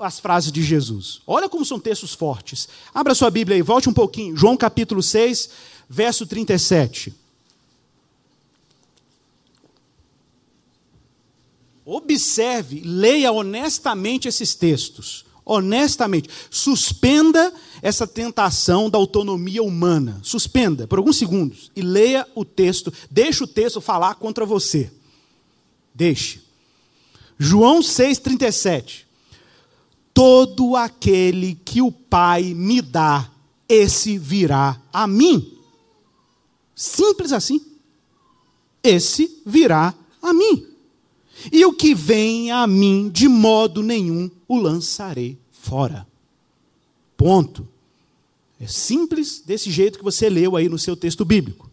as 0.00 0.18
frases 0.18 0.50
de 0.50 0.60
Jesus. 0.60 1.22
Olha 1.24 1.48
como 1.48 1.64
são 1.64 1.78
textos 1.78 2.14
fortes. 2.14 2.68
Abra 2.92 3.14
sua 3.14 3.30
Bíblia 3.30 3.56
aí, 3.56 3.62
volte 3.62 3.88
um 3.88 3.92
pouquinho. 3.92 4.36
João 4.36 4.56
capítulo 4.56 5.04
6, 5.04 5.50
verso 5.88 6.26
37. 6.26 7.14
Observe, 11.84 12.80
leia 12.84 13.32
honestamente 13.32 14.28
esses 14.28 14.54
textos. 14.54 15.24
Honestamente. 15.44 16.28
Suspenda 16.50 17.52
essa 17.80 18.06
tentação 18.06 18.88
da 18.88 18.98
autonomia 18.98 19.62
humana. 19.62 20.20
Suspenda 20.22 20.86
por 20.86 20.98
alguns 20.98 21.18
segundos 21.18 21.70
e 21.74 21.82
leia 21.82 22.26
o 22.34 22.44
texto. 22.44 22.92
Deixe 23.10 23.42
o 23.42 23.48
texto 23.48 23.80
falar 23.80 24.14
contra 24.14 24.46
você. 24.46 24.90
Deixe. 25.94 26.40
João 27.38 27.80
6,37. 27.80 29.04
Todo 30.14 30.76
aquele 30.76 31.56
que 31.64 31.82
o 31.82 31.90
Pai 31.90 32.54
me 32.54 32.80
dá, 32.80 33.30
esse 33.68 34.18
virá 34.18 34.80
a 34.92 35.06
mim. 35.06 35.58
Simples 36.74 37.32
assim. 37.32 37.60
Esse 38.82 39.42
virá 39.44 39.94
a 40.20 40.32
mim. 40.32 40.71
E 41.50 41.64
o 41.64 41.72
que 41.72 41.94
vem 41.94 42.50
a 42.50 42.66
mim, 42.66 43.10
de 43.12 43.28
modo 43.28 43.82
nenhum 43.82 44.30
o 44.46 44.58
lançarei 44.58 45.38
fora. 45.50 46.06
Ponto. 47.16 47.66
É 48.60 48.66
simples 48.66 49.42
desse 49.44 49.70
jeito 49.70 49.98
que 49.98 50.04
você 50.04 50.28
leu 50.28 50.56
aí 50.56 50.68
no 50.68 50.78
seu 50.78 50.96
texto 50.96 51.24
bíblico. 51.24 51.70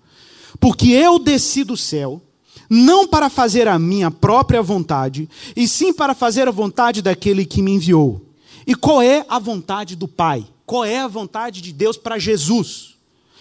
Porque 0.60 0.90
eu 0.90 1.20
desci 1.20 1.64
do 1.64 1.78
céu, 1.78 2.22
não 2.70 3.08
para 3.08 3.30
fazer 3.30 3.68
a 3.68 3.78
minha 3.78 4.10
própria 4.10 4.62
vontade, 4.62 5.30
e 5.56 5.68
sim 5.68 5.94
para 5.94 6.16
fazer 6.16 6.48
a 6.48 6.52
vontade 6.52 7.02
daquele 7.02 7.46
que 7.46 7.62
me 7.62 7.72
enviou. 7.72 8.22
E 8.66 8.74
qual 8.74 9.02
é 9.02 9.26
a 9.30 9.40
vontade 9.40 9.96
do 9.96 10.08
Pai? 10.08 10.46
Qual 10.66 10.86
é 10.86 11.00
a 11.00 11.08
vontade 11.08 11.62
de 11.62 11.72
Deus 11.72 11.98
para 11.98 12.20
Jesus? 12.20 12.96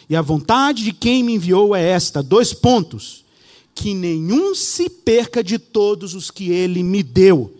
E 0.08 0.16
a 0.16 0.22
vontade 0.22 0.82
de 0.82 0.92
quem 0.92 1.22
me 1.22 1.34
enviou 1.34 1.76
é 1.76 1.82
esta: 1.82 2.22
dois 2.22 2.54
pontos 2.54 3.24
que 3.78 3.94
nenhum 3.94 4.54
se 4.54 4.90
perca 4.90 5.42
de 5.42 5.58
todos 5.58 6.14
os 6.14 6.30
que 6.30 6.50
ele 6.50 6.82
me 6.82 7.02
deu, 7.02 7.54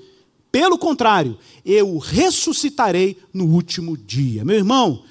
Pelo 0.50 0.78
contrário, 0.78 1.38
eu 1.64 1.94
o 1.94 1.98
ressuscitarei 1.98 3.16
no 3.32 3.44
último 3.44 3.96
dia. 3.96 4.44
Meu 4.44 4.56
irmão, 4.56 5.02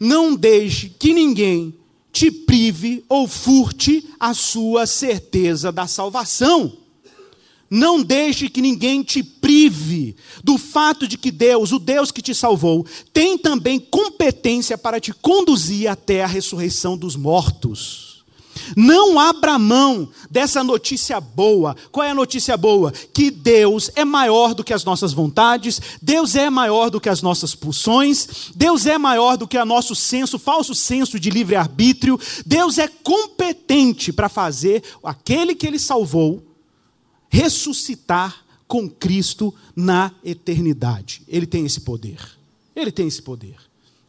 não 0.00 0.34
deixe 0.34 0.88
que 0.88 1.12
ninguém 1.12 1.74
te 2.12 2.30
prive 2.30 3.04
ou 3.08 3.28
furte 3.28 4.04
a 4.18 4.32
sua 4.32 4.86
certeza 4.86 5.70
da 5.70 5.86
salvação. 5.86 6.72
Não 7.68 8.02
deixe 8.02 8.48
que 8.48 8.62
ninguém 8.62 9.02
te 9.02 9.22
prive 9.22 10.16
do 10.42 10.56
fato 10.56 11.06
de 11.06 11.18
que 11.18 11.30
Deus, 11.30 11.72
o 11.72 11.78
Deus 11.78 12.10
que 12.10 12.22
te 12.22 12.34
salvou, 12.34 12.86
tem 13.12 13.36
também 13.36 13.78
competência 13.78 14.78
para 14.78 15.00
te 15.00 15.12
conduzir 15.12 15.90
até 15.90 16.24
a 16.24 16.28
ressurreição 16.28 16.96
dos 16.96 17.16
mortos. 17.16 18.05
Não 18.76 19.18
abra 19.18 19.58
mão 19.58 20.08
dessa 20.30 20.62
notícia 20.62 21.20
boa. 21.20 21.76
Qual 21.90 22.04
é 22.04 22.10
a 22.10 22.14
notícia 22.14 22.56
boa? 22.56 22.90
Que 22.90 23.30
Deus 23.30 23.90
é 23.94 24.04
maior 24.04 24.54
do 24.54 24.64
que 24.64 24.72
as 24.72 24.84
nossas 24.84 25.12
vontades, 25.12 25.80
Deus 26.00 26.34
é 26.34 26.48
maior 26.50 26.90
do 26.90 27.00
que 27.00 27.08
as 27.08 27.22
nossas 27.22 27.54
pulsões, 27.54 28.50
Deus 28.54 28.86
é 28.86 28.98
maior 28.98 29.36
do 29.36 29.46
que 29.46 29.58
o 29.58 29.64
nosso 29.64 29.94
senso, 29.94 30.38
falso 30.38 30.74
senso 30.74 31.18
de 31.18 31.30
livre-arbítrio. 31.30 32.18
Deus 32.44 32.78
é 32.78 32.88
competente 32.88 34.12
para 34.12 34.28
fazer 34.28 34.82
aquele 35.02 35.54
que 35.54 35.66
ele 35.66 35.78
salvou 35.78 36.42
ressuscitar 37.28 38.44
com 38.66 38.88
Cristo 38.88 39.54
na 39.74 40.12
eternidade. 40.24 41.22
Ele 41.28 41.46
tem 41.46 41.64
esse 41.66 41.80
poder. 41.80 42.18
Ele 42.74 42.90
tem 42.90 43.06
esse 43.06 43.22
poder. 43.22 43.56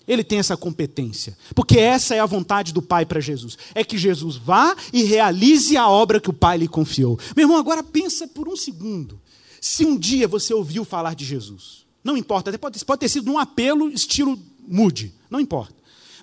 Ele 0.08 0.24
tem 0.24 0.40
essa 0.40 0.56
competência. 0.56 1.38
Porque 1.54 1.78
essa 1.78 2.16
é 2.16 2.20
a 2.20 2.26
vontade 2.26 2.74
do 2.74 2.82
Pai 2.82 3.06
para 3.06 3.20
Jesus. 3.20 3.58
É 3.76 3.84
que 3.84 3.98
Jesus 3.98 4.38
vá 4.38 4.76
e 4.94 5.04
realize 5.04 5.76
a 5.76 5.90
obra 5.90 6.20
que 6.20 6.30
o 6.30 6.34
Pai 6.34 6.58
lhe 6.58 6.68
confiou. 6.68 7.20
Meu 7.36 7.44
irmão, 7.44 7.58
agora 7.58 7.84
pensa 7.84 8.28
por 8.28 8.48
um 8.48 8.56
segundo. 8.56 9.20
Se 9.60 9.86
um 9.86 9.98
dia 9.98 10.28
você 10.28 10.54
ouviu 10.54 10.86
falar 10.86 11.14
de 11.14 11.26
Jesus, 11.26 11.86
não 12.04 12.16
importa, 12.16 12.50
até 12.50 12.58
pode, 12.58 12.84
pode 12.86 13.00
ter 13.00 13.10
sido 13.10 13.32
um 13.32 13.38
apelo 13.38 13.90
estilo 13.90 14.40
mude, 14.66 15.14
não 15.30 15.40
importa. 15.40 15.76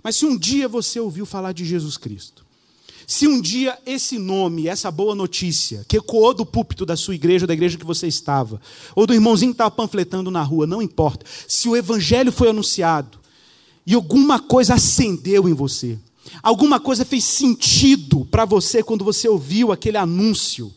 Mas 0.02 0.16
se 0.16 0.24
um 0.24 0.36
dia 0.36 0.68
você 0.68 0.98
ouviu 0.98 1.26
falar 1.26 1.52
de 1.52 1.64
Jesus 1.64 1.96
Cristo, 1.96 2.44
se 3.06 3.26
um 3.26 3.40
dia 3.40 3.78
esse 3.84 4.18
nome, 4.18 4.66
essa 4.66 4.90
boa 4.90 5.14
notícia, 5.14 5.84
que 5.86 5.98
ecoou 5.98 6.32
do 6.32 6.46
púlpito 6.46 6.86
da 6.86 6.96
sua 6.96 7.14
igreja, 7.14 7.46
da 7.46 7.52
igreja 7.52 7.76
que 7.76 7.84
você 7.84 8.06
estava, 8.06 8.60
ou 8.94 9.06
do 9.06 9.12
irmãozinho 9.12 9.52
que 9.52 9.54
estava 9.54 9.70
panfletando 9.70 10.30
na 10.30 10.42
rua, 10.42 10.66
não 10.66 10.80
importa. 10.80 11.26
Se 11.46 11.68
o 11.68 11.76
evangelho 11.76 12.32
foi 12.32 12.48
anunciado, 12.48 13.18
e 13.86 13.94
alguma 13.94 14.40
coisa 14.40 14.74
acendeu 14.74 15.48
em 15.48 15.52
você. 15.52 15.98
Alguma 16.42 16.80
coisa 16.80 17.04
fez 17.04 17.24
sentido 17.24 18.24
para 18.24 18.44
você 18.44 18.82
quando 18.82 19.04
você 19.04 19.28
ouviu 19.28 19.72
aquele 19.72 19.96
anúncio. 19.96 20.72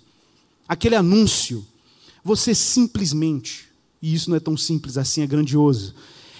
Aquele 0.67 0.95
anúncio. 0.95 1.65
Você 2.23 2.53
simplesmente, 2.53 3.67
e 4.01 4.13
isso 4.13 4.29
não 4.29 4.37
é 4.37 4.39
tão 4.39 4.57
simples 4.57 4.97
assim, 4.97 5.21
é 5.21 5.27
grandioso, 5.27 5.95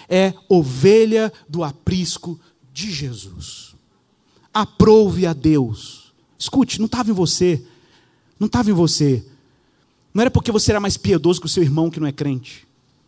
é 0.08 0.34
ovelha 0.48 1.32
do 1.48 1.64
aprisco 1.64 2.38
de 2.72 2.92
Jesus. 2.92 3.74
Aprove 4.52 5.26
a 5.26 5.32
Deus. 5.32 6.12
Escute, 6.38 6.78
não 6.78 6.86
estava 6.86 7.10
em 7.10 7.14
você. 7.14 7.64
Não 8.38 8.46
estava 8.46 8.70
em 8.70 8.74
você. 8.74 9.24
Não 10.12 10.20
era 10.22 10.30
porque 10.30 10.52
você 10.52 10.72
era 10.72 10.80
mais 10.80 10.96
piedoso 10.96 11.40
que 11.40 11.46
o 11.46 11.50
seu 11.50 11.62
irmão 11.62 11.90
que 11.90 12.00
não 12.00 12.06
é 12.06 12.12
crente. 12.12 12.66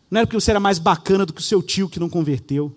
Não 0.09 0.19
era 0.19 0.27
porque 0.27 0.39
você 0.39 0.51
era 0.51 0.59
mais 0.59 0.79
bacana 0.79 1.25
do 1.25 1.33
que 1.33 1.41
o 1.41 1.43
seu 1.43 1.61
tio 1.61 1.89
que 1.89 1.99
não 1.99 2.09
converteu. 2.09 2.73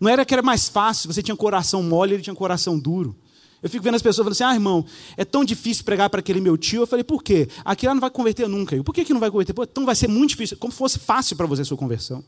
Não 0.00 0.10
era 0.10 0.24
que 0.24 0.34
era 0.34 0.42
mais 0.42 0.68
fácil, 0.68 1.12
você 1.12 1.22
tinha 1.22 1.36
coração 1.36 1.82
mole, 1.82 2.14
ele 2.14 2.22
tinha 2.22 2.34
coração 2.34 2.78
duro. 2.78 3.16
Eu 3.62 3.70
fico 3.70 3.82
vendo 3.82 3.94
as 3.94 4.02
pessoas 4.02 4.24
falando 4.24 4.32
assim: 4.32 4.44
ah, 4.44 4.54
irmão, 4.54 4.84
é 5.16 5.24
tão 5.24 5.44
difícil 5.44 5.84
pregar 5.84 6.10
para 6.10 6.20
aquele 6.20 6.40
meu 6.40 6.56
tio. 6.56 6.82
Eu 6.82 6.86
falei: 6.86 7.02
por 7.02 7.22
quê? 7.22 7.48
Aquilo 7.64 7.94
não 7.94 8.00
vai 8.00 8.10
converter 8.10 8.48
nunca. 8.48 8.76
Eu, 8.76 8.84
por 8.84 8.94
que, 8.94 9.04
que 9.04 9.12
não 9.12 9.20
vai 9.20 9.30
converter? 9.30 9.54
Pô, 9.54 9.64
então 9.64 9.84
vai 9.84 9.94
ser 9.94 10.08
muito 10.08 10.30
difícil. 10.30 10.56
Como 10.56 10.72
se 10.72 10.78
fosse 10.78 10.98
fácil 10.98 11.36
para 11.36 11.46
você 11.46 11.62
a 11.62 11.64
sua 11.64 11.76
conversão. 11.76 12.22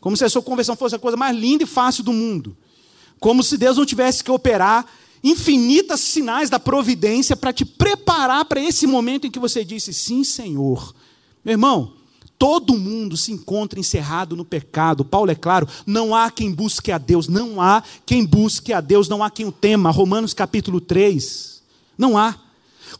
Como 0.00 0.16
se 0.16 0.24
a 0.24 0.28
sua 0.28 0.42
conversão 0.42 0.76
fosse 0.76 0.94
a 0.94 0.98
coisa 0.98 1.16
mais 1.16 1.36
linda 1.36 1.64
e 1.64 1.66
fácil 1.66 2.04
do 2.04 2.12
mundo. 2.12 2.56
Como 3.18 3.42
se 3.42 3.56
Deus 3.56 3.76
não 3.76 3.86
tivesse 3.86 4.22
que 4.22 4.30
operar 4.30 4.86
infinitas 5.22 6.00
sinais 6.00 6.50
da 6.50 6.60
providência 6.60 7.36
para 7.36 7.52
te 7.52 7.64
preparar 7.64 8.44
para 8.44 8.60
esse 8.60 8.86
momento 8.86 9.26
em 9.26 9.30
que 9.30 9.38
você 9.38 9.64
disse: 9.64 9.92
sim, 9.94 10.24
Senhor. 10.24 10.94
Meu 11.44 11.52
irmão, 11.52 11.94
Todo 12.38 12.78
mundo 12.78 13.16
se 13.16 13.32
encontra 13.32 13.80
encerrado 13.80 14.36
no 14.36 14.44
pecado. 14.44 15.04
Paulo 15.04 15.30
é 15.30 15.34
claro, 15.34 15.66
não 15.84 16.14
há 16.14 16.30
quem 16.30 16.52
busque 16.52 16.92
a 16.92 16.96
Deus, 16.96 17.26
não 17.26 17.60
há 17.60 17.82
quem 18.06 18.24
busque 18.24 18.72
a 18.72 18.80
Deus, 18.80 19.08
não 19.08 19.24
há 19.24 19.28
quem 19.28 19.44
o 19.44 19.50
tema. 19.50 19.90
Romanos 19.90 20.32
capítulo 20.32 20.80
3. 20.80 21.60
Não 21.98 22.16
há. 22.16 22.38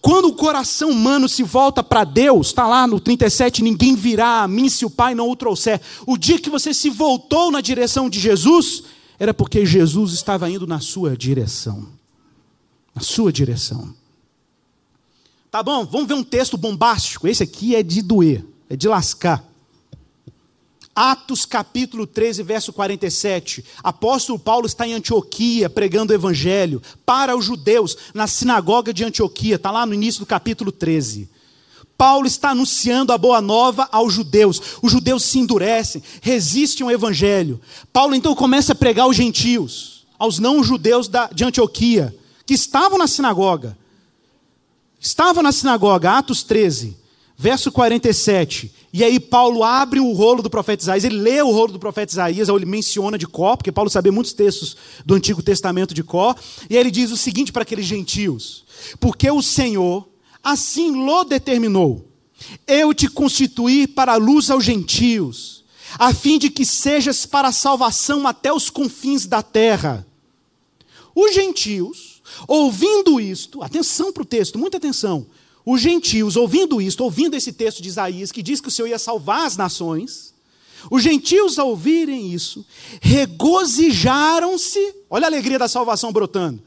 Quando 0.00 0.26
o 0.26 0.34
coração 0.34 0.90
humano 0.90 1.28
se 1.28 1.44
volta 1.44 1.84
para 1.84 2.02
Deus, 2.02 2.48
está 2.48 2.66
lá 2.66 2.84
no 2.86 2.98
37, 2.98 3.62
ninguém 3.62 3.94
virá 3.94 4.42
a 4.42 4.48
mim 4.48 4.68
se 4.68 4.84
o 4.84 4.90
Pai 4.90 5.14
não 5.14 5.30
o 5.30 5.36
trouxer. 5.36 5.80
O 6.04 6.18
dia 6.18 6.40
que 6.40 6.50
você 6.50 6.74
se 6.74 6.90
voltou 6.90 7.52
na 7.52 7.60
direção 7.60 8.10
de 8.10 8.18
Jesus, 8.18 8.82
era 9.20 9.32
porque 9.32 9.64
Jesus 9.64 10.12
estava 10.14 10.50
indo 10.50 10.66
na 10.66 10.80
sua 10.80 11.16
direção. 11.16 11.86
Na 12.92 13.02
sua 13.02 13.32
direção. 13.32 13.94
Tá 15.48 15.62
bom, 15.62 15.86
vamos 15.86 16.08
ver 16.08 16.14
um 16.14 16.24
texto 16.24 16.58
bombástico. 16.58 17.28
Esse 17.28 17.44
aqui 17.44 17.76
é 17.76 17.84
de 17.84 18.02
doer 18.02 18.44
é 18.68 18.76
de 18.76 18.88
lascar. 18.88 19.44
Atos 20.94 21.46
capítulo 21.46 22.08
13, 22.08 22.42
verso 22.42 22.72
47. 22.72 23.64
Apóstolo 23.84 24.36
Paulo 24.36 24.66
está 24.66 24.86
em 24.86 24.94
Antioquia 24.94 25.70
pregando 25.70 26.12
o 26.12 26.16
evangelho 26.16 26.82
para 27.06 27.36
os 27.36 27.44
judeus 27.44 27.96
na 28.12 28.26
sinagoga 28.26 28.92
de 28.92 29.04
Antioquia, 29.04 29.54
está 29.54 29.70
lá 29.70 29.86
no 29.86 29.94
início 29.94 30.20
do 30.20 30.26
capítulo 30.26 30.72
13. 30.72 31.30
Paulo 31.96 32.26
está 32.26 32.50
anunciando 32.50 33.12
a 33.12 33.18
boa 33.18 33.40
nova 33.40 33.88
aos 33.90 34.12
judeus. 34.12 34.60
Os 34.82 34.90
judeus 34.90 35.24
se 35.24 35.38
endurecem, 35.38 36.02
resistem 36.20 36.84
ao 36.84 36.92
evangelho. 36.92 37.60
Paulo 37.92 38.14
então 38.14 38.34
começa 38.34 38.72
a 38.72 38.76
pregar 38.76 39.04
aos 39.04 39.16
gentios, 39.16 40.06
aos 40.18 40.38
não-judeus 40.38 41.10
de 41.32 41.44
Antioquia, 41.44 42.14
que 42.44 42.54
estavam 42.54 42.98
na 42.98 43.06
sinagoga. 43.06 43.76
Estavam 45.00 45.42
na 45.42 45.52
sinagoga, 45.52 46.18
Atos 46.18 46.42
13. 46.42 46.96
Verso 47.40 47.70
47. 47.70 48.74
E 48.92 49.04
aí 49.04 49.20
Paulo 49.20 49.62
abre 49.62 50.00
o 50.00 50.12
rolo 50.12 50.42
do 50.42 50.50
profeta 50.50 50.82
Isaías, 50.82 51.04
ele 51.04 51.18
lê 51.18 51.40
o 51.40 51.52
rolo 51.52 51.72
do 51.72 51.78
profeta 51.78 52.12
Isaías, 52.12 52.48
ou 52.48 52.56
ele 52.56 52.66
menciona 52.66 53.16
de 53.16 53.28
cor, 53.28 53.56
porque 53.56 53.70
Paulo 53.70 53.88
sabia 53.88 54.10
muitos 54.10 54.32
textos 54.32 54.76
do 55.06 55.14
Antigo 55.14 55.40
Testamento 55.40 55.94
de 55.94 56.02
cor, 56.02 56.34
e 56.68 56.74
aí 56.74 56.80
ele 56.80 56.90
diz 56.90 57.12
o 57.12 57.16
seguinte 57.16 57.52
para 57.52 57.62
aqueles 57.62 57.86
gentios: 57.86 58.64
Porque 58.98 59.30
o 59.30 59.40
Senhor 59.40 60.08
assim 60.42 60.90
lo 61.04 61.22
determinou, 61.22 62.04
eu 62.66 62.92
te 62.92 63.06
constituí 63.06 63.86
para 63.86 64.14
a 64.14 64.16
luz 64.16 64.50
aos 64.50 64.64
gentios, 64.64 65.64
a 65.96 66.12
fim 66.12 66.38
de 66.38 66.50
que 66.50 66.64
sejas 66.66 67.24
para 67.24 67.48
a 67.48 67.52
salvação 67.52 68.26
até 68.26 68.52
os 68.52 68.68
confins 68.68 69.26
da 69.26 69.42
terra. 69.42 70.04
Os 71.14 71.34
gentios, 71.34 72.20
ouvindo 72.48 73.20
isto, 73.20 73.62
atenção 73.62 74.12
para 74.12 74.22
o 74.24 74.26
texto, 74.26 74.58
muita 74.58 74.78
atenção 74.78 75.26
os 75.70 75.82
gentios, 75.82 76.34
ouvindo 76.34 76.80
isto, 76.80 77.04
ouvindo 77.04 77.36
esse 77.36 77.52
texto 77.52 77.82
de 77.82 77.90
Isaías, 77.90 78.32
que 78.32 78.42
diz 78.42 78.58
que 78.58 78.68
o 78.68 78.70
Senhor 78.70 78.88
ia 78.88 78.98
salvar 78.98 79.46
as 79.46 79.54
nações, 79.54 80.32
os 80.90 81.02
gentios, 81.02 81.58
ao 81.58 81.68
ouvirem 81.68 82.32
isso, 82.32 82.64
regozijaram-se, 83.02 84.94
olha 85.10 85.26
a 85.26 85.28
alegria 85.28 85.58
da 85.58 85.68
salvação 85.68 86.10
brotando, 86.10 86.62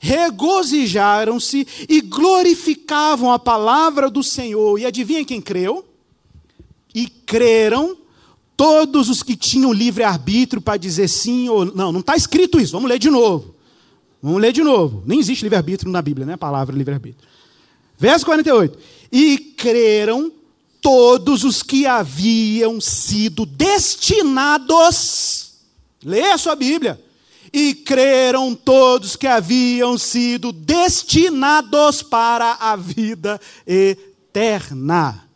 regozijaram-se 0.00 1.66
e 1.86 2.00
glorificavam 2.00 3.30
a 3.30 3.38
palavra 3.38 4.08
do 4.08 4.22
Senhor. 4.22 4.78
E 4.80 4.86
adivinha 4.86 5.22
quem 5.22 5.42
creu? 5.42 5.84
E 6.94 7.08
creram 7.08 7.94
todos 8.56 9.10
os 9.10 9.22
que 9.22 9.36
tinham 9.36 9.70
livre-arbítrio 9.70 10.62
para 10.62 10.78
dizer 10.78 11.08
sim 11.08 11.46
ou 11.50 11.66
não. 11.66 11.92
Não 11.92 12.00
está 12.00 12.16
escrito 12.16 12.58
isso, 12.58 12.72
vamos 12.72 12.88
ler 12.88 12.98
de 12.98 13.10
novo. 13.10 13.54
Vamos 14.22 14.40
ler 14.40 14.52
de 14.54 14.62
novo. 14.62 15.02
Nem 15.04 15.18
existe 15.18 15.42
livre-arbítrio 15.42 15.92
na 15.92 16.00
Bíblia, 16.00 16.24
né? 16.24 16.32
A 16.32 16.38
palavra 16.38 16.74
livre-arbítrio. 16.74 17.35
Verso 17.98 18.24
48. 18.26 18.78
E 19.10 19.38
creram 19.56 20.32
todos 20.80 21.42
os 21.44 21.62
que 21.62 21.86
haviam 21.86 22.80
sido 22.80 23.46
destinados. 23.46 24.96
Leia 26.02 26.34
a 26.34 26.38
sua 26.38 26.54
Bíblia. 26.54 27.02
E 27.52 27.74
creram 27.74 28.54
todos 28.54 29.16
que 29.16 29.26
haviam 29.26 29.96
sido 29.96 30.52
destinados 30.52 32.02
para 32.02 32.52
a 32.60 32.76
vida 32.76 33.40
eterna. 33.66 35.26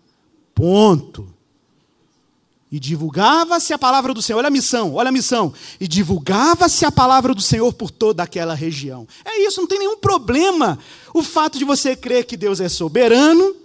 Ponto. 0.54 1.39
E 2.72 2.78
divulgava-se 2.78 3.72
a 3.72 3.78
palavra 3.78 4.14
do 4.14 4.22
Senhor. 4.22 4.38
Olha 4.38 4.48
a 4.48 4.50
missão, 4.50 4.94
olha 4.94 5.08
a 5.08 5.12
missão. 5.12 5.52
E 5.80 5.88
divulgava-se 5.88 6.84
a 6.84 6.92
palavra 6.92 7.34
do 7.34 7.42
Senhor 7.42 7.72
por 7.72 7.90
toda 7.90 8.22
aquela 8.22 8.54
região. 8.54 9.08
É 9.24 9.44
isso, 9.44 9.60
não 9.60 9.66
tem 9.66 9.80
nenhum 9.80 9.96
problema. 9.96 10.78
O 11.12 11.22
fato 11.22 11.58
de 11.58 11.64
você 11.64 11.96
crer 11.96 12.24
que 12.24 12.36
Deus 12.36 12.60
é 12.60 12.68
soberano, 12.68 13.56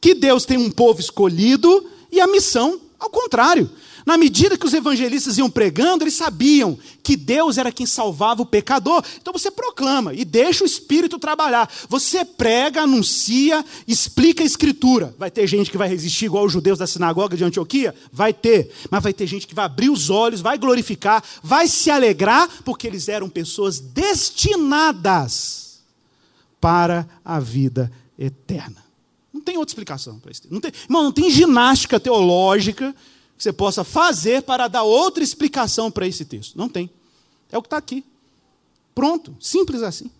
que 0.00 0.14
Deus 0.14 0.46
tem 0.46 0.56
um 0.56 0.70
povo 0.70 0.98
escolhido, 0.98 1.90
e 2.10 2.20
a 2.20 2.26
missão, 2.26 2.80
ao 2.98 3.10
contrário. 3.10 3.70
Na 4.06 4.18
medida 4.18 4.58
que 4.58 4.66
os 4.66 4.74
evangelistas 4.74 5.38
iam 5.38 5.48
pregando, 5.48 6.04
eles 6.04 6.14
sabiam 6.14 6.78
que 7.02 7.16
Deus 7.16 7.56
era 7.56 7.72
quem 7.72 7.86
salvava 7.86 8.42
o 8.42 8.46
pecador. 8.46 9.02
Então 9.20 9.32
você 9.32 9.50
proclama 9.50 10.12
e 10.12 10.24
deixa 10.24 10.62
o 10.62 10.66
Espírito 10.66 11.18
trabalhar. 11.18 11.70
Você 11.88 12.22
prega, 12.24 12.82
anuncia, 12.82 13.64
explica 13.88 14.42
a 14.42 14.46
Escritura. 14.46 15.14
Vai 15.18 15.30
ter 15.30 15.46
gente 15.46 15.70
que 15.70 15.78
vai 15.78 15.88
resistir, 15.88 16.26
igual 16.26 16.44
os 16.44 16.52
judeus 16.52 16.78
da 16.78 16.86
sinagoga 16.86 17.34
de 17.36 17.44
Antioquia? 17.44 17.94
Vai 18.12 18.34
ter. 18.34 18.70
Mas 18.90 19.02
vai 19.02 19.14
ter 19.14 19.26
gente 19.26 19.46
que 19.46 19.54
vai 19.54 19.64
abrir 19.64 19.88
os 19.88 20.10
olhos, 20.10 20.42
vai 20.42 20.58
glorificar, 20.58 21.24
vai 21.42 21.66
se 21.66 21.90
alegrar, 21.90 22.46
porque 22.62 22.86
eles 22.86 23.08
eram 23.08 23.28
pessoas 23.30 23.80
destinadas 23.80 25.64
para 26.60 27.08
a 27.24 27.40
vida 27.40 27.90
eterna. 28.18 28.84
Não 29.32 29.40
tem 29.40 29.56
outra 29.56 29.70
explicação 29.70 30.18
para 30.18 30.30
isso. 30.30 30.42
Não 30.50 30.60
tem, 30.60 30.72
irmão, 30.84 31.04
não 31.04 31.12
tem 31.12 31.30
ginástica 31.30 31.98
teológica 31.98 32.94
você 33.36 33.52
possa 33.52 33.84
fazer 33.84 34.42
para 34.42 34.68
dar 34.68 34.82
outra 34.82 35.22
explicação 35.22 35.90
para 35.90 36.06
esse 36.06 36.24
texto. 36.24 36.56
Não 36.56 36.68
tem. 36.68 36.90
É 37.50 37.58
o 37.58 37.62
que 37.62 37.66
está 37.66 37.76
aqui. 37.76 38.04
Pronto, 38.94 39.34
simples 39.40 39.82
assim. 39.82 40.10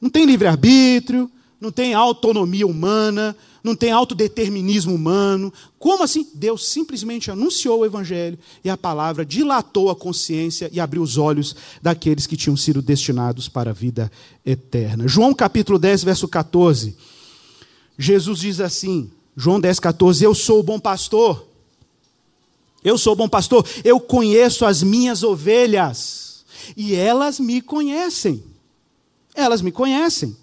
Não 0.00 0.10
tem 0.10 0.26
livre-arbítrio, 0.26 1.30
não 1.60 1.72
tem 1.72 1.94
autonomia 1.94 2.66
humana, 2.66 3.34
não 3.62 3.74
tem 3.74 3.90
autodeterminismo 3.90 4.94
humano. 4.94 5.50
Como 5.78 6.02
assim? 6.02 6.28
Deus 6.34 6.68
simplesmente 6.68 7.30
anunciou 7.30 7.80
o 7.80 7.86
Evangelho 7.86 8.38
e 8.62 8.68
a 8.68 8.76
palavra 8.76 9.24
dilatou 9.24 9.88
a 9.88 9.96
consciência 9.96 10.68
e 10.70 10.78
abriu 10.78 11.02
os 11.02 11.16
olhos 11.16 11.56
daqueles 11.80 12.26
que 12.26 12.36
tinham 12.36 12.56
sido 12.56 12.82
destinados 12.82 13.48
para 13.48 13.70
a 13.70 13.74
vida 13.74 14.12
eterna. 14.44 15.08
João 15.08 15.32
capítulo 15.32 15.78
10, 15.78 16.04
verso 16.04 16.28
14. 16.28 16.94
Jesus 17.96 18.40
diz 18.40 18.60
assim, 18.60 19.10
João 19.36 19.58
10, 19.58 19.80
14: 19.80 20.24
Eu 20.24 20.34
sou 20.34 20.60
o 20.60 20.62
bom 20.62 20.78
pastor. 20.78 21.53
Eu 22.84 22.98
sou 22.98 23.16
bom 23.16 23.26
pastor, 23.26 23.66
eu 23.82 23.98
conheço 23.98 24.66
as 24.66 24.82
minhas 24.82 25.22
ovelhas 25.22 26.44
e 26.76 26.94
elas 26.94 27.40
me 27.40 27.62
conhecem. 27.62 28.44
Elas 29.34 29.62
me 29.62 29.72
conhecem. 29.72 30.36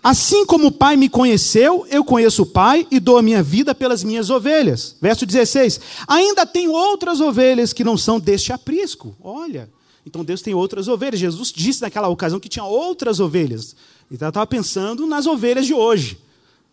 Assim 0.00 0.46
como 0.46 0.68
o 0.68 0.72
Pai 0.72 0.96
me 0.96 1.08
conheceu, 1.08 1.84
eu 1.90 2.04
conheço 2.04 2.42
o 2.42 2.46
Pai 2.46 2.86
e 2.92 3.00
dou 3.00 3.18
a 3.18 3.22
minha 3.22 3.42
vida 3.42 3.74
pelas 3.74 4.04
minhas 4.04 4.30
ovelhas. 4.30 4.94
Verso 5.02 5.26
16: 5.26 5.80
Ainda 6.06 6.46
tem 6.46 6.68
outras 6.68 7.20
ovelhas 7.20 7.72
que 7.72 7.82
não 7.82 7.98
são 7.98 8.20
deste 8.20 8.52
aprisco. 8.52 9.16
Olha, 9.20 9.68
então 10.06 10.24
Deus 10.24 10.40
tem 10.40 10.54
outras 10.54 10.86
ovelhas. 10.86 11.18
Jesus 11.18 11.52
disse 11.52 11.82
naquela 11.82 12.06
ocasião 12.06 12.38
que 12.38 12.48
tinha 12.48 12.64
outras 12.64 13.18
ovelhas. 13.18 13.74
Então 14.08 14.28
estava 14.28 14.46
pensando 14.46 15.06
nas 15.08 15.26
ovelhas 15.26 15.66
de 15.66 15.74
hoje, 15.74 16.16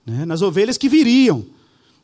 né? 0.06 0.26
nas 0.26 0.44
ovelhas 0.44 0.78
que 0.78 0.88
viriam 0.88 1.55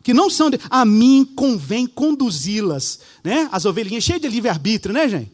que 0.03 0.13
não 0.13 0.29
são 0.29 0.49
de, 0.49 0.59
a 0.69 0.83
mim 0.85 1.25
convém 1.35 1.85
conduzi-las, 1.85 2.99
né? 3.23 3.47
As 3.51 3.65
ovelhinhas 3.65 4.03
cheias 4.03 4.21
de 4.21 4.27
livre-arbítrio, 4.27 4.93
né, 4.93 5.07
gente? 5.07 5.31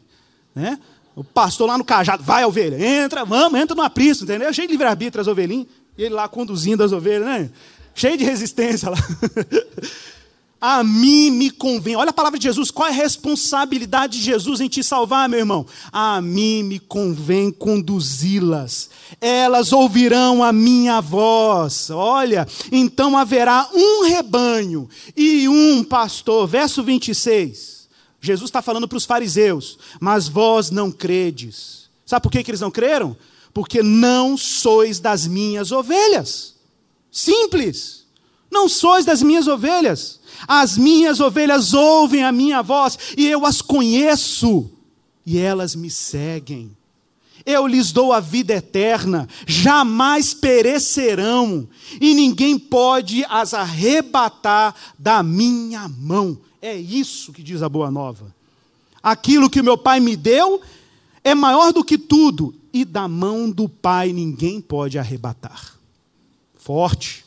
Né? 0.54 0.80
O 1.16 1.24
pastor 1.24 1.68
lá 1.68 1.78
no 1.78 1.84
cajado, 1.84 2.24
vai 2.24 2.44
ovelha, 2.46 2.78
entra, 2.78 3.26
vamos, 3.26 3.60
entra 3.60 3.76
no 3.76 3.82
aprisco, 3.82 4.24
entendeu? 4.24 4.54
Cheio 4.54 4.68
de 4.68 4.74
livre-arbítrio 4.74 5.22
as 5.22 5.28
ovelhinhas, 5.28 5.68
e 5.98 6.04
ele 6.04 6.14
lá 6.14 6.28
conduzindo 6.28 6.84
as 6.84 6.92
ovelhas, 6.92 7.26
né? 7.26 7.50
Cheio 7.96 8.18
de 8.18 8.24
resistência 8.24 8.90
lá. 8.90 8.98
A 10.60 10.84
mim 10.84 11.30
me 11.30 11.52
convém. 11.52 11.96
Olha 11.96 12.10
a 12.10 12.14
palavra 12.14 12.40
de 12.40 12.44
Jesus. 12.44 12.72
Qual 12.72 12.88
é 12.88 12.92
a 12.92 12.94
responsabilidade 12.94 14.18
de 14.18 14.24
Jesus 14.24 14.60
em 14.60 14.68
te 14.68 14.84
salvar, 14.84 15.30
meu 15.30 15.40
irmão? 15.40 15.68
A 15.92 16.20
mim 16.20 16.64
me 16.64 16.80
convém 16.80 17.52
conduzi-las. 17.52 18.90
Elas 19.22 19.72
ouvirão 19.72 20.44
a 20.44 20.52
minha 20.52 21.00
voz. 21.00 21.92
Olha, 21.92 22.48
então 22.72 23.16
haverá 23.16 23.70
um 23.72 24.06
rebanho 24.06 24.90
e 25.16 25.48
um 25.48 25.84
pastor. 25.84 26.48
Verso 26.48 26.84
26. 26.84 27.88
Jesus 28.20 28.50
está 28.50 28.62
falando 28.64 28.88
para 28.88 28.98
os 28.98 29.06
fariseus. 29.06 29.78
Mas 30.00 30.28
vós 30.28 30.72
não 30.72 30.92
credes. 30.92 31.88
Sabe 32.04 32.24
por 32.24 32.32
que, 32.32 32.44
que 32.44 32.50
eles 32.50 32.62
não 32.62 32.72
creram? 32.72 33.16
Porque 33.54 33.84
não 33.84 34.36
sois 34.36 35.00
das 35.00 35.28
minhas 35.28 35.72
ovelhas. 35.72 36.56
Simples. 37.12 38.07
Não 38.52 38.68
sois 38.68 39.06
das 39.06 39.22
minhas 39.22 39.48
ovelhas. 39.48 40.20
As 40.48 40.78
minhas 40.78 41.20
ovelhas 41.20 41.74
ouvem 41.74 42.24
a 42.24 42.32
minha 42.32 42.62
voz 42.62 42.98
e 43.18 43.28
eu 43.28 43.46
as 43.46 43.62
conheço 43.62 44.70
e 45.26 45.38
elas 45.38 45.76
me 45.76 45.90
seguem. 45.90 46.76
Eu 47.46 47.66
lhes 47.66 47.92
dou 47.92 48.12
a 48.12 48.20
vida 48.20 48.54
eterna, 48.54 49.28
jamais 49.46 50.34
perecerão 50.34 51.68
e 52.00 52.14
ninguém 52.14 52.58
pode 52.58 53.26
as 53.30 53.54
arrebatar 53.54 54.76
da 54.98 55.24
minha 55.24 55.88
mão. 55.88 56.38
É 56.62 56.76
isso 56.76 57.32
que 57.32 57.44
diz 57.44 57.62
a 57.62 57.70
boa 57.70 57.90
nova. 57.92 58.36
Aquilo 59.02 59.50
que 59.50 59.62
meu 59.62 59.78
Pai 59.78 60.00
me 60.00 60.16
deu 60.16 60.62
é 61.24 61.36
maior 61.36 61.72
do 61.72 61.84
que 61.84 61.98
tudo 61.98 62.54
e 62.74 62.84
da 62.84 63.08
mão 63.08 63.50
do 63.50 63.70
Pai 63.70 64.12
ninguém 64.12 64.60
pode 64.60 65.00
arrebatar. 65.00 65.74
Forte. 66.56 67.27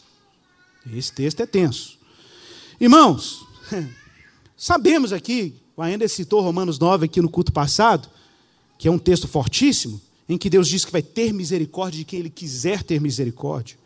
Esse 0.94 1.12
texto 1.12 1.40
é 1.40 1.46
tenso. 1.46 1.98
Irmãos, 2.80 3.44
sabemos 4.56 5.12
aqui, 5.12 5.54
o 5.76 5.82
ainda 5.82 6.06
citou 6.08 6.40
Romanos 6.40 6.78
9 6.78 7.06
aqui 7.06 7.20
no 7.20 7.28
culto 7.28 7.52
passado, 7.52 8.08
que 8.78 8.88
é 8.88 8.90
um 8.90 8.98
texto 8.98 9.28
fortíssimo, 9.28 10.00
em 10.28 10.38
que 10.38 10.48
Deus 10.48 10.68
diz 10.68 10.84
que 10.84 10.92
vai 10.92 11.02
ter 11.02 11.32
misericórdia 11.32 11.98
de 11.98 12.04
quem 12.04 12.20
Ele 12.20 12.30
quiser 12.30 12.82
ter 12.82 13.00
misericórdia, 13.00 13.76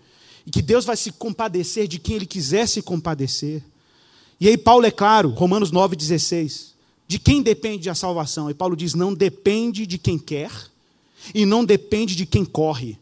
e 0.46 0.50
que 0.50 0.62
Deus 0.62 0.84
vai 0.84 0.96
se 0.96 1.10
compadecer 1.10 1.88
de 1.88 1.98
quem 1.98 2.16
Ele 2.16 2.26
quiser 2.26 2.68
se 2.68 2.82
compadecer. 2.82 3.62
E 4.40 4.46
aí 4.46 4.56
Paulo 4.56 4.86
é 4.86 4.90
claro, 4.90 5.30
Romanos 5.30 5.72
9,16, 5.72 6.74
de 7.08 7.18
quem 7.18 7.42
depende 7.42 7.90
a 7.90 7.94
salvação? 7.94 8.50
E 8.50 8.54
Paulo 8.54 8.76
diz: 8.76 8.94
não 8.94 9.14
depende 9.14 9.86
de 9.86 9.98
quem 9.98 10.18
quer, 10.18 10.50
e 11.34 11.46
não 11.46 11.64
depende 11.64 12.14
de 12.14 12.26
quem 12.26 12.44
corre. 12.44 12.98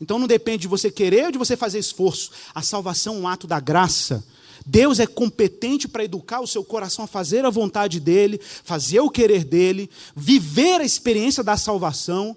Então 0.00 0.18
não 0.18 0.26
depende 0.26 0.62
de 0.62 0.68
você 0.68 0.90
querer 0.90 1.26
ou 1.26 1.32
de 1.32 1.38
você 1.38 1.56
fazer 1.56 1.78
esforço. 1.78 2.30
A 2.54 2.62
salvação 2.62 3.16
é 3.16 3.18
um 3.18 3.28
ato 3.28 3.46
da 3.46 3.58
graça 3.60 4.24
Deus 4.68 4.98
é 4.98 5.06
competente 5.06 5.88
para 5.88 6.04
educar 6.04 6.40
o 6.40 6.46
seu 6.46 6.62
coração 6.62 7.06
a 7.06 7.08
fazer 7.08 7.42
a 7.42 7.50
vontade 7.50 7.98
dele, 7.98 8.38
fazer 8.62 9.00
o 9.00 9.08
querer 9.08 9.42
dele, 9.42 9.88
viver 10.14 10.82
a 10.82 10.84
experiência 10.84 11.42
da 11.42 11.56
salvação 11.56 12.36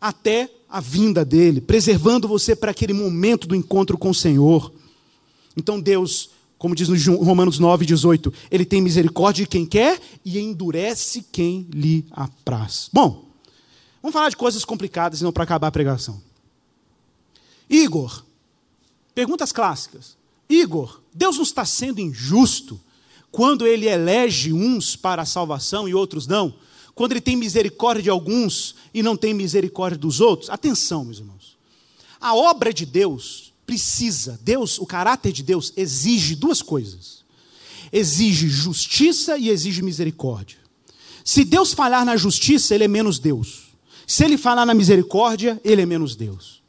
até 0.00 0.50
a 0.70 0.80
vinda 0.80 1.22
dele, 1.22 1.60
preservando 1.60 2.26
você 2.26 2.56
para 2.56 2.70
aquele 2.70 2.94
momento 2.94 3.46
do 3.46 3.54
encontro 3.54 3.98
com 3.98 4.08
o 4.08 4.14
Senhor. 4.14 4.72
Então 5.54 5.78
Deus, 5.78 6.30
como 6.56 6.74
diz 6.74 6.88
no 6.88 7.22
Romanos 7.22 7.58
9, 7.58 7.84
18, 7.84 8.32
ele 8.50 8.64
tem 8.64 8.80
misericórdia 8.80 9.44
de 9.44 9.50
quem 9.50 9.66
quer 9.66 10.00
e 10.24 10.38
endurece 10.38 11.26
quem 11.30 11.68
lhe 11.70 12.06
apraz. 12.10 12.88
Bom, 12.90 13.26
vamos 14.00 14.14
falar 14.14 14.30
de 14.30 14.36
coisas 14.36 14.64
complicadas, 14.64 15.20
não 15.20 15.30
para 15.30 15.44
acabar 15.44 15.68
a 15.68 15.72
pregação. 15.72 16.22
Igor, 17.68 18.24
perguntas 19.14 19.52
clássicas. 19.52 20.16
Igor, 20.48 21.00
Deus 21.12 21.36
não 21.36 21.42
está 21.42 21.64
sendo 21.64 22.00
injusto 22.00 22.80
quando 23.30 23.66
ele 23.66 23.86
elege 23.86 24.52
uns 24.52 24.96
para 24.96 25.22
a 25.22 25.26
salvação 25.26 25.88
e 25.88 25.94
outros 25.94 26.26
não? 26.26 26.54
Quando 26.94 27.12
ele 27.12 27.20
tem 27.20 27.36
misericórdia 27.36 28.02
de 28.02 28.10
alguns 28.10 28.74
e 28.94 29.02
não 29.02 29.16
tem 29.16 29.34
misericórdia 29.34 29.98
dos 29.98 30.20
outros? 30.20 30.48
Atenção, 30.48 31.04
meus 31.04 31.18
irmãos. 31.18 31.56
A 32.20 32.34
obra 32.34 32.72
de 32.72 32.86
Deus 32.86 33.52
precisa, 33.66 34.38
Deus, 34.42 34.78
o 34.78 34.86
caráter 34.86 35.32
de 35.32 35.42
Deus 35.42 35.72
exige 35.76 36.34
duas 36.34 36.62
coisas. 36.62 37.24
Exige 37.92 38.48
justiça 38.48 39.36
e 39.36 39.50
exige 39.50 39.82
misericórdia. 39.82 40.58
Se 41.24 41.44
Deus 41.44 41.74
falhar 41.74 42.04
na 42.04 42.16
justiça, 42.16 42.74
ele 42.74 42.84
é 42.84 42.88
menos 42.88 43.18
Deus. 43.18 43.66
Se 44.06 44.24
ele 44.24 44.38
falar 44.38 44.64
na 44.64 44.72
misericórdia, 44.72 45.60
ele 45.64 45.82
é 45.82 45.86
menos 45.86 46.14
Deus. 46.14 46.62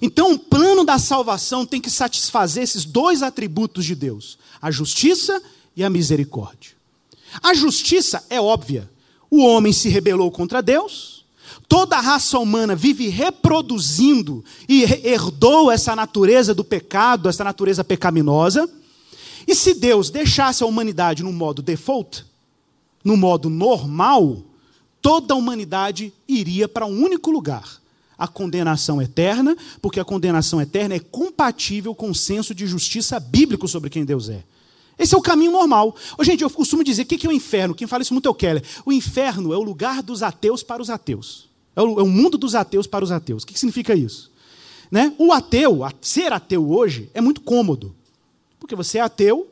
Então, 0.00 0.32
o 0.32 0.38
plano 0.38 0.84
da 0.84 0.98
salvação 0.98 1.64
tem 1.64 1.80
que 1.80 1.90
satisfazer 1.90 2.62
esses 2.62 2.84
dois 2.84 3.22
atributos 3.22 3.84
de 3.84 3.94
Deus: 3.94 4.38
a 4.60 4.70
justiça 4.70 5.42
e 5.76 5.84
a 5.84 5.90
misericórdia. 5.90 6.72
A 7.42 7.54
justiça 7.54 8.24
é 8.30 8.40
óbvia. 8.40 8.90
O 9.30 9.44
homem 9.44 9.72
se 9.72 9.88
rebelou 9.88 10.30
contra 10.30 10.62
Deus, 10.62 11.24
toda 11.68 11.96
a 11.96 12.00
raça 12.00 12.38
humana 12.38 12.76
vive 12.76 13.08
reproduzindo 13.08 14.44
e 14.68 14.82
herdou 14.82 15.72
essa 15.72 15.96
natureza 15.96 16.54
do 16.54 16.62
pecado, 16.62 17.28
essa 17.28 17.42
natureza 17.42 17.82
pecaminosa. 17.82 18.68
E 19.46 19.54
se 19.54 19.74
Deus 19.74 20.08
deixasse 20.08 20.62
a 20.62 20.66
humanidade 20.66 21.22
no 21.22 21.32
modo 21.32 21.62
default, 21.62 22.24
no 23.02 23.16
modo 23.16 23.50
normal, 23.50 24.42
toda 25.02 25.34
a 25.34 25.36
humanidade 25.36 26.12
iria 26.28 26.68
para 26.68 26.86
um 26.86 27.02
único 27.04 27.30
lugar 27.30 27.83
a 28.18 28.28
condenação 28.28 29.00
eterna, 29.00 29.56
porque 29.80 30.00
a 30.00 30.04
condenação 30.04 30.60
eterna 30.60 30.94
é 30.94 31.00
compatível 31.00 31.94
com 31.94 32.10
o 32.10 32.14
senso 32.14 32.54
de 32.54 32.66
justiça 32.66 33.18
bíblico 33.18 33.66
sobre 33.66 33.90
quem 33.90 34.04
Deus 34.04 34.28
é. 34.28 34.44
Esse 34.98 35.14
é 35.14 35.18
o 35.18 35.22
caminho 35.22 35.50
normal. 35.50 35.94
Ô, 36.16 36.22
gente, 36.22 36.42
eu 36.42 36.50
costumo 36.50 36.84
dizer: 36.84 37.02
o 37.02 37.06
que 37.06 37.26
é 37.26 37.28
o 37.28 37.32
inferno? 37.32 37.74
Quem 37.74 37.86
fala 37.86 38.02
isso 38.02 38.14
muito 38.14 38.28
é 38.28 38.30
o 38.30 38.34
Keller. 38.34 38.62
O 38.86 38.92
inferno 38.92 39.52
é 39.52 39.56
o 39.56 39.62
lugar 39.62 40.02
dos 40.02 40.22
ateus 40.22 40.62
para 40.62 40.80
os 40.80 40.88
ateus. 40.88 41.48
É 41.74 41.82
o, 41.82 42.00
é 42.00 42.04
mundo 42.04 42.38
dos 42.38 42.54
ateus 42.54 42.86
para 42.86 43.04
os 43.04 43.10
ateus. 43.10 43.42
O 43.42 43.46
que 43.46 43.58
significa 43.58 43.94
isso? 43.94 44.30
Né? 44.90 45.12
O 45.18 45.32
ateu, 45.32 45.80
ser 46.00 46.32
ateu 46.32 46.70
hoje, 46.70 47.10
é 47.12 47.20
muito 47.20 47.40
cômodo. 47.40 47.94
Porque 48.60 48.76
você 48.76 48.98
é 48.98 49.00
ateu, 49.00 49.48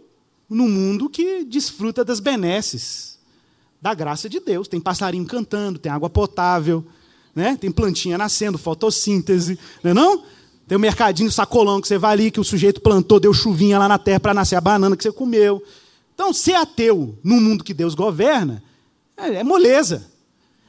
num 0.49 0.69
mundo 0.69 1.09
que 1.09 1.45
desfruta 1.45 2.05
das 2.05 2.21
benesses 2.21 3.19
da 3.81 3.93
graça 3.95 4.29
de 4.29 4.39
Deus. 4.39 4.69
Tem 4.69 4.81
passarinho 4.81 5.27
cantando, 5.27 5.79
tem 5.79 5.91
água 5.91 6.09
potável, 6.09 6.87
né? 7.35 7.57
tem 7.57 7.71
plantinha 7.71 8.19
nascendo, 8.19 8.59
fotossíntese, 8.59 9.59
não 9.83 9.91
é 9.91 9.95
não? 9.95 10.23
Tem 10.67 10.77
o 10.77 10.81
mercadinho 10.81 11.31
sacolão 11.31 11.81
que 11.81 11.89
você 11.89 11.99
vai 11.99 12.13
ali, 12.13 12.31
que 12.31 12.41
o 12.41 12.45
sujeito 12.45 12.81
plantou, 12.81 13.19
deu 13.19 13.33
chuvinha 13.35 13.79
lá 13.79 13.89
na 13.89 13.99
terra 13.99 14.21
para 14.21 14.35
nascer 14.35 14.57
a 14.57 14.61
banana 14.61 14.97
que 14.97 15.03
você 15.03 15.13
comeu. 15.13 15.63
Então, 16.15 16.33
ser 16.33 16.55
ateu 16.55 17.19
num 17.23 17.41
mundo 17.41 17.65
que 17.65 17.75
Deus 17.75 17.95
governa 17.95 18.63
é, 19.17 19.35
é 19.37 19.45
moleza. 19.45 20.09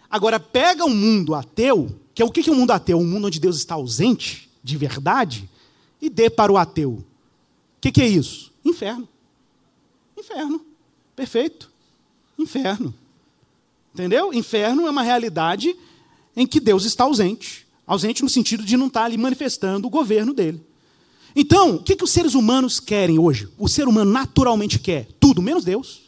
Agora, 0.09 0.39
pega 0.39 0.85
um 0.85 0.93
mundo 0.93 1.35
ateu, 1.35 1.89
que 2.13 2.21
é 2.21 2.25
o 2.25 2.31
que 2.31 2.49
é 2.49 2.53
um 2.53 2.55
mundo 2.55 2.71
ateu? 2.71 2.97
Um 2.97 3.05
mundo 3.05 3.27
onde 3.27 3.39
Deus 3.39 3.57
está 3.57 3.75
ausente, 3.75 4.49
de 4.63 4.77
verdade, 4.77 5.49
e 6.01 6.09
dê 6.09 6.29
para 6.29 6.51
o 6.51 6.57
ateu. 6.57 6.91
O 6.91 7.05
que, 7.79 7.91
que 7.91 8.01
é 8.01 8.07
isso? 8.07 8.51
Inferno. 8.63 9.07
Inferno. 10.17 10.61
Perfeito. 11.15 11.69
Inferno. 12.37 12.93
Entendeu? 13.93 14.33
Inferno 14.33 14.87
é 14.87 14.89
uma 14.89 15.03
realidade 15.03 15.75
em 16.35 16.47
que 16.47 16.59
Deus 16.59 16.85
está 16.85 17.03
ausente. 17.03 17.67
Ausente 17.85 18.23
no 18.23 18.29
sentido 18.29 18.63
de 18.63 18.77
não 18.77 18.87
estar 18.87 19.03
ali 19.03 19.17
manifestando 19.17 19.87
o 19.87 19.89
governo 19.89 20.33
dele. 20.33 20.61
Então, 21.35 21.75
o 21.75 21.83
que, 21.83 21.95
que 21.95 22.03
os 22.03 22.11
seres 22.11 22.35
humanos 22.35 22.79
querem 22.79 23.17
hoje? 23.17 23.49
O 23.57 23.67
ser 23.67 23.87
humano 23.87 24.11
naturalmente 24.11 24.79
quer 24.79 25.07
tudo, 25.19 25.41
menos 25.41 25.63
Deus. 25.63 26.01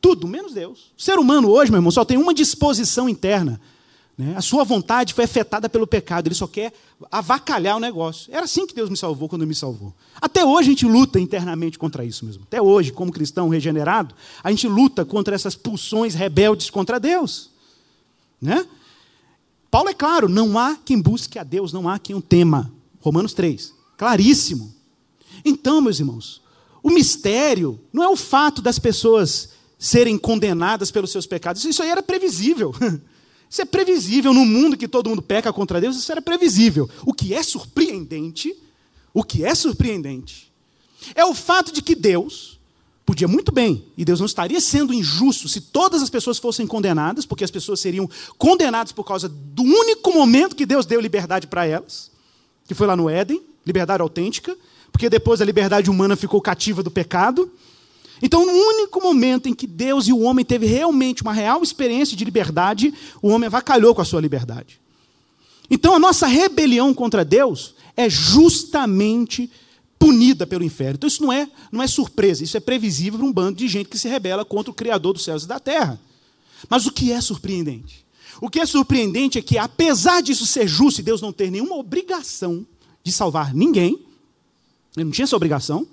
Tudo, 0.00 0.26
menos 0.26 0.54
Deus. 0.54 0.92
O 0.96 1.02
ser 1.02 1.18
humano 1.18 1.48
hoje, 1.50 1.70
meu 1.70 1.78
irmão, 1.78 1.90
só 1.90 2.04
tem 2.04 2.16
uma 2.16 2.34
disposição 2.34 3.08
interna. 3.08 3.60
Né? 4.16 4.34
A 4.36 4.40
sua 4.40 4.62
vontade 4.62 5.14
foi 5.14 5.24
afetada 5.24 5.68
pelo 5.68 5.86
pecado, 5.86 6.28
ele 6.28 6.34
só 6.34 6.46
quer 6.46 6.72
avacalhar 7.10 7.76
o 7.76 7.80
negócio. 7.80 8.32
Era 8.32 8.44
assim 8.44 8.66
que 8.66 8.74
Deus 8.74 8.90
me 8.90 8.96
salvou 8.96 9.28
quando 9.28 9.46
me 9.46 9.54
salvou. 9.54 9.92
Até 10.20 10.44
hoje 10.44 10.68
a 10.68 10.72
gente 10.72 10.86
luta 10.86 11.18
internamente 11.18 11.78
contra 11.78 12.04
isso 12.04 12.24
mesmo. 12.24 12.42
Até 12.44 12.60
hoje, 12.60 12.92
como 12.92 13.12
cristão 13.12 13.48
regenerado, 13.48 14.14
a 14.42 14.50
gente 14.50 14.68
luta 14.68 15.04
contra 15.04 15.34
essas 15.34 15.54
pulsões 15.54 16.14
rebeldes 16.14 16.70
contra 16.70 17.00
Deus. 17.00 17.50
Né? 18.40 18.66
Paulo 19.72 19.88
é 19.88 19.94
claro, 19.94 20.28
não 20.28 20.58
há 20.58 20.76
quem 20.76 21.00
busque 21.00 21.38
a 21.38 21.42
Deus, 21.42 21.72
não 21.72 21.88
há 21.88 21.98
quem 21.98 22.14
o 22.14 22.20
tema. 22.20 22.70
Romanos 23.00 23.32
3. 23.32 23.72
Claríssimo. 23.96 24.70
Então, 25.42 25.80
meus 25.80 25.98
irmãos, 25.98 26.42
o 26.82 26.90
mistério 26.90 27.80
não 27.90 28.02
é 28.02 28.08
o 28.08 28.14
fato 28.14 28.60
das 28.60 28.78
pessoas 28.78 29.48
serem 29.78 30.18
condenadas 30.18 30.90
pelos 30.90 31.10
seus 31.10 31.26
pecados. 31.26 31.64
Isso 31.64 31.82
aí 31.82 31.88
era 31.88 32.02
previsível. 32.02 32.74
Isso 33.48 33.62
é 33.62 33.64
previsível 33.64 34.34
no 34.34 34.44
mundo 34.44 34.76
que 34.76 34.86
todo 34.86 35.08
mundo 35.08 35.22
peca 35.22 35.50
contra 35.52 35.80
Deus, 35.80 35.96
isso 35.96 36.10
era 36.10 36.22
previsível. 36.22 36.88
O 37.04 37.12
que 37.12 37.34
é 37.34 37.42
surpreendente, 37.42 38.54
o 39.12 39.22
que 39.22 39.44
é 39.44 39.54
surpreendente, 39.54 40.50
é 41.14 41.22
o 41.26 41.34
fato 41.34 41.70
de 41.70 41.82
que 41.82 41.94
Deus 41.94 42.51
podia 43.12 43.28
muito 43.28 43.52
bem, 43.52 43.84
e 43.94 44.06
Deus 44.06 44.20
não 44.20 44.26
estaria 44.26 44.58
sendo 44.58 44.90
injusto 44.90 45.46
se 45.46 45.60
todas 45.60 46.02
as 46.02 46.08
pessoas 46.08 46.38
fossem 46.38 46.66
condenadas, 46.66 47.26
porque 47.26 47.44
as 47.44 47.50
pessoas 47.50 47.78
seriam 47.78 48.08
condenadas 48.38 48.90
por 48.90 49.04
causa 49.04 49.28
do 49.28 49.62
único 49.62 50.14
momento 50.14 50.56
que 50.56 50.64
Deus 50.64 50.86
deu 50.86 50.98
liberdade 50.98 51.46
para 51.46 51.66
elas, 51.66 52.10
que 52.66 52.72
foi 52.72 52.86
lá 52.86 52.96
no 52.96 53.10
Éden, 53.10 53.42
liberdade 53.66 54.00
autêntica, 54.00 54.56
porque 54.90 55.10
depois 55.10 55.42
a 55.42 55.44
liberdade 55.44 55.90
humana 55.90 56.16
ficou 56.16 56.40
cativa 56.40 56.82
do 56.82 56.90
pecado. 56.90 57.52
Então, 58.22 58.46
no 58.46 58.52
único 58.52 58.98
momento 59.02 59.46
em 59.46 59.52
que 59.52 59.66
Deus 59.66 60.08
e 60.08 60.12
o 60.14 60.20
homem 60.20 60.42
teve 60.42 60.64
realmente 60.64 61.20
uma 61.20 61.34
real 61.34 61.62
experiência 61.62 62.16
de 62.16 62.24
liberdade, 62.24 62.94
o 63.20 63.28
homem 63.28 63.46
avacalhou 63.46 63.94
com 63.94 64.00
a 64.00 64.06
sua 64.06 64.22
liberdade. 64.22 64.80
Então, 65.70 65.94
a 65.94 65.98
nossa 65.98 66.26
rebelião 66.26 66.94
contra 66.94 67.26
Deus 67.26 67.74
é 67.94 68.08
justamente 68.08 69.50
punida 70.02 70.44
pelo 70.44 70.64
inferno. 70.64 70.94
Então, 70.96 71.06
isso 71.06 71.22
não 71.22 71.32
é, 71.32 71.48
não 71.70 71.80
é 71.80 71.86
surpresa, 71.86 72.42
isso 72.42 72.56
é 72.56 72.60
previsível 72.60 73.20
para 73.20 73.28
um 73.28 73.32
bando 73.32 73.58
de 73.58 73.68
gente 73.68 73.88
que 73.88 73.96
se 73.96 74.08
rebela 74.08 74.44
contra 74.44 74.72
o 74.72 74.74
Criador 74.74 75.12
dos 75.12 75.22
céus 75.22 75.44
e 75.44 75.46
da 75.46 75.60
terra. 75.60 76.00
Mas 76.68 76.86
o 76.86 76.90
que 76.90 77.12
é 77.12 77.20
surpreendente? 77.20 78.04
O 78.40 78.50
que 78.50 78.58
é 78.58 78.66
surpreendente 78.66 79.38
é 79.38 79.42
que, 79.42 79.56
apesar 79.58 80.20
disso 80.20 80.44
ser 80.44 80.66
justo 80.66 81.00
e 81.00 81.04
Deus 81.04 81.22
não 81.22 81.32
ter 81.32 81.52
nenhuma 81.52 81.76
obrigação 81.76 82.66
de 83.04 83.12
salvar 83.12 83.54
ninguém, 83.54 84.04
ele 84.96 85.04
não 85.04 85.12
tinha 85.12 85.22
essa 85.22 85.36
obrigação, 85.36 85.86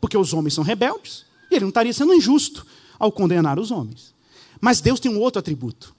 porque 0.00 0.16
os 0.16 0.32
homens 0.32 0.54
são 0.54 0.62
rebeldes, 0.62 1.24
e 1.50 1.56
ele 1.56 1.64
não 1.64 1.70
estaria 1.70 1.92
sendo 1.92 2.14
injusto 2.14 2.64
ao 2.96 3.10
condenar 3.10 3.58
os 3.58 3.72
homens. 3.72 4.14
Mas 4.60 4.80
Deus 4.80 5.00
tem 5.00 5.10
um 5.10 5.18
outro 5.18 5.40
atributo: 5.40 5.92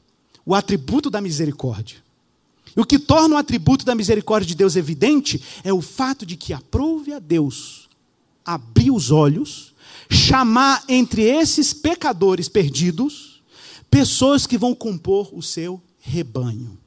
o 0.46 0.56
atributo 0.56 1.10
da 1.10 1.20
misericórdia. 1.20 1.98
O 2.76 2.86
que 2.86 3.00
torna 3.00 3.36
o 3.36 3.38
atributo 3.38 3.86
da 3.86 3.96
misericórdia 3.96 4.48
de 4.48 4.56
Deus 4.56 4.76
evidente 4.76 5.42
é 5.64 5.74
o 5.74 5.82
fato 5.82 6.26
de 6.26 6.36
que 6.36 6.54
aprove 6.54 7.14
a 7.14 7.20
Deus 7.20 7.90
abrir 8.46 8.90
os 8.90 9.12
olhos, 9.12 9.76
chamar 10.10 10.84
entre 10.88 11.22
esses 11.22 11.72
pecadores 11.72 12.50
perdidos 12.50 13.44
pessoas 13.92 14.48
que 14.48 14.58
vão 14.58 14.74
compor 14.74 15.30
o 15.34 15.42
seu 15.42 15.82
rebanho. 16.00 16.78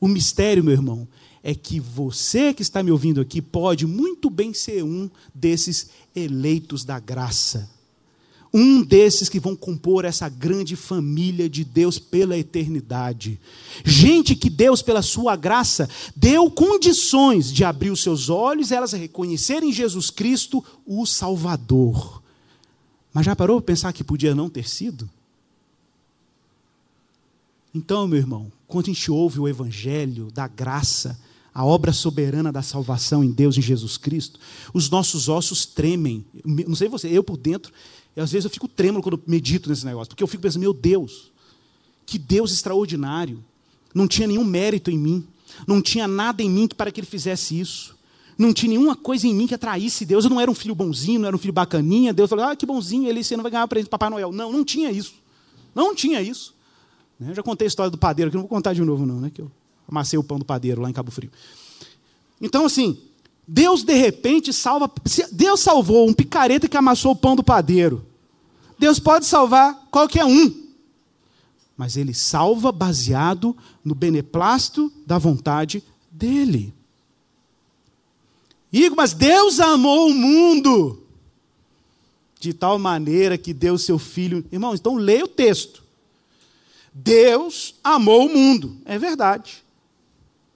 O 0.00 0.08
mistério, 0.08 0.62
meu 0.64 0.74
irmão, 0.74 1.08
é 1.42 1.54
que 1.54 1.80
você 1.80 2.52
que 2.52 2.62
está 2.62 2.82
me 2.82 2.90
ouvindo 2.90 3.20
aqui 3.20 3.40
pode 3.40 3.86
muito 3.86 4.28
bem 4.28 4.52
ser 4.52 4.82
um 4.82 5.10
desses 5.34 5.90
eleitos 6.14 6.84
da 6.84 6.98
graça 6.98 7.70
um 8.52 8.82
desses 8.82 9.28
que 9.28 9.40
vão 9.40 9.56
compor 9.56 10.04
essa 10.04 10.28
grande 10.28 10.76
família 10.76 11.48
de 11.48 11.64
Deus 11.64 11.98
pela 11.98 12.36
eternidade. 12.36 13.40
Gente 13.82 14.36
que 14.36 14.50
Deus, 14.50 14.82
pela 14.82 15.00
sua 15.00 15.34
graça, 15.36 15.88
deu 16.14 16.50
condições 16.50 17.50
de 17.50 17.64
abrir 17.64 17.90
os 17.90 18.02
seus 18.02 18.28
olhos 18.28 18.70
e 18.70 18.74
elas 18.74 18.92
reconhecerem 18.92 19.72
Jesus 19.72 20.10
Cristo 20.10 20.62
o 20.84 21.06
Salvador. 21.06 22.22
Mas 23.12 23.24
já 23.24 23.34
parou 23.34 23.60
para 23.60 23.72
pensar 23.72 23.92
que 23.92 24.04
podia 24.04 24.34
não 24.34 24.50
ter 24.50 24.68
sido? 24.68 25.08
Então, 27.74 28.06
meu 28.06 28.18
irmão, 28.18 28.52
quando 28.66 28.86
a 28.86 28.92
gente 28.92 29.10
ouve 29.10 29.40
o 29.40 29.48
Evangelho 29.48 30.30
da 30.30 30.46
graça, 30.46 31.18
a 31.54 31.64
obra 31.64 31.92
soberana 31.92 32.50
da 32.50 32.62
salvação 32.62 33.22
em 33.22 33.30
Deus, 33.30 33.56
em 33.56 33.62
Jesus 33.62 33.96
Cristo, 33.96 34.38
os 34.72 34.88
nossos 34.88 35.28
ossos 35.28 35.66
tremem. 35.66 36.24
Não 36.44 36.74
sei 36.74 36.88
você, 36.88 37.08
eu 37.08 37.22
por 37.22 37.36
dentro, 37.36 37.72
e 38.16 38.20
às 38.20 38.30
vezes 38.30 38.44
eu 38.44 38.50
fico 38.50 38.68
trêmulo 38.68 39.02
quando 39.02 39.22
medito 39.26 39.68
nesse 39.68 39.84
negócio, 39.84 40.08
porque 40.08 40.22
eu 40.22 40.26
fico 40.26 40.42
pensando, 40.42 40.60
meu 40.60 40.72
Deus, 40.72 41.32
que 42.04 42.18
Deus 42.18 42.52
extraordinário. 42.52 43.42
Não 43.94 44.08
tinha 44.08 44.26
nenhum 44.26 44.44
mérito 44.44 44.90
em 44.90 44.98
mim, 44.98 45.26
não 45.66 45.82
tinha 45.82 46.08
nada 46.08 46.42
em 46.42 46.48
mim 46.48 46.66
para 46.68 46.90
que 46.90 47.00
ele 47.00 47.06
fizesse 47.06 47.58
isso. 47.58 47.94
Não 48.38 48.52
tinha 48.52 48.70
nenhuma 48.70 48.96
coisa 48.96 49.26
em 49.26 49.34
mim 49.34 49.46
que 49.46 49.54
atraísse 49.54 50.06
Deus. 50.06 50.24
Eu 50.24 50.30
não 50.30 50.40
era 50.40 50.50
um 50.50 50.54
filho 50.54 50.74
bonzinho, 50.74 51.20
não 51.20 51.26
era 51.26 51.36
um 51.36 51.38
filho 51.38 51.52
bacaninha. 51.52 52.12
Deus 52.12 52.30
falou, 52.30 52.46
ah, 52.46 52.56
que 52.56 52.64
bonzinho, 52.64 53.08
ele 53.08 53.22
você 53.22 53.36
não 53.36 53.42
vai 53.42 53.52
ganhar 53.52 53.68
presente 53.68 53.86
de 53.86 53.90
Papai 53.90 54.08
Noel. 54.08 54.32
Não, 54.32 54.50
não 54.50 54.64
tinha 54.64 54.90
isso. 54.90 55.14
Não 55.74 55.94
tinha 55.94 56.20
isso. 56.22 56.54
Né, 57.20 57.30
eu 57.30 57.34
já 57.34 57.42
contei 57.42 57.66
a 57.66 57.68
história 57.68 57.90
do 57.90 57.98
padeiro, 57.98 58.30
que 58.30 58.36
não 58.36 58.42
vou 58.42 58.48
contar 58.48 58.72
de 58.72 58.82
novo, 58.82 59.04
não, 59.04 59.20
né? 59.20 59.30
Que 59.30 59.42
eu 59.42 59.50
amassei 59.86 60.18
o 60.18 60.24
pão 60.24 60.38
do 60.38 60.44
padeiro 60.44 60.80
lá 60.80 60.88
em 60.88 60.92
Cabo 60.92 61.10
Frio. 61.10 61.30
Então, 62.40 62.64
assim, 62.64 62.98
Deus 63.54 63.82
de 63.82 63.92
repente 63.92 64.50
salva. 64.50 64.90
Deus 65.30 65.60
salvou 65.60 66.08
um 66.08 66.14
picareta 66.14 66.66
que 66.66 66.76
amassou 66.76 67.12
o 67.12 67.16
pão 67.16 67.36
do 67.36 67.44
padeiro. 67.44 68.02
Deus 68.78 68.98
pode 68.98 69.26
salvar 69.26 69.88
qualquer 69.90 70.24
um. 70.24 70.62
Mas 71.76 71.98
ele 71.98 72.14
salva 72.14 72.72
baseado 72.72 73.54
no 73.84 73.94
beneplácito 73.94 74.90
da 75.06 75.18
vontade 75.18 75.84
dele. 76.10 76.72
Igor, 78.72 78.96
mas 78.96 79.12
Deus 79.12 79.60
amou 79.60 80.08
o 80.08 80.14
mundo 80.14 81.02
de 82.40 82.54
tal 82.54 82.78
maneira 82.78 83.36
que 83.36 83.52
deu 83.52 83.76
seu 83.76 83.98
filho. 83.98 84.42
Irmãos, 84.50 84.80
então 84.80 84.94
leia 84.94 85.26
o 85.26 85.28
texto. 85.28 85.84
Deus 86.90 87.74
amou 87.84 88.24
o 88.24 88.32
mundo. 88.34 88.78
É 88.86 88.98
verdade. 88.98 89.62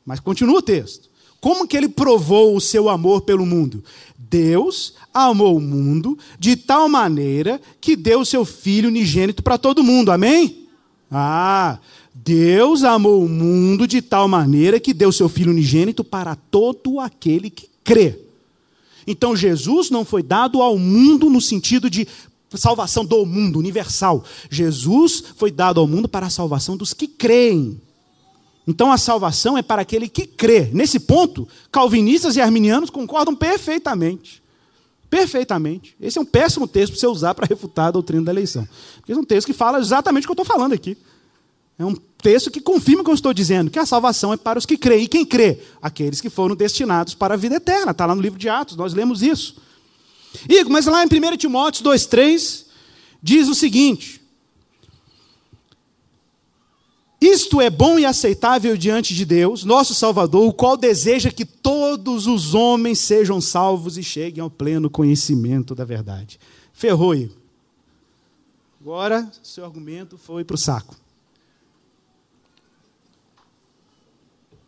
Mas 0.02 0.18
continua 0.18 0.60
o 0.60 0.62
texto. 0.62 1.10
Como 1.46 1.64
que 1.64 1.76
ele 1.76 1.88
provou 1.88 2.56
o 2.56 2.60
seu 2.60 2.88
amor 2.88 3.20
pelo 3.20 3.46
mundo? 3.46 3.84
Deus 4.18 4.94
amou 5.14 5.58
o 5.58 5.60
mundo 5.60 6.18
de 6.40 6.56
tal 6.56 6.88
maneira 6.88 7.60
que 7.80 7.94
deu 7.94 8.22
o 8.22 8.26
seu 8.26 8.44
filho 8.44 8.88
unigênito 8.88 9.44
para 9.44 9.56
todo 9.56 9.84
mundo. 9.84 10.10
Amém? 10.10 10.66
Ah, 11.08 11.78
Deus 12.12 12.82
amou 12.82 13.24
o 13.24 13.28
mundo 13.28 13.86
de 13.86 14.02
tal 14.02 14.26
maneira 14.26 14.80
que 14.80 14.92
deu 14.92 15.12
seu 15.12 15.28
filho 15.28 15.52
unigênito 15.52 16.02
para 16.02 16.34
todo 16.34 16.98
aquele 16.98 17.48
que 17.48 17.68
crê. 17.84 18.18
Então 19.06 19.36
Jesus 19.36 19.88
não 19.88 20.04
foi 20.04 20.24
dado 20.24 20.60
ao 20.60 20.76
mundo 20.76 21.30
no 21.30 21.40
sentido 21.40 21.88
de 21.88 22.08
salvação 22.56 23.04
do 23.04 23.24
mundo 23.24 23.60
universal. 23.60 24.24
Jesus 24.50 25.22
foi 25.36 25.52
dado 25.52 25.78
ao 25.78 25.86
mundo 25.86 26.08
para 26.08 26.26
a 26.26 26.30
salvação 26.30 26.76
dos 26.76 26.92
que 26.92 27.06
creem. 27.06 27.80
Então 28.66 28.90
a 28.90 28.98
salvação 28.98 29.56
é 29.56 29.62
para 29.62 29.82
aquele 29.82 30.08
que 30.08 30.26
crê. 30.26 30.68
Nesse 30.72 30.98
ponto, 30.98 31.46
calvinistas 31.70 32.36
e 32.36 32.40
arminianos 32.40 32.90
concordam 32.90 33.34
perfeitamente. 33.34 34.42
Perfeitamente. 35.08 35.94
Esse 36.00 36.18
é 36.18 36.20
um 36.20 36.24
péssimo 36.24 36.66
texto 36.66 36.92
para 36.92 37.00
você 37.00 37.06
usar 37.06 37.34
para 37.34 37.46
refutar 37.46 37.86
a 37.86 37.90
doutrina 37.92 38.24
da 38.24 38.32
eleição. 38.32 38.66
Porque 38.96 39.12
é 39.12 39.16
um 39.16 39.24
texto 39.24 39.46
que 39.46 39.52
fala 39.52 39.78
exatamente 39.78 40.24
o 40.24 40.26
que 40.26 40.30
eu 40.32 40.42
estou 40.42 40.44
falando 40.44 40.72
aqui. 40.72 40.98
É 41.78 41.84
um 41.84 41.94
texto 41.94 42.50
que 42.50 42.60
confirma 42.60 43.02
o 43.02 43.04
que 43.04 43.10
eu 43.10 43.14
estou 43.14 43.32
dizendo, 43.32 43.70
que 43.70 43.78
a 43.78 43.86
salvação 43.86 44.32
é 44.32 44.36
para 44.36 44.58
os 44.58 44.66
que 44.66 44.76
creem. 44.76 45.04
E 45.04 45.08
quem 45.08 45.24
crê? 45.24 45.60
Aqueles 45.80 46.20
que 46.20 46.30
foram 46.30 46.56
destinados 46.56 47.14
para 47.14 47.34
a 47.34 47.36
vida 47.36 47.56
eterna. 47.56 47.92
Está 47.92 48.06
lá 48.06 48.14
no 48.14 48.22
livro 48.22 48.38
de 48.38 48.48
Atos, 48.48 48.76
nós 48.76 48.94
lemos 48.94 49.22
isso. 49.22 49.56
Igor, 50.48 50.72
mas 50.72 50.86
lá 50.86 51.04
em 51.04 51.06
1 51.06 51.36
Timóteo 51.36 51.84
2,3 51.84 52.64
diz 53.22 53.48
o 53.48 53.54
seguinte: 53.54 54.20
Isto 57.26 57.60
é 57.60 57.68
bom 57.68 57.98
e 57.98 58.04
aceitável 58.04 58.76
diante 58.76 59.12
de 59.12 59.24
Deus, 59.24 59.64
nosso 59.64 59.96
Salvador, 59.96 60.46
o 60.46 60.52
qual 60.52 60.76
deseja 60.76 61.28
que 61.28 61.44
todos 61.44 62.28
os 62.28 62.54
homens 62.54 63.00
sejam 63.00 63.40
salvos 63.40 63.98
e 63.98 64.02
cheguem 64.02 64.40
ao 64.40 64.48
pleno 64.48 64.88
conhecimento 64.88 65.74
da 65.74 65.84
verdade. 65.84 66.38
Ferrou. 66.72 67.28
Agora, 68.80 69.28
seu 69.42 69.64
argumento 69.64 70.16
foi 70.16 70.44
para 70.44 70.54
o 70.54 70.58
saco. 70.58 70.94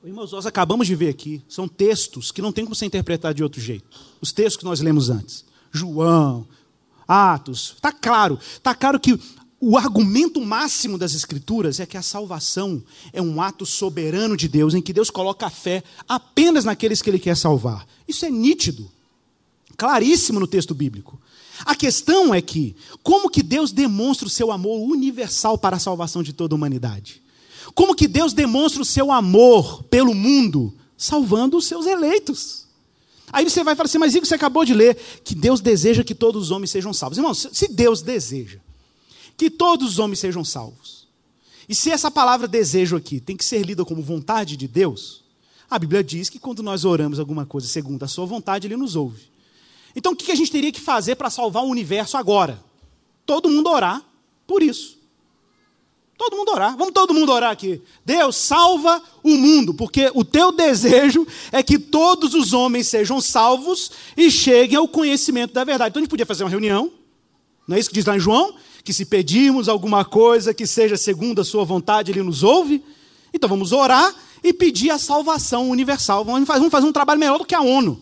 Irmãos, 0.02 0.32
nós 0.32 0.44
acabamos 0.44 0.88
de 0.88 0.96
ver 0.96 1.11
aqui, 1.11 1.40
são 1.48 1.68
textos 1.68 2.32
que 2.32 2.42
não 2.42 2.50
tem 2.50 2.64
como 2.64 2.74
ser 2.74 2.86
interpretado 2.86 3.36
de 3.36 3.42
outro 3.44 3.61
jeito. 3.61 3.86
Os 4.20 4.32
textos 4.32 4.56
que 4.56 4.64
nós 4.64 4.80
lemos 4.80 5.11
antes. 5.11 5.44
João, 5.70 6.44
Atos. 7.06 7.74
Está 7.76 7.90
claro. 7.90 8.36
Está 8.42 8.74
claro 8.74 8.98
que 8.98 9.18
o 9.61 9.76
argumento 9.76 10.40
máximo 10.40 10.96
das 10.96 11.14
Escrituras 11.14 11.80
é 11.80 11.86
que 11.86 11.96
a 11.96 12.02
salvação 12.02 12.82
é 13.12 13.20
um 13.20 13.42
ato 13.42 13.66
soberano 13.66 14.36
de 14.36 14.46
Deus, 14.46 14.72
em 14.72 14.80
que 14.80 14.92
Deus 14.92 15.11
coloca 15.11 15.46
a 15.46 15.50
fé 15.50 15.82
apenas 16.09 16.64
naqueles 16.64 17.02
que 17.02 17.11
Ele 17.11 17.18
quer 17.18 17.36
salvar. 17.36 17.84
Isso 18.06 18.24
é 18.24 18.30
nítido, 18.30 18.88
claríssimo 19.76 20.38
no 20.38 20.46
texto 20.46 20.74
bíblico. 20.74 21.20
A 21.64 21.74
questão 21.74 22.32
é 22.32 22.40
que, 22.40 22.76
como 23.02 23.28
que 23.28 23.42
Deus 23.42 23.72
demonstra 23.72 24.28
o 24.28 24.30
seu 24.30 24.52
amor 24.52 24.80
universal 24.80 25.59
para 25.59 25.76
a 25.76 25.80
salvação 25.80 26.22
de 26.22 26.32
toda 26.32 26.54
a 26.54 26.56
humanidade? 26.56 27.20
Como 27.74 27.96
que 27.96 28.06
Deus 28.06 28.32
demonstra 28.32 28.80
o 28.80 28.84
seu 28.84 29.11
amor 29.11 29.82
pelo 29.84 30.14
mundo? 30.14 30.72
Salvando 30.96 31.56
os 31.56 31.66
seus 31.66 31.84
eleitos. 31.84 32.66
Aí 33.32 33.44
você 33.44 33.64
vai 33.64 33.74
falar 33.74 33.86
assim, 33.86 33.98
mas 33.98 34.14
Igor, 34.14 34.26
você 34.26 34.36
acabou 34.36 34.64
de 34.64 34.72
ler 34.72 34.96
que 35.24 35.34
Deus 35.34 35.61
deseja 35.61 36.04
que 36.04 36.14
todos 36.14 36.44
os 36.44 36.50
homens 36.52 36.70
sejam 36.70 36.92
salvos. 36.92 37.18
Irmãos, 37.18 37.48
se 37.52 37.66
Deus 37.66 38.02
deseja 38.02 38.61
que 39.39 39.49
todos 39.49 39.93
os 39.93 39.99
homens 39.99 40.18
sejam 40.18 40.45
salvos, 40.45 41.07
e 41.68 41.74
se 41.74 41.91
essa 41.91 42.11
palavra 42.11 42.49
desejo 42.49 42.97
aqui 42.97 43.20
tem 43.20 43.36
que 43.36 43.45
ser 43.45 43.62
lida 43.62 43.84
como 43.84 44.03
vontade 44.03 44.57
de 44.57 44.66
Deus, 44.66 45.22
a 45.70 45.78
Bíblia 45.78 46.03
diz 46.03 46.28
que 46.28 46.39
quando 46.39 46.62
nós 46.62 46.84
oramos 46.84 47.20
alguma 47.20 47.47
coisa 47.47 47.68
segundo 47.68 48.03
a 48.03 48.09
sua 48.09 48.26
vontade, 48.26 48.66
Ele 48.66 48.76
nos 48.76 48.97
ouve. 48.97 49.30
Então 49.95 50.12
o 50.12 50.16
que 50.16 50.32
a 50.32 50.34
gente 50.34 50.51
teria 50.51 50.72
que 50.72 50.80
fazer 50.80 51.14
para 51.14 51.30
salvar 51.30 51.62
o 51.62 51.68
universo 51.68 52.16
agora? 52.16 52.62
Todo 53.24 53.49
mundo 53.49 53.70
orar 53.70 54.03
por 54.47 54.62
isso. 54.62 54.99
Todo 56.16 56.36
mundo 56.36 56.51
orar. 56.51 56.76
Vamos 56.76 56.93
todo 56.93 57.14
mundo 57.14 57.30
orar 57.30 57.53
aqui. 57.53 57.80
Deus, 58.05 58.34
salva 58.34 59.01
o 59.22 59.36
mundo, 59.36 59.72
porque 59.72 60.11
o 60.14 60.24
teu 60.24 60.51
desejo 60.51 61.24
é 61.53 61.62
que 61.62 61.78
todos 61.78 62.34
os 62.34 62.53
homens 62.53 62.89
sejam 62.89 63.20
salvos 63.20 63.93
e 64.16 64.30
cheguem 64.30 64.76
ao 64.76 64.89
conhecimento 64.89 65.55
da 65.55 65.62
verdade. 65.62 65.91
Então 65.91 66.01
a 66.01 66.03
gente 66.03 66.11
podia 66.11 66.26
fazer 66.26 66.43
uma 66.43 66.51
reunião, 66.51 66.91
não 67.68 67.76
é 67.76 67.80
isso 67.80 67.89
que 67.89 67.95
diz 67.95 68.07
lá 68.07 68.16
em 68.16 68.20
João? 68.20 68.57
Que 68.84 68.92
se 68.92 69.04
pedirmos 69.04 69.68
alguma 69.68 70.04
coisa 70.04 70.54
que 70.54 70.66
seja 70.66 70.96
segundo 70.96 71.40
a 71.40 71.44
sua 71.44 71.64
vontade, 71.64 72.10
ele 72.10 72.22
nos 72.22 72.42
ouve. 72.42 72.82
Então 73.32 73.48
vamos 73.48 73.72
orar 73.72 74.14
e 74.42 74.52
pedir 74.52 74.90
a 74.90 74.98
salvação 74.98 75.68
universal. 75.70 76.24
Vamos 76.24 76.48
fazer 76.48 76.86
um 76.86 76.92
trabalho 76.92 77.20
melhor 77.20 77.38
do 77.38 77.44
que 77.44 77.54
a 77.54 77.60
ONU. 77.60 78.00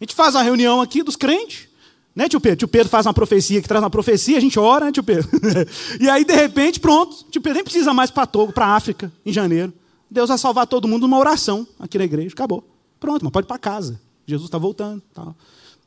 A 0.00 0.04
gente 0.04 0.14
faz 0.14 0.34
uma 0.34 0.42
reunião 0.42 0.80
aqui 0.80 1.02
dos 1.02 1.14
crentes, 1.14 1.68
né, 2.14 2.28
tio 2.28 2.40
Pedro? 2.40 2.58
Tio 2.58 2.68
Pedro 2.68 2.88
faz 2.88 3.06
uma 3.06 3.14
profecia 3.14 3.62
que 3.62 3.68
traz 3.68 3.82
uma 3.82 3.90
profecia, 3.90 4.36
a 4.36 4.40
gente 4.40 4.58
ora, 4.58 4.86
né, 4.86 4.92
tio 4.92 5.02
Pedro? 5.02 5.28
e 6.00 6.10
aí, 6.10 6.24
de 6.24 6.34
repente, 6.34 6.80
pronto, 6.80 7.24
tio 7.30 7.40
Pedro 7.40 7.54
nem 7.54 7.64
precisa 7.64 7.94
mais 7.94 8.10
para 8.10 8.26
Togo, 8.26 8.52
para 8.52 8.66
África, 8.66 9.12
em 9.24 9.32
janeiro. 9.32 9.72
Deus 10.10 10.28
vai 10.28 10.36
salvar 10.36 10.66
todo 10.66 10.86
mundo 10.86 11.02
numa 11.02 11.18
oração 11.18 11.66
aqui 11.78 11.96
na 11.96 12.04
igreja. 12.04 12.34
Acabou. 12.34 12.68
Pronto, 13.00 13.24
mas 13.24 13.32
pode 13.32 13.46
ir 13.46 13.48
para 13.48 13.58
casa. 13.58 13.98
Jesus 14.26 14.48
está 14.48 14.58
voltando. 14.58 15.02
Tal. 15.14 15.34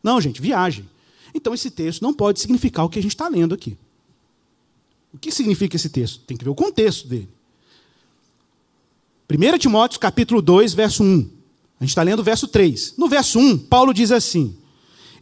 Não, 0.01 0.19
gente, 0.19 0.41
viagem. 0.41 0.89
Então, 1.33 1.53
esse 1.53 1.69
texto 1.69 2.01
não 2.01 2.13
pode 2.13 2.39
significar 2.39 2.85
o 2.85 2.89
que 2.89 2.97
a 2.97 3.01
gente 3.01 3.11
está 3.11 3.27
lendo 3.27 3.53
aqui. 3.53 3.77
O 5.15 5.17
que 5.17 5.31
significa 5.31 5.77
esse 5.77 5.87
texto? 5.87 6.19
Tem 6.25 6.35
que 6.35 6.43
ver 6.43 6.49
o 6.49 6.55
contexto 6.55 7.07
dele. 7.07 7.29
1 9.31 9.57
Timóteo, 9.57 9.97
capítulo 9.97 10.41
2, 10.41 10.73
verso 10.73 11.03
1. 11.03 11.29
A 11.79 11.83
gente 11.83 11.91
está 11.91 12.03
lendo 12.03 12.19
o 12.19 12.23
verso 12.23 12.49
3. 12.49 12.95
No 12.97 13.07
verso 13.07 13.39
1, 13.39 13.59
Paulo 13.59 13.93
diz 13.93 14.11
assim: 14.11 14.57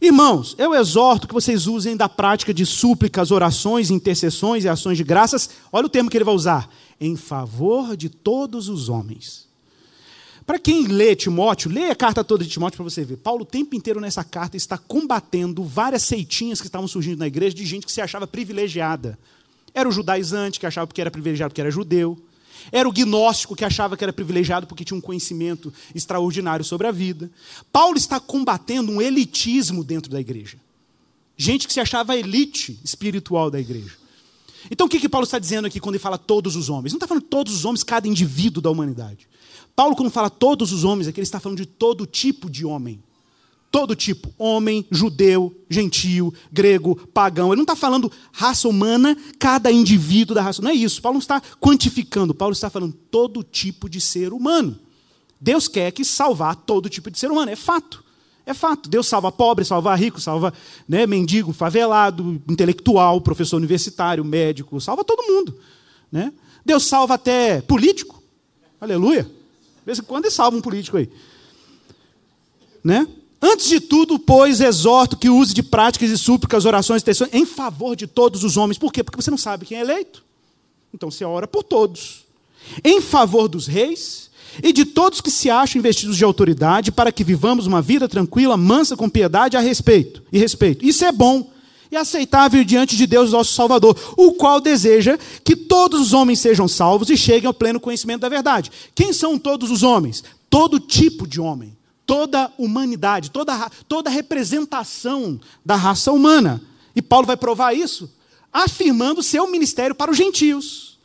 Irmãos, 0.00 0.56
eu 0.58 0.74
exorto 0.74 1.28
que 1.28 1.32
vocês 1.32 1.68
usem 1.68 1.96
da 1.96 2.08
prática 2.08 2.52
de 2.52 2.66
súplicas, 2.66 3.30
orações, 3.30 3.88
intercessões 3.88 4.64
e 4.64 4.68
ações 4.68 4.98
de 4.98 5.04
graças. 5.04 5.48
Olha 5.70 5.86
o 5.86 5.88
termo 5.88 6.10
que 6.10 6.16
ele 6.16 6.24
vai 6.24 6.34
usar: 6.34 6.68
em 7.00 7.14
favor 7.14 7.96
de 7.96 8.08
todos 8.08 8.68
os 8.68 8.88
homens. 8.88 9.46
Para 10.44 10.58
quem 10.58 10.88
lê 10.88 11.14
Timóteo, 11.14 11.70
lê 11.70 11.88
a 11.88 11.94
carta 11.94 12.24
toda 12.24 12.42
de 12.42 12.50
Timóteo 12.50 12.78
para 12.78 12.90
você 12.90 13.04
ver. 13.04 13.18
Paulo 13.18 13.42
o 13.42 13.46
tempo 13.46 13.76
inteiro 13.76 14.00
nessa 14.00 14.24
carta 14.24 14.56
está 14.56 14.76
combatendo 14.76 15.62
várias 15.62 16.02
seitinhas 16.02 16.60
que 16.60 16.66
estavam 16.66 16.88
surgindo 16.88 17.20
na 17.20 17.28
igreja 17.28 17.54
de 17.54 17.64
gente 17.64 17.86
que 17.86 17.92
se 17.92 18.00
achava 18.00 18.26
privilegiada. 18.26 19.16
Era 19.74 19.88
o 19.88 19.92
judaizante 19.92 20.60
que 20.60 20.66
achava 20.66 20.90
que 20.90 21.00
era 21.00 21.10
privilegiado 21.10 21.50
porque 21.50 21.60
era 21.60 21.70
judeu. 21.70 22.16
Era 22.70 22.88
o 22.88 22.92
gnóstico 22.92 23.56
que 23.56 23.64
achava 23.64 23.96
que 23.96 24.04
era 24.04 24.12
privilegiado 24.12 24.66
porque 24.66 24.84
tinha 24.84 24.96
um 24.96 25.00
conhecimento 25.00 25.72
extraordinário 25.94 26.64
sobre 26.64 26.86
a 26.86 26.92
vida. 26.92 27.30
Paulo 27.72 27.98
está 27.98 28.20
combatendo 28.20 28.92
um 28.92 29.02
elitismo 29.02 29.82
dentro 29.82 30.10
da 30.10 30.20
igreja. 30.20 30.56
Gente 31.36 31.66
que 31.66 31.72
se 31.72 31.80
achava 31.80 32.16
elite 32.16 32.78
espiritual 32.84 33.50
da 33.50 33.60
igreja. 33.60 33.96
Então 34.70 34.86
o 34.86 34.90
que, 34.90 35.00
que 35.00 35.08
Paulo 35.08 35.24
está 35.24 35.38
dizendo 35.38 35.66
aqui 35.66 35.80
quando 35.80 35.96
ele 35.96 36.02
fala 36.02 36.16
todos 36.16 36.56
os 36.56 36.70
homens? 36.70 36.92
Não 36.92 36.98
está 36.98 37.08
falando 37.08 37.24
todos 37.24 37.52
os 37.52 37.64
homens, 37.64 37.82
cada 37.82 38.08
indivíduo 38.08 38.62
da 38.62 38.70
humanidade. 38.70 39.28
Paulo, 39.74 39.96
quando 39.96 40.10
fala 40.10 40.30
todos 40.30 40.72
os 40.72 40.84
homens, 40.84 41.08
aqui 41.08 41.18
ele 41.18 41.26
está 41.26 41.40
falando 41.40 41.58
de 41.58 41.66
todo 41.66 42.06
tipo 42.06 42.48
de 42.48 42.64
homem 42.64 43.02
todo 43.74 43.96
tipo, 43.96 44.32
homem, 44.38 44.86
judeu, 44.88 45.52
gentio, 45.68 46.32
grego, 46.52 46.94
pagão. 47.12 47.48
Ele 47.48 47.56
não 47.56 47.64
está 47.64 47.74
falando 47.74 48.08
raça 48.30 48.68
humana, 48.68 49.16
cada 49.36 49.68
indivíduo 49.72 50.32
da 50.32 50.42
raça. 50.42 50.62
Não 50.62 50.70
é 50.70 50.74
isso. 50.74 51.02
Paulo 51.02 51.14
não 51.14 51.20
está 51.20 51.42
quantificando. 51.60 52.32
Paulo 52.32 52.52
está 52.52 52.70
falando 52.70 52.92
todo 52.92 53.42
tipo 53.42 53.88
de 53.88 54.00
ser 54.00 54.32
humano. 54.32 54.78
Deus 55.40 55.66
quer 55.66 55.90
que 55.90 56.04
salvar 56.04 56.54
todo 56.54 56.88
tipo 56.88 57.10
de 57.10 57.18
ser 57.18 57.32
humano. 57.32 57.50
É 57.50 57.56
fato. 57.56 58.04
É 58.46 58.54
fato. 58.54 58.88
Deus 58.88 59.08
salva 59.08 59.32
pobre, 59.32 59.64
salva 59.64 59.92
rico, 59.96 60.20
salva 60.20 60.54
né, 60.88 61.04
mendigo, 61.04 61.52
favelado, 61.52 62.40
intelectual, 62.48 63.20
professor 63.20 63.56
universitário, 63.56 64.24
médico, 64.24 64.80
salva 64.80 65.02
todo 65.02 65.26
mundo. 65.26 65.58
Né? 66.12 66.32
Deus 66.64 66.84
salva 66.84 67.14
até 67.14 67.60
político. 67.62 68.22
Aleluia. 68.80 69.24
De 69.24 69.84
vez 69.84 69.98
em 69.98 70.02
quando 70.02 70.26
ele 70.26 70.32
salva 70.32 70.56
um 70.56 70.62
político 70.62 70.96
aí. 70.96 71.10
Né? 72.84 73.08
Antes 73.46 73.68
de 73.68 73.78
tudo, 73.78 74.18
pois, 74.18 74.62
exorto 74.62 75.18
que 75.18 75.28
use 75.28 75.52
de 75.52 75.62
práticas 75.62 76.08
e 76.08 76.16
súplicas, 76.16 76.64
orações 76.64 77.02
e 77.02 77.04
tensões 77.04 77.28
em 77.30 77.44
favor 77.44 77.94
de 77.94 78.06
todos 78.06 78.42
os 78.42 78.56
homens. 78.56 78.78
Por 78.78 78.90
quê? 78.90 79.04
Porque 79.04 79.20
você 79.20 79.30
não 79.30 79.36
sabe 79.36 79.66
quem 79.66 79.76
é 79.76 79.82
eleito. 79.82 80.24
Então 80.94 81.10
você 81.10 81.26
ora 81.26 81.46
por 81.46 81.62
todos. 81.62 82.24
Em 82.82 83.02
favor 83.02 83.46
dos 83.46 83.66
reis 83.66 84.30
e 84.62 84.72
de 84.72 84.86
todos 84.86 85.20
que 85.20 85.30
se 85.30 85.50
acham 85.50 85.78
investidos 85.78 86.16
de 86.16 86.24
autoridade, 86.24 86.90
para 86.90 87.12
que 87.12 87.22
vivamos 87.22 87.66
uma 87.66 87.82
vida 87.82 88.08
tranquila, 88.08 88.56
mansa, 88.56 88.96
com 88.96 89.10
piedade 89.10 89.58
a 89.58 89.60
respeito 89.60 90.22
e 90.32 90.38
respeito. 90.38 90.82
Isso 90.82 91.04
é 91.04 91.12
bom 91.12 91.52
e 91.90 91.96
aceitável 91.98 92.64
diante 92.64 92.96
de 92.96 93.06
Deus, 93.06 93.32
nosso 93.32 93.52
Salvador, 93.52 93.94
o 94.16 94.32
qual 94.32 94.58
deseja 94.58 95.18
que 95.44 95.54
todos 95.54 96.00
os 96.00 96.12
homens 96.14 96.38
sejam 96.38 96.66
salvos 96.66 97.10
e 97.10 97.16
cheguem 97.16 97.46
ao 97.46 97.52
pleno 97.52 97.78
conhecimento 97.78 98.22
da 98.22 98.28
verdade. 98.30 98.72
Quem 98.94 99.12
são 99.12 99.38
todos 99.38 99.70
os 99.70 99.82
homens? 99.82 100.24
Todo 100.48 100.80
tipo 100.80 101.26
de 101.26 101.42
homem 101.42 101.76
toda 102.06 102.52
humanidade, 102.58 103.30
toda, 103.30 103.70
toda 103.88 104.10
representação 104.10 105.40
da 105.64 105.76
raça 105.76 106.12
humana. 106.12 106.62
E 106.94 107.02
Paulo 107.02 107.26
vai 107.26 107.36
provar 107.36 107.74
isso 107.74 108.10
afirmando 108.54 109.20
seu 109.20 109.50
ministério 109.50 109.96
para 109.96 110.12
os 110.12 110.16
gentios. 110.16 110.96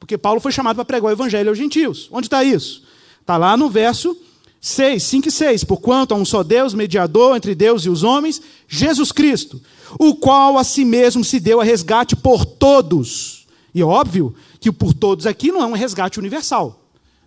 Porque 0.00 0.18
Paulo 0.18 0.40
foi 0.40 0.50
chamado 0.50 0.74
para 0.74 0.84
pregar 0.84 1.08
o 1.08 1.12
evangelho 1.12 1.50
aos 1.50 1.56
gentios. 1.56 2.08
Onde 2.10 2.26
está 2.26 2.42
isso? 2.42 2.82
Está 3.20 3.36
lá 3.36 3.56
no 3.56 3.70
verso 3.70 4.16
6, 4.60 5.00
5 5.02 5.28
e 5.28 5.30
6. 5.30 5.64
Porquanto 5.64 6.12
há 6.12 6.16
um 6.16 6.24
só 6.24 6.42
Deus, 6.42 6.74
mediador 6.74 7.36
entre 7.36 7.54
Deus 7.54 7.84
e 7.84 7.88
os 7.88 8.02
homens, 8.02 8.42
Jesus 8.66 9.12
Cristo, 9.12 9.62
o 9.98 10.16
qual 10.16 10.58
a 10.58 10.64
si 10.64 10.84
mesmo 10.84 11.24
se 11.24 11.38
deu 11.38 11.60
a 11.60 11.64
resgate 11.64 12.16
por 12.16 12.44
todos. 12.44 13.46
E 13.72 13.80
é 13.80 13.84
óbvio 13.84 14.34
que 14.58 14.68
o 14.68 14.72
por 14.72 14.92
todos 14.92 15.26
aqui 15.26 15.52
não 15.52 15.62
é 15.62 15.66
um 15.66 15.72
resgate 15.72 16.18
universal. 16.18 16.85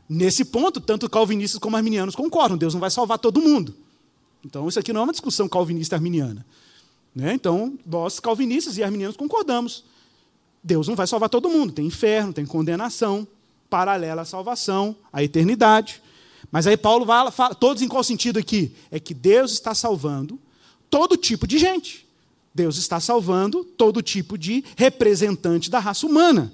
Nesse 0.10 0.43
ponto, 0.43 0.82
tanto 0.82 1.07
calvinistas 1.07 1.60
como 1.60 1.78
arminianos 1.78 2.16
concordam, 2.16 2.57
Deus 2.57 2.74
não 2.74 2.82
vai 2.82 2.89
salvar 2.89 3.20
todo 3.20 3.39
mundo. 3.39 3.76
Então, 4.43 4.68
isso 4.68 4.80
aqui 4.80 4.91
não 4.91 5.01
é 5.01 5.03
uma 5.03 5.14
discussão 5.14 5.47
calvinista-arminiana. 5.47 6.43
Né? 7.14 7.34
Então, 7.34 7.78
nós, 7.86 8.20
calvinistas 8.20 8.78
e 8.78 8.84
arminianos, 8.84 9.16
concordamos. 9.16 9.84
Deus 10.64 10.88
não 10.88 10.95
vai 10.95 11.05
salvar 11.05 11.30
todo 11.30 11.47
mundo. 11.47 11.74
Tem 11.74 11.86
inferno, 11.86 12.34
tem 12.34 12.45
condenação, 12.45 13.28
paralela 13.70 14.24
à 14.24 14.26
salvação, 14.26 14.95
à 15.14 15.24
eternidade. 15.24 16.01
Mas 16.51 16.66
aí 16.66 16.76
Paulo 16.76 17.05
fala, 17.05 17.30
fala, 17.30 17.53
todos 17.53 17.84
em 17.84 17.88
qual 17.88 18.03
sentido 18.03 18.39
aqui? 18.39 18.74
É 18.89 18.99
que 18.99 19.14
Deus 19.14 19.51
está 19.51 19.76
salvando 19.76 20.39
todo 20.89 21.16
tipo 21.16 21.45
de 21.45 21.60
gente. 21.60 22.07
Deus 22.53 22.78
está 22.78 22.99
salvando 22.99 23.64
todo 23.64 24.01
tipo 24.01 24.38
de 24.38 24.64
representante 24.76 25.70
da 25.70 25.78
raça 25.78 26.07
humana. 26.07 26.51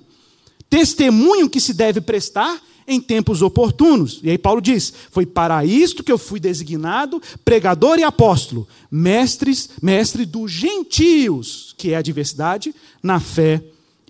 Testemunho 0.69 1.49
que 1.49 1.61
se 1.61 1.73
deve 1.73 2.01
prestar 2.01 2.61
em 2.87 3.01
tempos 3.01 3.41
oportunos. 3.41 4.19
E 4.23 4.29
aí 4.29 4.37
Paulo 4.37 4.61
diz: 4.61 4.93
Foi 5.11 5.25
para 5.25 5.65
isto 5.65 6.03
que 6.03 6.11
eu 6.11 6.17
fui 6.17 6.39
designado 6.39 7.21
pregador 7.43 7.97
e 7.99 8.03
apóstolo, 8.03 8.67
mestres, 8.89 9.69
mestre 9.81 10.25
dos 10.25 10.51
gentios, 10.51 11.73
que 11.77 11.91
é 11.91 11.95
a 11.95 12.01
diversidade 12.01 12.73
na 13.01 13.19
fé 13.19 13.63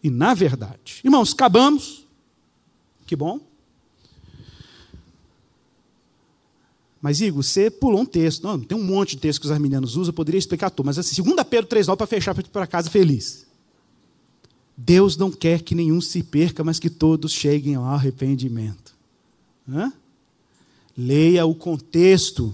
e 0.03 0.09
na 0.09 0.33
verdade. 0.33 1.01
Irmãos, 1.03 1.33
acabamos. 1.33 2.05
Que 3.05 3.15
bom. 3.15 3.39
Mas, 7.05 7.21
Igor, 7.21 7.43
você 7.43 7.69
pulou 7.69 8.01
um 8.01 8.05
texto. 8.05 8.43
Não, 8.43 8.59
tem 8.59 8.75
um 8.75 8.83
monte 8.83 9.11
de 9.11 9.17
texto 9.17 9.39
que 9.39 9.45
os 9.45 9.51
arminianos 9.51 9.95
usam, 9.95 10.09
eu 10.09 10.13
poderia 10.13 10.39
explicar 10.39 10.71
tudo. 10.71 10.87
Mas, 10.87 10.97
assim, 10.97 11.21
2 11.21 11.35
Pedro 11.47 11.69
3,9 11.69 11.97
para 11.97 12.07
fechar 12.07 12.33
para 12.33 12.65
casa 12.65 12.89
feliz. 12.89 13.44
Deus 14.77 15.15
não 15.15 15.31
quer 15.31 15.61
que 15.61 15.73
nenhum 15.73 16.01
se 16.01 16.21
perca, 16.21 16.63
mas 16.63 16.79
que 16.79 16.89
todos 16.89 17.31
cheguem 17.31 17.75
ao 17.75 17.85
arrependimento. 17.85 18.93
Hã? 19.69 19.91
Leia 20.97 21.45
o 21.45 21.55
contexto. 21.55 22.53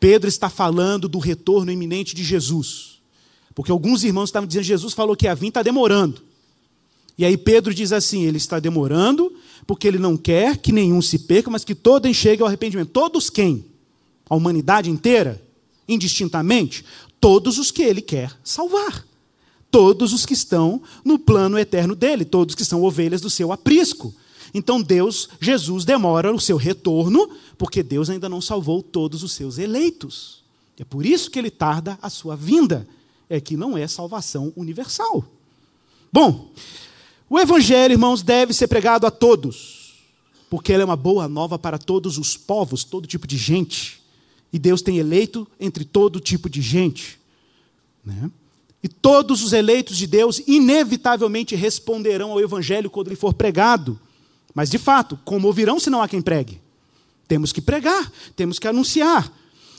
Pedro 0.00 0.28
está 0.28 0.48
falando 0.48 1.08
do 1.08 1.18
retorno 1.18 1.70
iminente 1.70 2.14
de 2.14 2.24
Jesus. 2.24 3.00
Porque 3.54 3.70
alguns 3.70 4.02
irmãos 4.02 4.30
estavam 4.30 4.46
dizendo, 4.46 4.64
Jesus 4.64 4.94
falou 4.94 5.14
que 5.14 5.28
a 5.28 5.34
vir 5.34 5.48
está 5.48 5.62
demorando. 5.62 6.22
E 7.18 7.24
aí 7.24 7.36
Pedro 7.36 7.74
diz 7.74 7.92
assim: 7.92 8.24
ele 8.24 8.38
está 8.38 8.58
demorando, 8.58 9.30
porque 9.66 9.86
ele 9.86 9.98
não 9.98 10.16
quer 10.16 10.56
que 10.56 10.72
nenhum 10.72 11.02
se 11.02 11.18
perca, 11.18 11.50
mas 11.50 11.64
que 11.64 11.74
todos 11.74 12.16
cheguem 12.16 12.40
ao 12.40 12.48
arrependimento. 12.48 12.88
Todos 12.88 13.28
quem? 13.28 13.66
A 14.28 14.34
humanidade 14.34 14.88
inteira? 14.88 15.42
Indistintamente? 15.86 16.82
Todos 17.20 17.58
os 17.58 17.70
que 17.70 17.82
ele 17.82 18.00
quer 18.00 18.34
salvar 18.42 19.06
todos 19.72 20.12
os 20.12 20.26
que 20.26 20.34
estão 20.34 20.82
no 21.02 21.18
plano 21.18 21.58
eterno 21.58 21.96
dele, 21.96 22.26
todos 22.26 22.54
que 22.54 22.64
são 22.64 22.82
ovelhas 22.82 23.22
do 23.22 23.30
seu 23.30 23.50
aprisco. 23.50 24.14
Então 24.52 24.82
Deus, 24.82 25.30
Jesus 25.40 25.86
demora 25.86 26.32
o 26.32 26.38
seu 26.38 26.58
retorno, 26.58 27.30
porque 27.56 27.82
Deus 27.82 28.10
ainda 28.10 28.28
não 28.28 28.42
salvou 28.42 28.82
todos 28.82 29.22
os 29.22 29.32
seus 29.32 29.56
eleitos. 29.56 30.44
É 30.78 30.84
por 30.84 31.06
isso 31.06 31.30
que 31.30 31.38
ele 31.38 31.50
tarda 31.50 31.98
a 32.02 32.10
sua 32.10 32.36
vinda. 32.36 32.86
É 33.30 33.40
que 33.40 33.56
não 33.56 33.78
é 33.78 33.88
salvação 33.88 34.52
universal. 34.54 35.24
Bom, 36.12 36.50
o 37.30 37.38
evangelho, 37.38 37.92
irmãos, 37.92 38.22
deve 38.22 38.52
ser 38.52 38.68
pregado 38.68 39.06
a 39.06 39.10
todos, 39.10 39.94
porque 40.50 40.70
ele 40.70 40.82
é 40.82 40.84
uma 40.84 40.96
boa 40.96 41.26
nova 41.26 41.58
para 41.58 41.78
todos 41.78 42.18
os 42.18 42.36
povos, 42.36 42.84
todo 42.84 43.06
tipo 43.06 43.26
de 43.26 43.38
gente. 43.38 44.02
E 44.52 44.58
Deus 44.58 44.82
tem 44.82 44.98
eleito 44.98 45.48
entre 45.58 45.82
todo 45.82 46.20
tipo 46.20 46.50
de 46.50 46.60
gente. 46.60 47.18
Né? 48.04 48.30
E 48.82 48.88
todos 48.88 49.44
os 49.44 49.52
eleitos 49.52 49.96
de 49.96 50.06
Deus 50.06 50.42
inevitavelmente 50.46 51.54
responderão 51.54 52.32
ao 52.32 52.40
Evangelho 52.40 52.90
quando 52.90 53.08
ele 53.08 53.16
for 53.16 53.32
pregado. 53.32 53.98
Mas, 54.54 54.68
de 54.68 54.78
fato, 54.78 55.18
como 55.24 55.46
ouvirão 55.46 55.78
se 55.78 55.88
não 55.88 56.02
há 56.02 56.08
quem 56.08 56.20
pregue? 56.20 56.60
Temos 57.28 57.52
que 57.52 57.60
pregar, 57.60 58.10
temos 58.34 58.58
que 58.58 58.66
anunciar. 58.66 59.32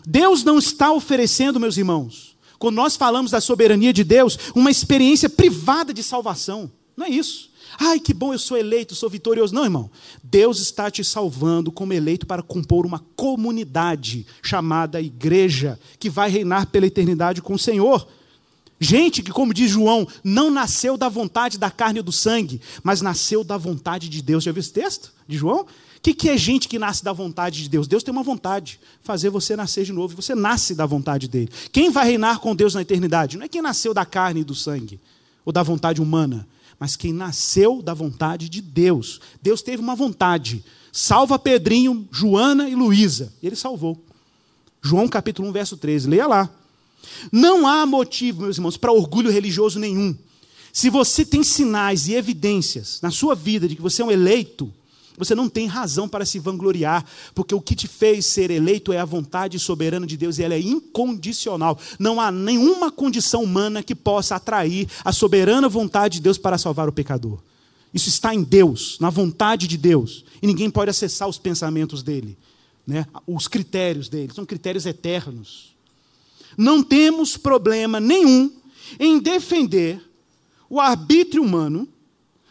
Deus 0.05 0.43
não 0.43 0.57
está 0.57 0.91
oferecendo, 0.91 1.59
meus 1.59 1.77
irmãos, 1.77 2.35
quando 2.57 2.75
nós 2.75 2.95
falamos 2.95 3.31
da 3.31 3.41
soberania 3.41 3.93
de 3.93 4.03
Deus, 4.03 4.39
uma 4.55 4.71
experiência 4.71 5.29
privada 5.29 5.93
de 5.93 6.01
salvação. 6.01 6.71
Não 6.95 7.05
é 7.05 7.09
isso. 7.09 7.51
Ai, 7.79 7.99
que 7.99 8.13
bom, 8.13 8.33
eu 8.33 8.39
sou 8.39 8.57
eleito, 8.57 8.95
sou 8.95 9.09
vitorioso. 9.09 9.53
Não, 9.53 9.63
irmão. 9.63 9.89
Deus 10.23 10.59
está 10.59 10.89
te 10.89 11.03
salvando 11.03 11.71
como 11.71 11.93
eleito 11.93 12.25
para 12.25 12.43
compor 12.43 12.85
uma 12.85 12.99
comunidade 13.15 14.25
chamada 14.41 15.01
igreja, 15.01 15.79
que 15.99 16.09
vai 16.09 16.29
reinar 16.29 16.67
pela 16.67 16.85
eternidade 16.85 17.41
com 17.41 17.53
o 17.53 17.59
Senhor. 17.59 18.07
Gente 18.83 19.23
que, 19.23 19.31
como 19.31 19.53
diz 19.53 19.71
João, 19.71 20.05
não 20.23 20.51
nasceu 20.51 20.97
da 20.97 21.07
vontade 21.07 21.57
da 21.57 21.71
carne 21.71 21.99
e 21.99 22.03
do 22.03 22.11
sangue, 22.11 22.59
mas 22.83 23.01
nasceu 23.01 23.41
da 23.41 23.55
vontade 23.55 24.09
de 24.09 24.21
Deus. 24.21 24.43
Já 24.43 24.51
viu 24.51 24.59
esse 24.59 24.73
texto 24.73 25.13
de 25.25 25.37
João? 25.37 25.61
O 25.61 25.67
que, 26.01 26.13
que 26.13 26.29
é 26.29 26.35
gente 26.35 26.67
que 26.67 26.77
nasce 26.77 27.01
da 27.01 27.13
vontade 27.13 27.63
de 27.63 27.69
Deus? 27.69 27.87
Deus 27.87 28.03
tem 28.03 28.11
uma 28.11 28.23
vontade, 28.23 28.77
fazer 29.01 29.29
você 29.29 29.55
nascer 29.55 29.85
de 29.85 29.93
novo. 29.93 30.17
Você 30.17 30.35
nasce 30.35 30.75
da 30.75 30.85
vontade 30.85 31.29
dele. 31.29 31.49
Quem 31.71 31.91
vai 31.91 32.05
reinar 32.07 32.39
com 32.39 32.53
Deus 32.53 32.73
na 32.73 32.81
eternidade? 32.81 33.37
Não 33.37 33.45
é 33.45 33.47
quem 33.47 33.61
nasceu 33.61 33.93
da 33.93 34.05
carne 34.05 34.41
e 34.41 34.43
do 34.43 34.53
sangue, 34.53 34.99
ou 35.45 35.53
da 35.53 35.63
vontade 35.63 36.01
humana, 36.01 36.45
mas 36.77 36.97
quem 36.97 37.13
nasceu 37.13 37.81
da 37.81 37.93
vontade 37.93 38.49
de 38.49 38.61
Deus. 38.61 39.21
Deus 39.41 39.61
teve 39.61 39.81
uma 39.81 39.95
vontade. 39.95 40.61
Salva 40.91 41.39
Pedrinho, 41.39 42.05
Joana 42.11 42.67
e 42.67 42.75
Luísa. 42.75 43.31
Ele 43.41 43.55
salvou. 43.55 43.97
João 44.81 45.07
capítulo 45.07 45.47
1, 45.47 45.51
verso 45.53 45.77
13. 45.77 46.09
Leia 46.09 46.27
lá. 46.27 46.49
Não 47.31 47.67
há 47.67 47.85
motivo, 47.85 48.43
meus 48.43 48.57
irmãos, 48.57 48.77
para 48.77 48.91
orgulho 48.91 49.31
religioso 49.31 49.79
nenhum. 49.79 50.15
Se 50.71 50.89
você 50.89 51.23
tem 51.23 51.43
sinais 51.43 52.07
e 52.07 52.13
evidências 52.13 52.99
na 53.01 53.11
sua 53.11 53.35
vida 53.35 53.67
de 53.67 53.75
que 53.75 53.81
você 53.81 54.01
é 54.01 54.05
um 54.05 54.11
eleito, 54.11 54.73
você 55.17 55.35
não 55.35 55.47
tem 55.47 55.67
razão 55.67 56.09
para 56.09 56.25
se 56.25 56.39
vangloriar, 56.39 57.05
porque 57.35 57.53
o 57.53 57.61
que 57.61 57.75
te 57.75 57.87
fez 57.87 58.25
ser 58.25 58.49
eleito 58.49 58.91
é 58.91 58.97
a 58.99 59.05
vontade 59.05 59.59
soberana 59.59 60.07
de 60.07 60.17
Deus 60.17 60.39
e 60.39 60.43
ela 60.43 60.55
é 60.55 60.59
incondicional. 60.59 61.77
Não 61.99 62.19
há 62.19 62.31
nenhuma 62.31 62.91
condição 62.91 63.43
humana 63.43 63.83
que 63.83 63.93
possa 63.93 64.35
atrair 64.35 64.87
a 65.05 65.11
soberana 65.11 65.69
vontade 65.69 66.15
de 66.15 66.21
Deus 66.21 66.37
para 66.37 66.57
salvar 66.57 66.89
o 66.89 66.93
pecador. 66.93 67.39
Isso 67.93 68.09
está 68.09 68.33
em 68.33 68.41
Deus, 68.41 68.97
na 68.99 69.11
vontade 69.11 69.67
de 69.67 69.77
Deus, 69.77 70.25
e 70.41 70.47
ninguém 70.47 70.69
pode 70.69 70.89
acessar 70.89 71.27
os 71.27 71.37
pensamentos 71.37 72.01
dele, 72.01 72.35
né? 72.87 73.05
os 73.27 73.47
critérios 73.47 74.09
dele, 74.09 74.33
são 74.33 74.45
critérios 74.45 74.87
eternos. 74.87 75.72
Não 76.57 76.83
temos 76.83 77.37
problema 77.37 77.99
nenhum 77.99 78.51
em 78.99 79.19
defender 79.19 80.01
o 80.69 80.79
arbítrio 80.79 81.43
humano, 81.43 81.87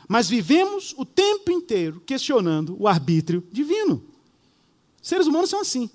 mas 0.09 0.29
vivemos 0.29 0.95
o 0.97 1.05
tempo 1.05 1.51
inteiro 1.51 2.03
questionando 2.05 2.77
o 2.79 2.87
arbítrio 2.87 3.43
divino. 3.51 4.03
Seres 5.01 5.27
humanos 5.27 5.51
são 5.51 5.61
assim. 5.61 5.91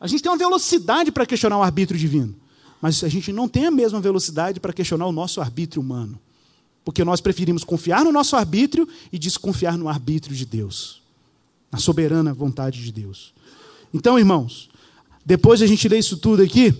A 0.00 0.06
gente 0.06 0.22
tem 0.22 0.30
uma 0.30 0.38
velocidade 0.38 1.12
para 1.12 1.24
questionar 1.24 1.58
o 1.58 1.62
arbítrio 1.62 1.98
divino, 1.98 2.34
mas 2.80 3.02
a 3.04 3.08
gente 3.08 3.32
não 3.32 3.48
tem 3.48 3.66
a 3.66 3.70
mesma 3.70 4.00
velocidade 4.00 4.60
para 4.60 4.72
questionar 4.72 5.06
o 5.06 5.12
nosso 5.12 5.40
arbítrio 5.40 5.80
humano. 5.80 6.18
Porque 6.84 7.04
nós 7.04 7.20
preferimos 7.20 7.64
confiar 7.64 8.04
no 8.04 8.12
nosso 8.12 8.36
arbítrio 8.36 8.86
e 9.12 9.18
desconfiar 9.18 9.78
no 9.78 9.88
arbítrio 9.88 10.36
de 10.36 10.44
Deus, 10.44 11.00
na 11.70 11.78
soberana 11.78 12.34
vontade 12.34 12.82
de 12.82 12.92
Deus. 12.92 13.32
Então, 13.92 14.18
irmãos, 14.18 14.68
depois 15.24 15.60
de 15.60 15.64
a 15.64 15.68
gente 15.68 15.88
ler 15.88 15.98
isso 15.98 16.18
tudo 16.18 16.42
aqui, 16.42 16.74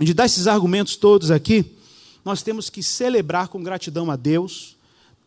de 0.00 0.12
dar 0.12 0.26
esses 0.26 0.46
argumentos 0.46 0.96
todos 0.96 1.30
aqui, 1.30 1.64
nós 2.24 2.42
temos 2.42 2.68
que 2.70 2.82
celebrar 2.82 3.48
com 3.48 3.62
gratidão 3.62 4.10
a 4.10 4.16
Deus 4.16 4.76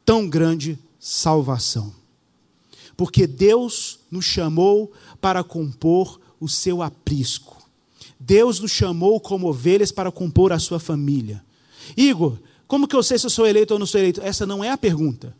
tão 0.03 0.27
grande 0.27 0.77
salvação. 0.99 1.93
Porque 2.95 3.27
Deus 3.27 3.99
nos 4.09 4.25
chamou 4.25 4.91
para 5.21 5.43
compor 5.43 6.19
o 6.39 6.49
seu 6.49 6.81
aprisco. 6.81 7.57
Deus 8.19 8.59
nos 8.59 8.71
chamou 8.71 9.19
como 9.19 9.47
ovelhas 9.47 9.91
para 9.91 10.11
compor 10.11 10.51
a 10.51 10.59
sua 10.59 10.79
família. 10.79 11.43
Igor, 11.95 12.37
como 12.67 12.87
que 12.87 12.95
eu 12.95 13.03
sei 13.03 13.19
se 13.19 13.27
eu 13.27 13.29
sou 13.29 13.45
eleito 13.45 13.73
ou 13.73 13.79
não 13.79 13.85
sou 13.85 14.01
eleito? 14.01 14.21
Essa 14.21 14.45
não 14.45 14.63
é 14.63 14.71
a 14.71 14.77
pergunta. 14.77 15.35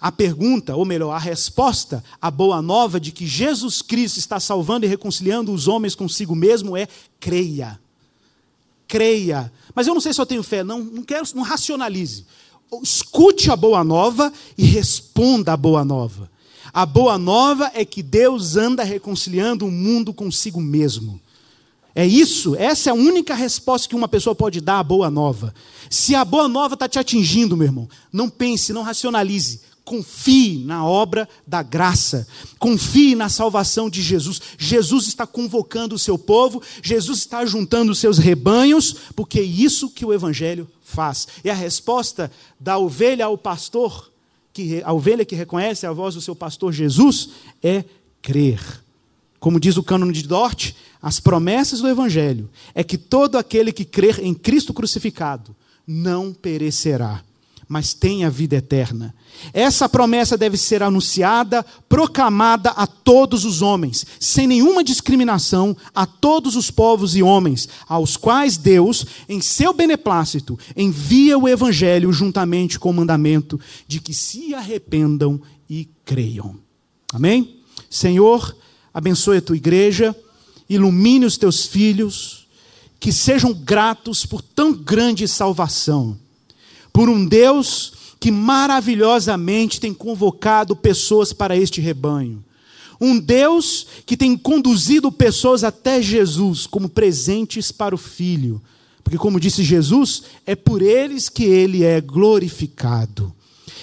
A 0.00 0.10
pergunta, 0.10 0.74
ou 0.74 0.84
melhor, 0.84 1.12
a 1.12 1.18
resposta, 1.18 2.02
a 2.20 2.30
boa 2.30 2.60
nova 2.62 2.98
de 2.98 3.12
que 3.12 3.26
Jesus 3.26 3.82
Cristo 3.82 4.18
está 4.18 4.40
salvando 4.40 4.86
e 4.86 4.88
reconciliando 4.88 5.52
os 5.52 5.68
homens 5.68 5.94
consigo 5.94 6.34
mesmo 6.34 6.76
é 6.76 6.88
creia 7.20 7.78
creia. 8.92 9.50
Mas 9.74 9.86
eu 9.86 9.94
não 9.94 10.02
sei 10.02 10.12
se 10.12 10.20
eu 10.20 10.26
tenho 10.26 10.42
fé, 10.42 10.62
não, 10.62 10.80
não 10.80 11.02
quero, 11.02 11.26
não 11.34 11.42
racionalize. 11.42 12.26
Escute 12.82 13.50
a 13.50 13.56
boa 13.56 13.82
nova 13.82 14.30
e 14.56 14.66
responda 14.66 15.54
a 15.54 15.56
boa 15.56 15.82
nova. 15.82 16.30
A 16.74 16.84
boa 16.84 17.16
nova 17.16 17.70
é 17.72 17.86
que 17.86 18.02
Deus 18.02 18.54
anda 18.54 18.84
reconciliando 18.84 19.64
o 19.64 19.70
mundo 19.70 20.12
consigo 20.12 20.60
mesmo. 20.60 21.18
É 21.94 22.06
isso, 22.06 22.54
essa 22.56 22.90
é 22.90 22.92
a 22.92 22.94
única 22.94 23.34
resposta 23.34 23.88
que 23.88 23.96
uma 23.96 24.08
pessoa 24.08 24.34
pode 24.34 24.60
dar 24.60 24.78
à 24.78 24.82
boa 24.82 25.10
nova. 25.10 25.54
Se 25.88 26.14
a 26.14 26.22
boa 26.22 26.46
nova 26.46 26.74
está 26.74 26.86
te 26.86 26.98
atingindo, 26.98 27.56
meu 27.56 27.66
irmão, 27.66 27.88
não 28.12 28.28
pense, 28.28 28.74
não 28.74 28.82
racionalize. 28.82 29.60
Confie 29.84 30.58
na 30.64 30.86
obra 30.86 31.28
da 31.44 31.60
graça, 31.62 32.26
confie 32.58 33.16
na 33.16 33.28
salvação 33.28 33.90
de 33.90 34.00
Jesus. 34.00 34.40
Jesus 34.56 35.08
está 35.08 35.26
convocando 35.26 35.96
o 35.96 35.98
seu 35.98 36.16
povo, 36.16 36.62
Jesus 36.80 37.18
está 37.18 37.44
juntando 37.44 37.90
os 37.90 37.98
seus 37.98 38.16
rebanhos, 38.16 38.94
porque 39.16 39.40
é 39.40 39.42
isso 39.42 39.90
que 39.90 40.04
o 40.04 40.12
Evangelho 40.12 40.68
faz. 40.82 41.26
E 41.44 41.50
a 41.50 41.54
resposta 41.54 42.30
da 42.60 42.78
ovelha 42.78 43.24
ao 43.24 43.36
pastor, 43.36 44.10
que, 44.52 44.80
a 44.84 44.92
ovelha 44.92 45.24
que 45.24 45.34
reconhece 45.34 45.84
a 45.84 45.92
voz 45.92 46.14
do 46.14 46.20
seu 46.20 46.36
pastor 46.36 46.72
Jesus, 46.72 47.30
é 47.60 47.84
crer. 48.20 48.60
Como 49.40 49.58
diz 49.58 49.76
o 49.76 49.82
cânone 49.82 50.12
de 50.12 50.22
Dort, 50.22 50.74
as 51.02 51.18
promessas 51.18 51.80
do 51.80 51.88
Evangelho 51.88 52.48
é 52.72 52.84
que 52.84 52.96
todo 52.96 53.36
aquele 53.36 53.72
que 53.72 53.84
crer 53.84 54.20
em 54.20 54.32
Cristo 54.32 54.72
crucificado 54.72 55.56
não 55.84 56.32
perecerá 56.32 57.24
mas 57.72 57.94
tem 57.94 58.22
a 58.22 58.28
vida 58.28 58.56
eterna. 58.56 59.14
Essa 59.50 59.88
promessa 59.88 60.36
deve 60.36 60.58
ser 60.58 60.82
anunciada, 60.82 61.64
proclamada 61.88 62.68
a 62.68 62.86
todos 62.86 63.46
os 63.46 63.62
homens, 63.62 64.04
sem 64.20 64.46
nenhuma 64.46 64.84
discriminação, 64.84 65.74
a 65.94 66.04
todos 66.04 66.54
os 66.54 66.70
povos 66.70 67.16
e 67.16 67.22
homens, 67.22 67.66
aos 67.88 68.14
quais 68.14 68.58
Deus, 68.58 69.06
em 69.26 69.40
seu 69.40 69.72
beneplácito, 69.72 70.58
envia 70.76 71.38
o 71.38 71.48
Evangelho 71.48 72.12
juntamente 72.12 72.78
com 72.78 72.90
o 72.90 72.92
mandamento 72.92 73.58
de 73.88 74.00
que 74.00 74.12
se 74.12 74.54
arrependam 74.54 75.40
e 75.66 75.88
creiam. 76.04 76.56
Amém? 77.10 77.56
Senhor, 77.88 78.54
abençoe 78.92 79.38
a 79.38 79.42
tua 79.42 79.56
igreja, 79.56 80.14
ilumine 80.68 81.24
os 81.24 81.38
teus 81.38 81.64
filhos, 81.64 82.46
que 83.00 83.10
sejam 83.10 83.54
gratos 83.54 84.26
por 84.26 84.42
tão 84.42 84.74
grande 84.74 85.26
salvação, 85.26 86.18
por 86.92 87.08
um 87.08 87.24
Deus 87.24 87.92
que 88.20 88.30
maravilhosamente 88.30 89.80
tem 89.80 89.92
convocado 89.92 90.76
pessoas 90.76 91.32
para 91.32 91.56
este 91.56 91.80
rebanho. 91.80 92.44
Um 93.00 93.18
Deus 93.18 93.86
que 94.06 94.16
tem 94.16 94.36
conduzido 94.36 95.10
pessoas 95.10 95.64
até 95.64 96.00
Jesus 96.00 96.68
como 96.68 96.88
presentes 96.88 97.72
para 97.72 97.94
o 97.94 97.98
Filho. 97.98 98.62
Porque, 99.02 99.18
como 99.18 99.40
disse 99.40 99.64
Jesus, 99.64 100.22
é 100.46 100.54
por 100.54 100.80
eles 100.80 101.28
que 101.28 101.42
ele 101.42 101.82
é 101.82 102.00
glorificado. 102.00 103.34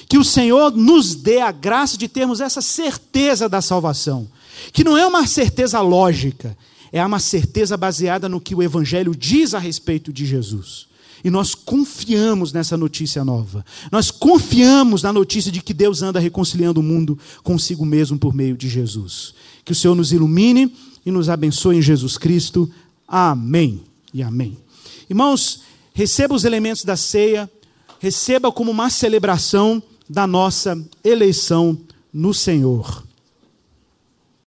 Que 0.07 0.18
o 0.18 0.24
Senhor 0.24 0.72
nos 0.72 1.16
dê 1.16 1.41
a 1.41 1.51
graça 1.51 1.97
de 1.97 2.07
termos 2.07 2.39
essa 2.39 2.62
certeza 2.62 3.49
da 3.49 3.62
salvação, 3.62 4.28
que 4.72 4.84
não 4.84 4.97
é 4.97 5.05
uma 5.05 5.28
certeza 5.28 5.82
lógica, 5.82 6.57
é 6.91 7.05
uma 7.05 7.20
certeza 7.20 7.78
baseada 7.78 8.28
no 8.28 8.41
que 8.41 8.55
o 8.55 8.64
Evangelho 8.64 9.14
diz 9.14 9.53
a 9.53 9.60
respeito 9.60 10.12
de 10.12 10.26
Jesus. 10.26 10.89
E 11.24 11.30
nós 11.30 11.53
confiamos 11.53 12.53
nessa 12.53 12.78
notícia 12.78 13.24
nova. 13.24 13.65
Nós 13.91 14.11
confiamos 14.11 15.03
na 15.03 15.11
notícia 15.11 15.51
de 15.51 15.61
que 15.61 15.74
Deus 15.74 16.01
anda 16.01 16.20
reconciliando 16.20 16.80
o 16.80 16.84
mundo 16.84 17.17
consigo 17.43 17.86
mesmo 17.86 18.17
por 18.17 18.34
meio 18.34 18.55
de 18.55 18.70
Jesus. 18.70 19.34
Que 19.65 19.72
o 19.72 19.76
Senhor 19.76 19.95
nos 19.95 20.11
ilumine 20.11 20.74
e 21.05 21.11
nos 21.11 21.30
abençoe 21.30 21.78
em 21.78 21.82
Jesus 21.82 22.17
Cristo. 22.17 22.70
Amém 23.07 23.82
e 24.13 24.22
amém. 24.22 24.57
Irmãos, 25.09 25.61
receba 25.93 26.36
os 26.36 26.45
elementos 26.45 26.84
da 26.84 26.95
ceia, 26.95 27.49
receba 27.99 28.51
como 28.51 28.72
uma 28.72 28.89
celebração 28.89 29.82
da 30.09 30.26
nossa 30.26 30.80
eleição 31.03 31.78
no 32.13 32.34
Senhor. 32.34 33.09